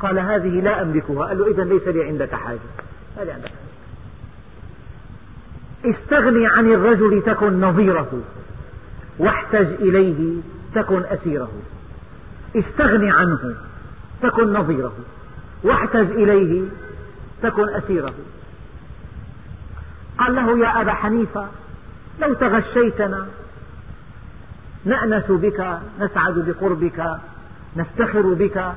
قال 0.00 0.18
هذه 0.18 0.60
لا 0.60 0.82
أملكها. 0.82 1.26
قال 1.26 1.38
له 1.38 1.50
إذا 1.50 1.64
ليس 1.64 1.88
لي 1.88 2.04
عندك 2.04 2.34
حاجة. 2.34 2.58
هذه 3.16 3.32
عندك 3.32 3.48
حاجة. 3.48 3.65
استغني 5.86 6.46
عن 6.46 6.72
الرجل 6.72 7.22
تكن 7.26 7.60
نظيره 7.60 8.22
واحتج 9.18 9.66
إليه 9.66 10.40
تكن 10.74 11.02
أسيره. 11.02 11.50
استغني 12.56 13.10
عنه 13.10 13.54
تكن 14.22 14.52
نظيره 14.52 14.92
واحتج 15.62 16.10
إليه 16.10 16.62
تكن 17.42 17.68
أسيره. 17.68 18.14
قال 20.18 20.34
له 20.34 20.58
يا 20.58 20.80
أبا 20.80 20.92
حنيفة 20.92 21.48
لو 22.20 22.34
تغشيتنا 22.34 23.26
نأنس 24.84 25.24
بك 25.28 25.78
نسعد 26.00 26.34
بقربك 26.34 27.18
نفتخر 27.76 28.34
بك. 28.34 28.72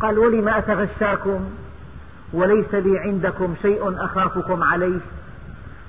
قال 0.00 0.18
ولم 0.18 0.48
أتغشاكم؟ 0.48 1.50
وليس 2.32 2.74
لي 2.74 2.98
عندكم 2.98 3.54
شيء 3.62 4.04
أخافكم 4.04 4.62
عليه. 4.62 5.00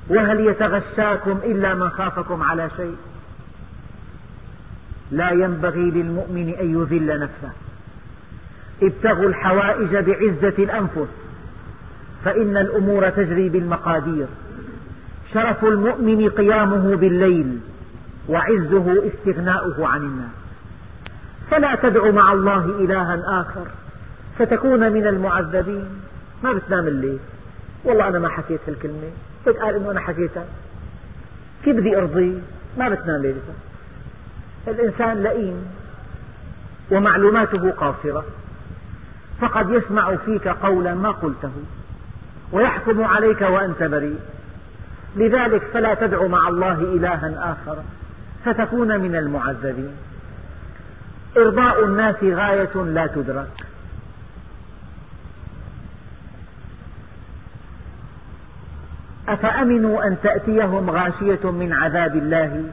وهل 0.10 0.40
يتغشاكم 0.40 1.40
إلا 1.44 1.74
من 1.74 1.90
خافكم 1.90 2.44
على 2.44 2.70
شيء؟ 2.78 2.96
لا 5.12 5.32
ينبغي 5.32 5.92
للمؤمن 5.92 6.54
أن 6.60 6.82
يذل 6.82 7.20
نفسه. 7.20 7.52
ابتغوا 8.84 9.30
الحوائج 9.30 9.90
بعزة 9.90 10.64
الأنفس 10.64 11.12
فإن 12.26 12.58
الأمور 12.58 13.10
تجري 13.10 13.50
بالمقادير. 13.50 14.26
شرف 15.34 15.66
المؤمن 15.66 16.30
قيامه 16.30 16.96
بالليل 16.96 17.60
وعزه 18.30 19.04
استغناؤه 19.08 19.88
عن 19.88 20.02
الناس. 20.02 20.32
فلا 21.52 21.76
تدع 21.76 22.12
مع 22.12 22.34
الله 22.34 22.66
إلها 22.66 23.42
آخر 23.42 23.68
فتكون 24.40 24.92
من 24.92 25.08
المعذبين. 25.08 25.86
ما 26.44 26.54
بتنام 26.54 26.88
الليل. 26.88 27.20
والله 27.84 28.08
أنا 28.08 28.20
ما 28.20 28.30
حكيت 28.30 28.60
هالكلمة. 28.68 29.12
قال 29.46 29.76
إنه 29.76 29.92
أنا 29.92 30.00
حكيتها. 30.00 30.46
كيف 31.64 31.76
بدي 31.76 31.98
أرضيه 31.98 32.38
ما 32.78 32.90
بتنام 32.90 33.22
ليلتها 33.22 33.56
الإنسان 34.68 35.24
لئيم 35.24 35.66
ومعلوماته 36.92 37.72
قاصرة. 37.72 38.26
فقد 39.42 39.70
يسمع 39.70 40.16
فيك 40.16 40.48
قولا 40.48 40.96
ما 40.96 41.12
قلته 41.12 41.52
ويحكم 42.52 43.04
عليك 43.04 43.42
وأنت 43.42 43.84
بريء. 43.84 44.20
لذلك 45.16 45.64
فلا 45.74 45.94
تدع 45.94 46.28
مع 46.28 46.48
الله 46.48 46.78
إلها 46.82 47.52
آخر 47.52 47.78
فتكون 48.46 49.00
من 49.00 49.16
المعذبين. 49.16 49.96
إرضاء 51.38 51.86
الناس 51.86 52.24
غاية 52.24 52.76
لا 52.76 53.08
تدرك. 53.08 53.66
أفأمنوا 59.28 60.08
أن 60.08 60.18
تأتيهم 60.24 60.90
غاشية 60.90 61.52
من 61.52 61.74
عذاب 61.74 62.16
الله 62.16 62.64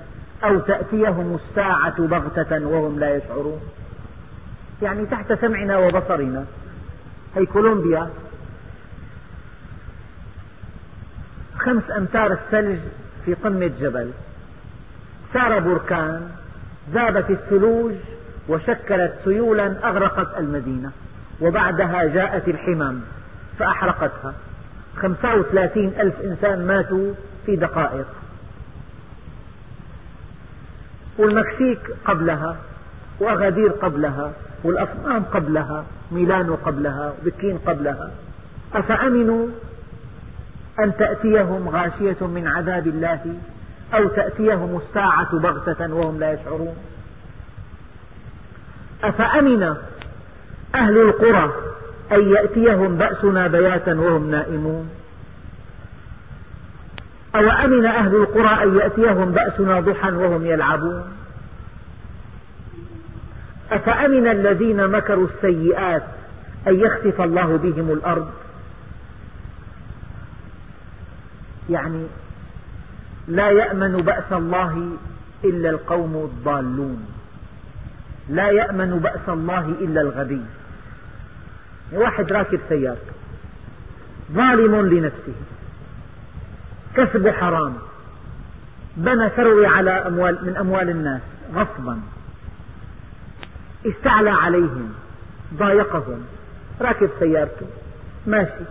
أو 0.44 0.58
تأتيهم 0.58 1.34
الساعة 1.34 2.06
بغتة 2.06 2.66
وهم 2.66 2.98
لا 2.98 3.16
يشعرون؟ 3.16 3.60
يعني 4.82 5.06
تحت 5.06 5.32
سمعنا 5.32 5.78
وبصرنا. 5.78 6.44
هي 7.36 7.46
كولومبيا. 7.46 8.10
خمس 11.58 11.82
أمتار 11.96 12.32
الثلج 12.32 12.78
في 13.24 13.34
قمة 13.34 13.70
جبل. 13.80 14.10
سار 15.32 15.58
بركان 15.58 16.30
ذابت 16.92 17.30
الثلوج 17.30 17.94
وشكلت 18.48 19.14
سيولا 19.24 19.88
أغرقت 19.88 20.38
المدينة 20.38 20.92
وبعدها 21.40 22.04
جاءت 22.04 22.48
الحمم 22.48 23.00
فأحرقتها. 23.58 24.34
خمسة 24.96 25.34
وثلاثين 25.34 25.92
ألف 26.00 26.20
إنسان 26.20 26.66
ماتوا 26.66 27.14
في 27.46 27.56
دقائق. 27.56 28.06
والمكسيك 31.18 31.80
قبلها 32.04 32.56
وأغادير 33.20 33.70
قبلها 33.70 34.32
والأصنام 34.64 35.22
قبلها 35.22 35.84
ميلانو 36.12 36.54
قبلها 36.54 37.14
وبكين 37.22 37.58
قبلها. 37.58 38.10
أفأمنوا 38.74 39.46
أن 40.78 40.96
تأتيهم 40.96 41.68
غاشية 41.68 42.26
من 42.26 42.46
عذاب 42.46 42.86
الله 42.86 43.34
أو 43.94 44.08
تأتيهم 44.08 44.80
الساعة 44.88 45.38
بغتة 45.38 45.94
وهم 45.94 46.20
لا 46.20 46.32
يشعرون؟ 46.32 46.76
أفأمن 49.04 49.76
أهل 50.74 50.98
القرى 50.98 51.69
أن 52.12 52.32
يأتيهم 52.32 52.96
بأسنا 52.96 53.46
بياتا 53.46 53.94
وهم 53.94 54.30
نائمون. 54.30 54.90
أو 57.34 57.50
أمن 57.50 57.86
أهل 57.86 58.16
القرى 58.16 58.62
أن 58.62 58.78
يأتيهم 58.78 59.32
بأسنا 59.32 59.80
ضحى 59.80 60.10
وهم 60.10 60.46
يلعبون. 60.46 61.02
أفأمن 63.70 64.26
الذين 64.26 64.88
مكروا 64.88 65.26
السيئات 65.26 66.02
أن 66.68 66.74
يخسف 66.74 67.20
الله 67.20 67.56
بهم 67.56 67.92
الأرض؟ 67.92 68.30
يعني 71.70 72.06
لا 73.28 73.50
يأمن 73.50 73.96
بأس 73.96 74.32
الله 74.32 74.88
إلا 75.44 75.70
القوم 75.70 76.30
الضالون. 76.32 77.06
لا 78.28 78.50
يأمن 78.50 78.98
بأس 78.98 79.28
الله 79.28 79.68
إلا 79.80 80.00
الغبي. 80.00 80.42
واحد 81.92 82.32
راكب 82.32 82.60
سيارته 82.68 83.12
ظالم 84.32 84.86
لنفسه. 84.86 85.34
كسب 86.96 87.28
حرام. 87.28 87.74
بنى 88.96 89.30
ثروة 89.30 89.68
على 89.68 89.90
أموال 89.90 90.38
من 90.42 90.56
أموال 90.56 90.90
الناس. 90.90 91.20
غصبا. 91.54 92.00
استعلى 93.86 94.30
عليهم. 94.30 94.94
ضايقهم. 95.54 96.24
راكب 96.80 97.10
سيارته. 97.18 97.66
ماشي. 98.26 98.64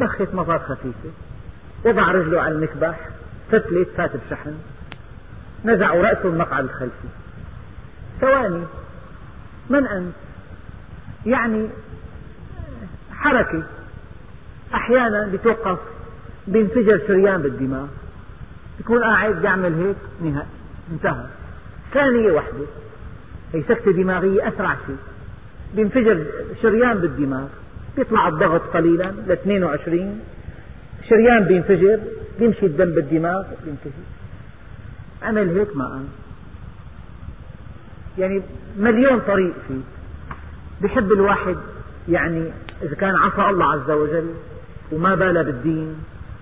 دخت 0.00 0.34
مطار 0.34 0.58
خفيفة. 0.58 1.10
وضع 1.84 2.10
رجله 2.12 2.40
على 2.40 2.54
المكبح 2.54 2.98
فتلت 3.52 3.88
فات 3.96 4.10
بشحن. 4.16 4.54
نزعوا 5.64 6.02
رأسه 6.02 6.28
المقعد 6.28 6.64
الخلفي. 6.64 7.08
ثواني. 8.20 8.64
من 9.70 9.86
أنت؟ 9.86 10.14
يعني 11.26 11.68
حركة 13.18 13.62
أحيانا 14.74 15.28
بتوقف 15.32 15.78
بينفجر 16.46 17.00
شريان 17.08 17.42
بالدماغ 17.42 17.86
يكون 18.80 19.04
قاعد 19.04 19.44
يعمل 19.44 19.74
هيك 19.74 19.96
نهائي 20.22 20.48
انتهى. 20.92 21.26
ثانية 21.94 22.32
واحدة 22.32 22.66
هي 23.54 23.62
سكتة 23.62 23.92
دماغية 23.92 24.48
أسرع 24.48 24.76
شيء. 24.86 24.96
بينفجر 25.74 26.24
شريان 26.62 26.98
بالدماغ 26.98 27.46
بيطلع 27.96 28.28
الضغط 28.28 28.60
قليلا 28.60 29.14
ل 29.26 29.32
22 29.32 30.20
شريان 31.08 31.44
بينفجر 31.44 32.00
بيمشي 32.38 32.66
الدم 32.66 32.94
بالدماغ 32.94 33.42
بينتهي 33.64 34.02
عمل 35.22 35.58
هيك 35.58 35.76
ما 35.76 35.84
قام 35.84 36.08
يعني 38.18 38.42
مليون 38.78 39.20
طريق 39.20 39.54
فيه. 39.68 39.80
بحب 40.82 41.12
الواحد 41.12 41.56
يعني 42.08 42.50
إذا 42.82 42.94
كان 42.94 43.16
عصى 43.16 43.50
الله 43.50 43.72
عز 43.72 43.90
وجل 43.90 44.34
وما 44.92 45.14
بال 45.14 45.44
بالدين 45.44 45.96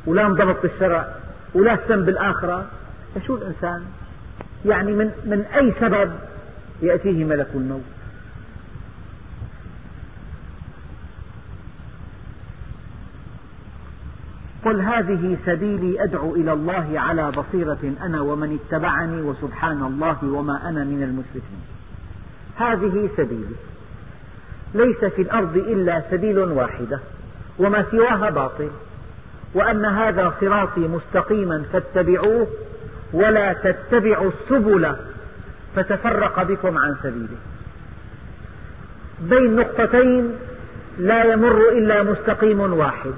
ولا 0.06 0.26
انضبط 0.26 0.62
بالشرع 0.62 1.08
ولا 1.54 1.72
اهتم 1.72 2.04
بالآخرة 2.04 2.66
فشو 3.14 3.36
الإنسان 3.36 3.84
يعني 4.64 4.92
من, 4.92 5.10
من 5.24 5.40
أي 5.40 5.74
سبب 5.80 6.12
يأتيه 6.82 7.24
ملك 7.24 7.48
الموت. 7.54 7.82
قل 14.64 14.80
هذه 14.80 15.38
سبيلي 15.46 16.04
أدعو 16.04 16.34
إلى 16.34 16.52
الله 16.52 17.00
على 17.00 17.30
بصيرة 17.30 17.92
أنا 18.02 18.20
ومن 18.20 18.58
اتبعني 18.58 19.22
وسبحان 19.22 19.82
الله 19.82 20.24
وما 20.24 20.68
أنا 20.68 20.84
من 20.84 21.02
المشركين. 21.02 21.60
هذه 22.56 23.10
سبيلي. 23.16 23.56
ليس 24.74 25.04
في 25.04 25.22
الأرض 25.22 25.56
إلا 25.56 26.02
سبيل 26.10 26.38
واحدة 26.38 27.00
وما 27.58 27.84
سواها 27.90 28.30
باطل 28.30 28.70
وأن 29.54 29.84
هذا 29.84 30.34
صراطي 30.40 30.80
مستقيما 30.80 31.64
فاتبعوه 31.72 32.46
ولا 33.12 33.52
تتبعوا 33.52 34.30
السبل 34.30 34.96
فتفرق 35.76 36.42
بكم 36.42 36.78
عن 36.78 36.96
سبيله. 37.02 37.36
بين 39.20 39.56
نقطتين 39.56 40.32
لا 40.98 41.24
يمر 41.24 41.68
إلا 41.68 42.02
مستقيم 42.02 42.60
واحد 42.60 43.14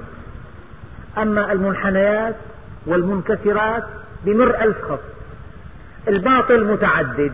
أما 1.17 1.51
المنحنيات 1.51 2.35
والمنكسرات 2.85 3.83
بمر 4.25 4.61
ألف 4.61 4.81
خط 4.81 4.99
الباطل 6.07 6.63
متعدد 6.63 7.33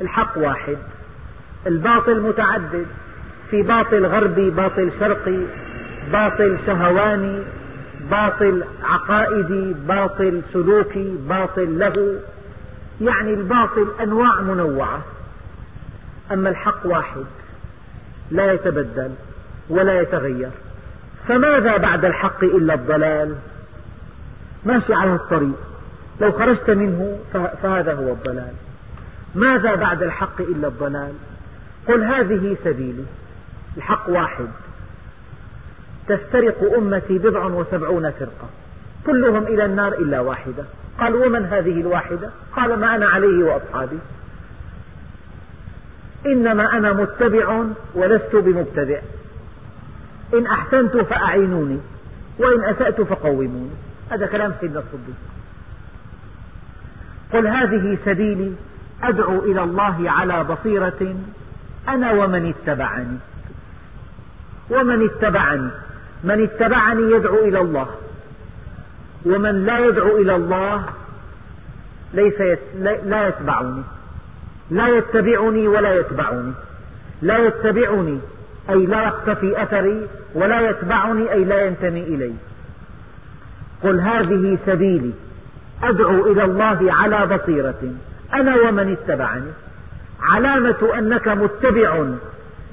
الحق 0.00 0.38
واحد 0.38 0.76
الباطل 1.66 2.20
متعدد. 2.20 2.86
في 3.50 3.62
باطل 3.62 4.06
غربي 4.06 4.50
باطل 4.50 4.90
شرقي 5.00 5.40
باطل 6.12 6.58
شهواني 6.66 7.42
باطل 8.10 8.64
عقائدي 8.82 9.74
باطل 9.88 10.42
سلوكي 10.52 11.16
باطل 11.28 11.78
له. 11.78 12.20
يعني 13.00 13.34
الباطل 13.34 13.86
أنواع 14.00 14.40
منوعة. 14.40 15.00
أما 16.32 16.48
الحق 16.48 16.86
واحد 16.86 17.24
لا 18.30 18.52
يتبدل 18.52 19.10
ولا 19.68 20.00
يتغير. 20.00 20.50
فماذا 21.28 21.76
بعد 21.76 22.04
الحق 22.04 22.44
إلا 22.44 22.74
الضلال؟ 22.74 23.34
ماشي 24.64 24.94
على 24.94 25.14
الطريق. 25.14 25.58
لو 26.20 26.32
خرجت 26.32 26.70
منه 26.70 27.18
فهذا 27.62 27.94
هو 27.94 28.12
الضلال. 28.12 28.52
ماذا 29.34 29.74
بعد 29.74 30.02
الحق 30.02 30.40
إلا 30.40 30.68
الضلال؟ 30.68 31.12
قل 31.88 32.04
هذه 32.04 32.56
سبيلي. 32.64 33.04
الحق 33.76 34.08
واحد. 34.08 34.48
تفترق 36.08 36.74
أمتي 36.76 37.18
بضع 37.18 37.44
وسبعون 37.44 38.10
فرقة. 38.10 38.48
كلهم 39.06 39.42
إلى 39.42 39.64
النار 39.64 39.92
إلا 39.92 40.20
واحدة. 40.20 40.64
قال 40.98 41.14
ومن 41.14 41.44
هذه 41.44 41.80
الواحدة؟ 41.80 42.30
قال 42.56 42.80
ما 42.80 42.96
أنا 42.96 43.06
عليه 43.06 43.44
وأصحابي. 43.44 43.98
إنما 46.26 46.78
أنا 46.78 46.92
متبع 46.92 47.64
ولست 47.94 48.36
بمبتدع. 48.36 48.98
إن 50.34 50.46
أحسنت 50.46 50.96
فأعينوني 50.96 51.80
وإن 52.38 52.64
أسأت 52.64 53.00
فقوموني. 53.00 53.70
هذا 54.10 54.26
كلام 54.26 54.54
سيدنا 54.60 54.78
الصديق. 54.78 55.16
قل 57.32 57.46
هذه 57.46 57.98
سبيلي 58.04 58.52
أدعو 59.02 59.38
إلى 59.38 59.62
الله 59.62 60.10
على 60.10 60.44
بصيرة 60.44 61.16
أنا 61.88 62.12
ومن 62.12 62.54
اتبعني. 62.54 63.18
ومن 64.70 65.04
اتبعني. 65.04 65.68
من 66.24 66.42
اتبعني 66.42 67.12
يدعو 67.12 67.38
إلى 67.38 67.60
الله. 67.60 67.88
ومن 69.26 69.66
لا 69.66 69.78
يدعو 69.78 70.16
إلى 70.16 70.36
الله 70.36 70.84
ليس 72.14 72.40
يت... 72.40 72.58
لا 73.04 73.28
يتبعني. 73.28 73.82
لا 74.70 74.88
يتبعني 74.88 75.68
ولا 75.68 76.00
يتبعني. 76.00 76.52
لا 77.22 77.38
يتبعني 77.38 78.18
أي 78.70 78.86
لا 78.86 79.02
يقتفي 79.02 79.62
أثري 79.62 80.08
ولا 80.34 80.70
يتبعني 80.70 81.32
أي 81.32 81.44
لا 81.44 81.66
ينتمي 81.66 82.02
إلي. 82.02 82.34
قل 83.82 84.00
هذه 84.00 84.58
سبيلي. 84.66 85.12
أدعو 85.82 86.32
إلى 86.32 86.44
الله 86.44 86.92
على 86.92 87.26
بصيرة. 87.26 87.94
أنا 88.34 88.56
ومن 88.56 88.92
اتبعني. 88.92 89.50
علامة 90.22 90.98
أنك 90.98 91.28
متبع 91.28 92.06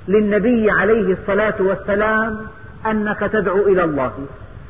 للنبي 0.07 0.71
عليه 0.71 1.13
الصلاة 1.13 1.55
والسلام 1.59 2.47
أنك 2.85 3.19
تدعو 3.19 3.67
إلى 3.67 3.83
الله. 3.83 4.27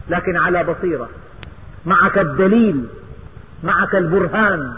لكن 0.09 0.37
على 0.37 0.63
بصيرة. 0.63 1.09
معك 1.85 2.17
الدليل 2.17 2.85
معك 3.63 3.95
البرهان. 3.95 4.73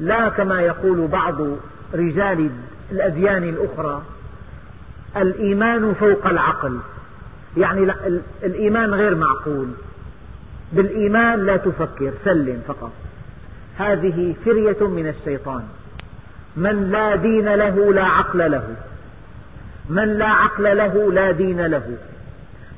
لا 0.00 0.28
كما 0.28 0.60
يقول 0.60 1.06
بعض 1.06 1.36
رجال 1.94 2.50
الأديان 2.92 3.42
الأخرى 3.44 4.02
الإيمان 5.16 5.94
فوق 5.94 6.26
العقل. 6.26 6.78
يعني 7.56 7.92
الإيمان 8.44 8.94
غير 8.94 9.14
معقول. 9.14 9.68
بالإيمان 10.72 11.46
لا 11.46 11.56
تفكر 11.56 12.12
سلم 12.24 12.62
فقط. 12.68 12.92
هذه 13.78 14.34
فرية 14.44 14.88
من 14.88 15.08
الشيطان. 15.08 15.62
من 16.56 16.90
لا 16.90 17.16
دين 17.16 17.54
له 17.54 17.92
لا 17.92 18.04
عقل 18.04 18.50
له. 18.50 18.76
من 19.88 20.18
لا 20.18 20.28
عقل 20.28 20.76
له 20.76 21.12
لا 21.12 21.30
دين 21.30 21.66
له. 21.66 21.96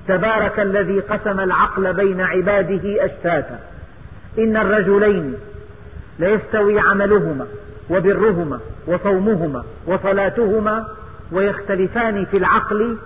تبارك 0.09 0.61
الذي 0.61 1.01
قسم 1.01 1.41
العقل 1.41 1.93
بين 1.93 2.21
عباده 2.21 3.05
أشتاتا. 3.05 3.59
إن 4.39 4.57
الرجلين 4.57 5.35
ليستوي 6.19 6.81
عملهما 6.81 7.47
وبرهما 7.91 8.61
وصومهما 8.87 9.65
وصلاتهما 9.87 10.89
ويختلفان 11.33 12.25
في 12.25 12.37
العقل 12.37 12.97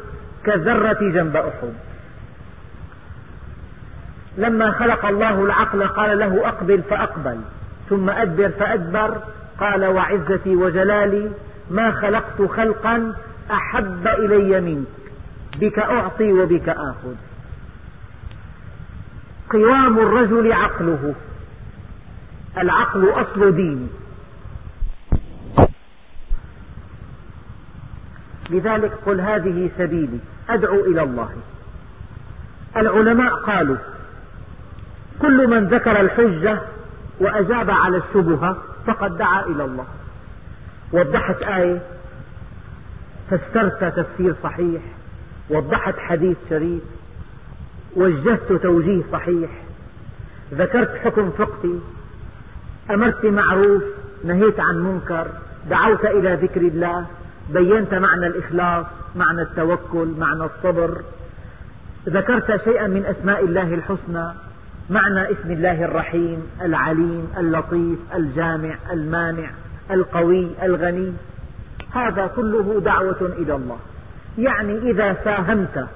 كالذرة 0.45 0.99
جنب 1.01 1.37
أحد. 1.37 1.73
لما 4.39 4.71
خلق 4.71 5.07
الله 5.07 5.45
العقل 5.45 5.87
قال 5.89 6.19
له 6.19 6.49
أقبل 6.49 6.83
فأقبل 6.83 7.41
ثم 7.91 8.11
أدبر 8.11 8.49
فأدبر 8.49 9.19
قال 9.61 9.85
وعزتي 9.85 10.57
وجلالي 10.57 11.31
ما 11.71 11.93
خلقت 11.93 12.43
خلقا 12.43 13.15
أحب 13.51 14.07
إلي 14.07 14.61
منك 14.61 14.87
بك 15.61 15.79
أعطي 15.79 16.33
وبك 16.33 16.69
آخذ. 16.69 17.15
قوام 19.51 19.99
الرجل 19.99 20.53
عقله. 20.53 21.15
العقل 22.59 23.11
أصل 23.11 23.57
دين. 23.57 23.89
لذلك 28.51 28.93
قل 29.07 29.21
هذه 29.21 29.71
سبيلي 29.79 30.19
أدعو 30.49 30.81
إلى 30.81 31.03
الله. 31.03 31.31
العلماء 32.77 33.35
قالوا 33.35 33.77
كل 35.23 35.49
من 35.49 35.69
ذكر 35.69 36.01
الحجة 36.01 36.59
وأجاب 37.21 37.71
على 37.71 37.97
الشبهة 37.97 38.57
فقد 38.87 39.19
دعا 39.19 39.47
إلى 39.47 39.65
الله. 39.65 39.87
وضحت 40.93 41.43
آية 41.43 41.94
فسرت 43.31 43.85
تفسير 43.85 44.35
صحيح 44.43 44.83
وضحت 45.51 45.99
حديث 45.99 46.37
شريف 46.51 46.83
وجهت 47.97 48.53
توجيه 48.53 49.03
صحيح. 49.13 49.51
ذكرت 50.55 50.97
حكم 51.05 51.31
فقهي 51.31 51.79
أمرت 52.91 53.23
بمعروف 53.23 53.83
نهيت 54.25 54.61
عن 54.61 54.79
منكر 54.79 55.27
دعوت 55.71 56.05
إلى 56.05 56.35
ذكر 56.43 56.61
الله 56.61 57.07
بينت 57.51 57.95
معنى 57.95 58.27
الإخلاص 58.27 58.87
معنى 59.17 59.43
التوكل 59.43 60.15
معنى 60.19 60.45
الصبر. 60.45 61.03
ذكرت 62.09 62.65
شيئا 62.65 62.87
من 62.87 63.05
أسماء 63.05 63.45
الله 63.45 63.75
الحسنى 63.75 64.33
معنى 64.91 65.33
اسم 65.33 65.51
الله 65.51 65.85
الرحيم 65.85 66.43
العليم 66.63 67.29
اللطيف 67.39 67.99
الجامع 68.15 68.75
المانع 68.93 69.51
القوي 69.91 70.51
الغني. 70.63 71.13
هذا 71.95 72.27
كله 72.27 72.81
دعوة 72.81 73.33
إلى 73.39 73.55
الله. 73.55 73.79
يعني 74.39 74.91
إذا 74.91 75.17
ساهمت 75.25 75.87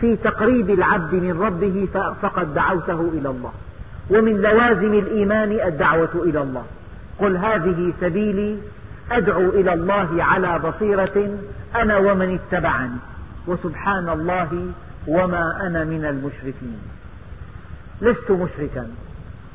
في 0.00 0.16
تقريب 0.16 0.70
العبد 0.70 1.14
من 1.14 1.42
ربه 1.42 1.88
فقد 2.22 2.54
دعوته 2.54 3.00
إلى 3.00 3.30
الله. 3.30 3.52
ومن 4.10 4.42
لوازم 4.42 4.94
الإيمان 4.94 5.52
الدعوة 5.52 6.10
إلى 6.14 6.42
الله. 6.42 6.64
قل 7.18 7.36
هذه 7.36 7.92
سبيلي 8.00 8.58
أدعو 9.10 9.48
إلى 9.48 9.72
الله 9.72 10.24
على 10.24 10.58
بصيرة 10.58 11.38
أنا 11.76 11.96
ومن 11.96 12.38
اتبعني. 12.38 12.98
وسبحان 13.46 14.08
الله 14.08 14.72
وما 15.06 15.66
أنا 15.66 15.84
من 15.84 16.04
المشركين. 16.04 16.80
لست 18.00 18.30
مشركا. 18.30 18.86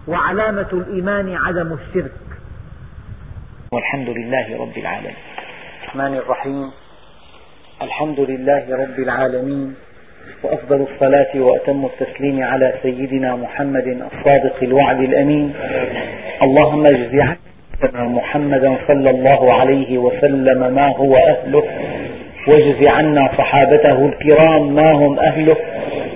وعلامة 0.07 0.67
الإيمان 0.73 1.35
عدم 1.35 1.73
الشرك. 1.73 2.11
والحمد 3.71 4.09
لله 4.09 4.61
رب 4.61 4.77
العالمين. 4.77 5.15
الرحمن 5.91 6.17
الرحيم. 6.17 6.71
الحمد 7.81 8.19
لله 8.19 8.63
رب 8.71 8.99
العالمين 8.99 9.75
وأفضل 10.43 10.87
الصلاة 10.91 11.31
وأتم 11.35 11.85
التسليم 11.85 12.43
على 12.43 12.73
سيدنا 12.83 13.35
محمد 13.35 13.87
الصادق 13.87 14.55
الوعد 14.61 14.99
الأمين. 14.99 15.53
اللهم 16.41 16.85
اجز 16.85 17.19
عنا 17.19 18.03
محمدا 18.03 18.77
صلى 18.87 19.09
الله 19.09 19.53
عليه 19.53 19.97
وسلم 19.97 20.73
ما 20.73 20.87
هو 20.95 21.15
أهله 21.15 21.63
واجز 22.47 22.81
عنا 22.91 23.29
صحابته 23.37 24.05
الكرام 24.05 24.75
ما 24.75 24.91
هم 24.91 25.19
أهله 25.19 25.57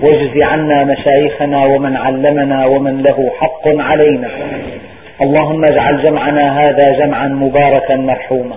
واجز 0.03 0.43
عنا 0.43 0.83
مشايخنا 0.83 1.65
ومن 1.65 1.97
علمنا 1.97 2.65
ومن 2.65 3.03
له 3.09 3.31
حق 3.39 3.67
علينا. 3.67 4.29
اللهم 5.21 5.61
اجعل 5.71 6.03
جمعنا 6.03 6.59
هذا 6.59 6.85
جمعا 6.99 7.27
مباركا 7.27 7.95
مرحوما. 7.95 8.55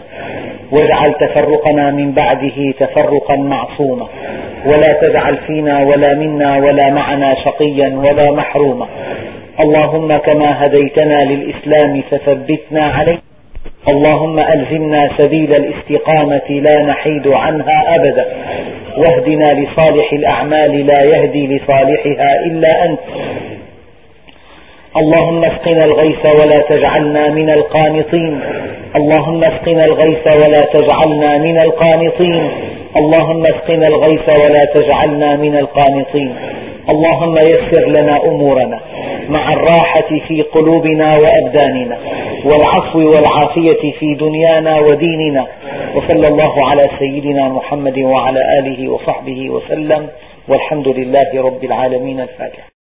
واجعل 0.72 1.14
تفرقنا 1.20 1.90
من 1.90 2.12
بعده 2.12 2.74
تفرقا 2.80 3.36
معصوما. 3.36 4.06
ولا 4.64 5.00
تجعل 5.02 5.36
فينا 5.46 5.78
ولا 5.78 6.14
منا 6.14 6.56
ولا 6.56 6.90
معنا 6.90 7.34
شقيا 7.44 7.88
ولا 7.88 8.32
محروما. 8.32 8.86
اللهم 9.64 10.16
كما 10.16 10.62
هديتنا 10.62 11.18
للإسلام 11.24 12.02
فثبتنا 12.10 12.82
عليه. 12.82 13.18
اللهم 13.88 14.38
ألزمنا 14.38 15.10
سبيل 15.18 15.50
الاستقامة 15.60 16.48
لا 16.50 16.86
نحيد 16.90 17.32
عنها 17.38 17.96
أبدا. 17.96 18.26
واهدنا 18.96 19.44
لصالح 19.44 20.12
الأعمال 20.12 20.86
لا 20.86 21.00
يهدي 21.16 21.46
لصالحها 21.46 22.46
إلا 22.46 22.84
أنت. 22.84 23.00
اللهم 25.02 25.44
اسقنا 25.44 25.84
الغيث 25.84 26.22
ولا 26.40 26.58
تجعلنا 26.70 27.28
من 27.28 27.50
القانطين. 27.50 28.40
اللهم 28.96 29.40
اسقنا 29.40 29.84
الغيث 29.84 30.24
ولا 30.40 30.62
تجعلنا 30.74 31.38
من 31.38 31.56
القانطين. 31.66 32.50
اللهم 32.96 33.42
اسقنا 33.42 33.86
الغيث 33.92 34.26
ولا 34.42 34.62
تجعلنا 34.74 35.36
من 35.36 35.56
القانطين. 35.56 36.34
اللهم 36.92 37.34
يسر 37.34 37.84
لنا 37.96 38.16
أمورنا 38.24 38.80
مع 39.28 39.52
الراحة 39.52 40.10
في 40.28 40.42
قلوبنا 40.42 41.08
وأبداننا 41.22 41.98
والعفو 42.44 42.98
والعافية 42.98 43.82
في 43.98 44.14
دنيانا 44.14 44.78
وديننا. 44.78 45.46
وصلى 45.94 46.26
الله 46.32 46.54
على 46.70 46.82
سيدنا 46.98 47.48
محمد 47.48 47.98
وعلى 47.98 48.40
آله 48.58 48.88
وصحبه 48.92 49.50
وسلم. 49.50 50.08
والحمد 50.48 50.88
لله 50.88 51.42
رب 51.42 51.64
العالمين. 51.64 52.20
الفاتح 52.20 52.68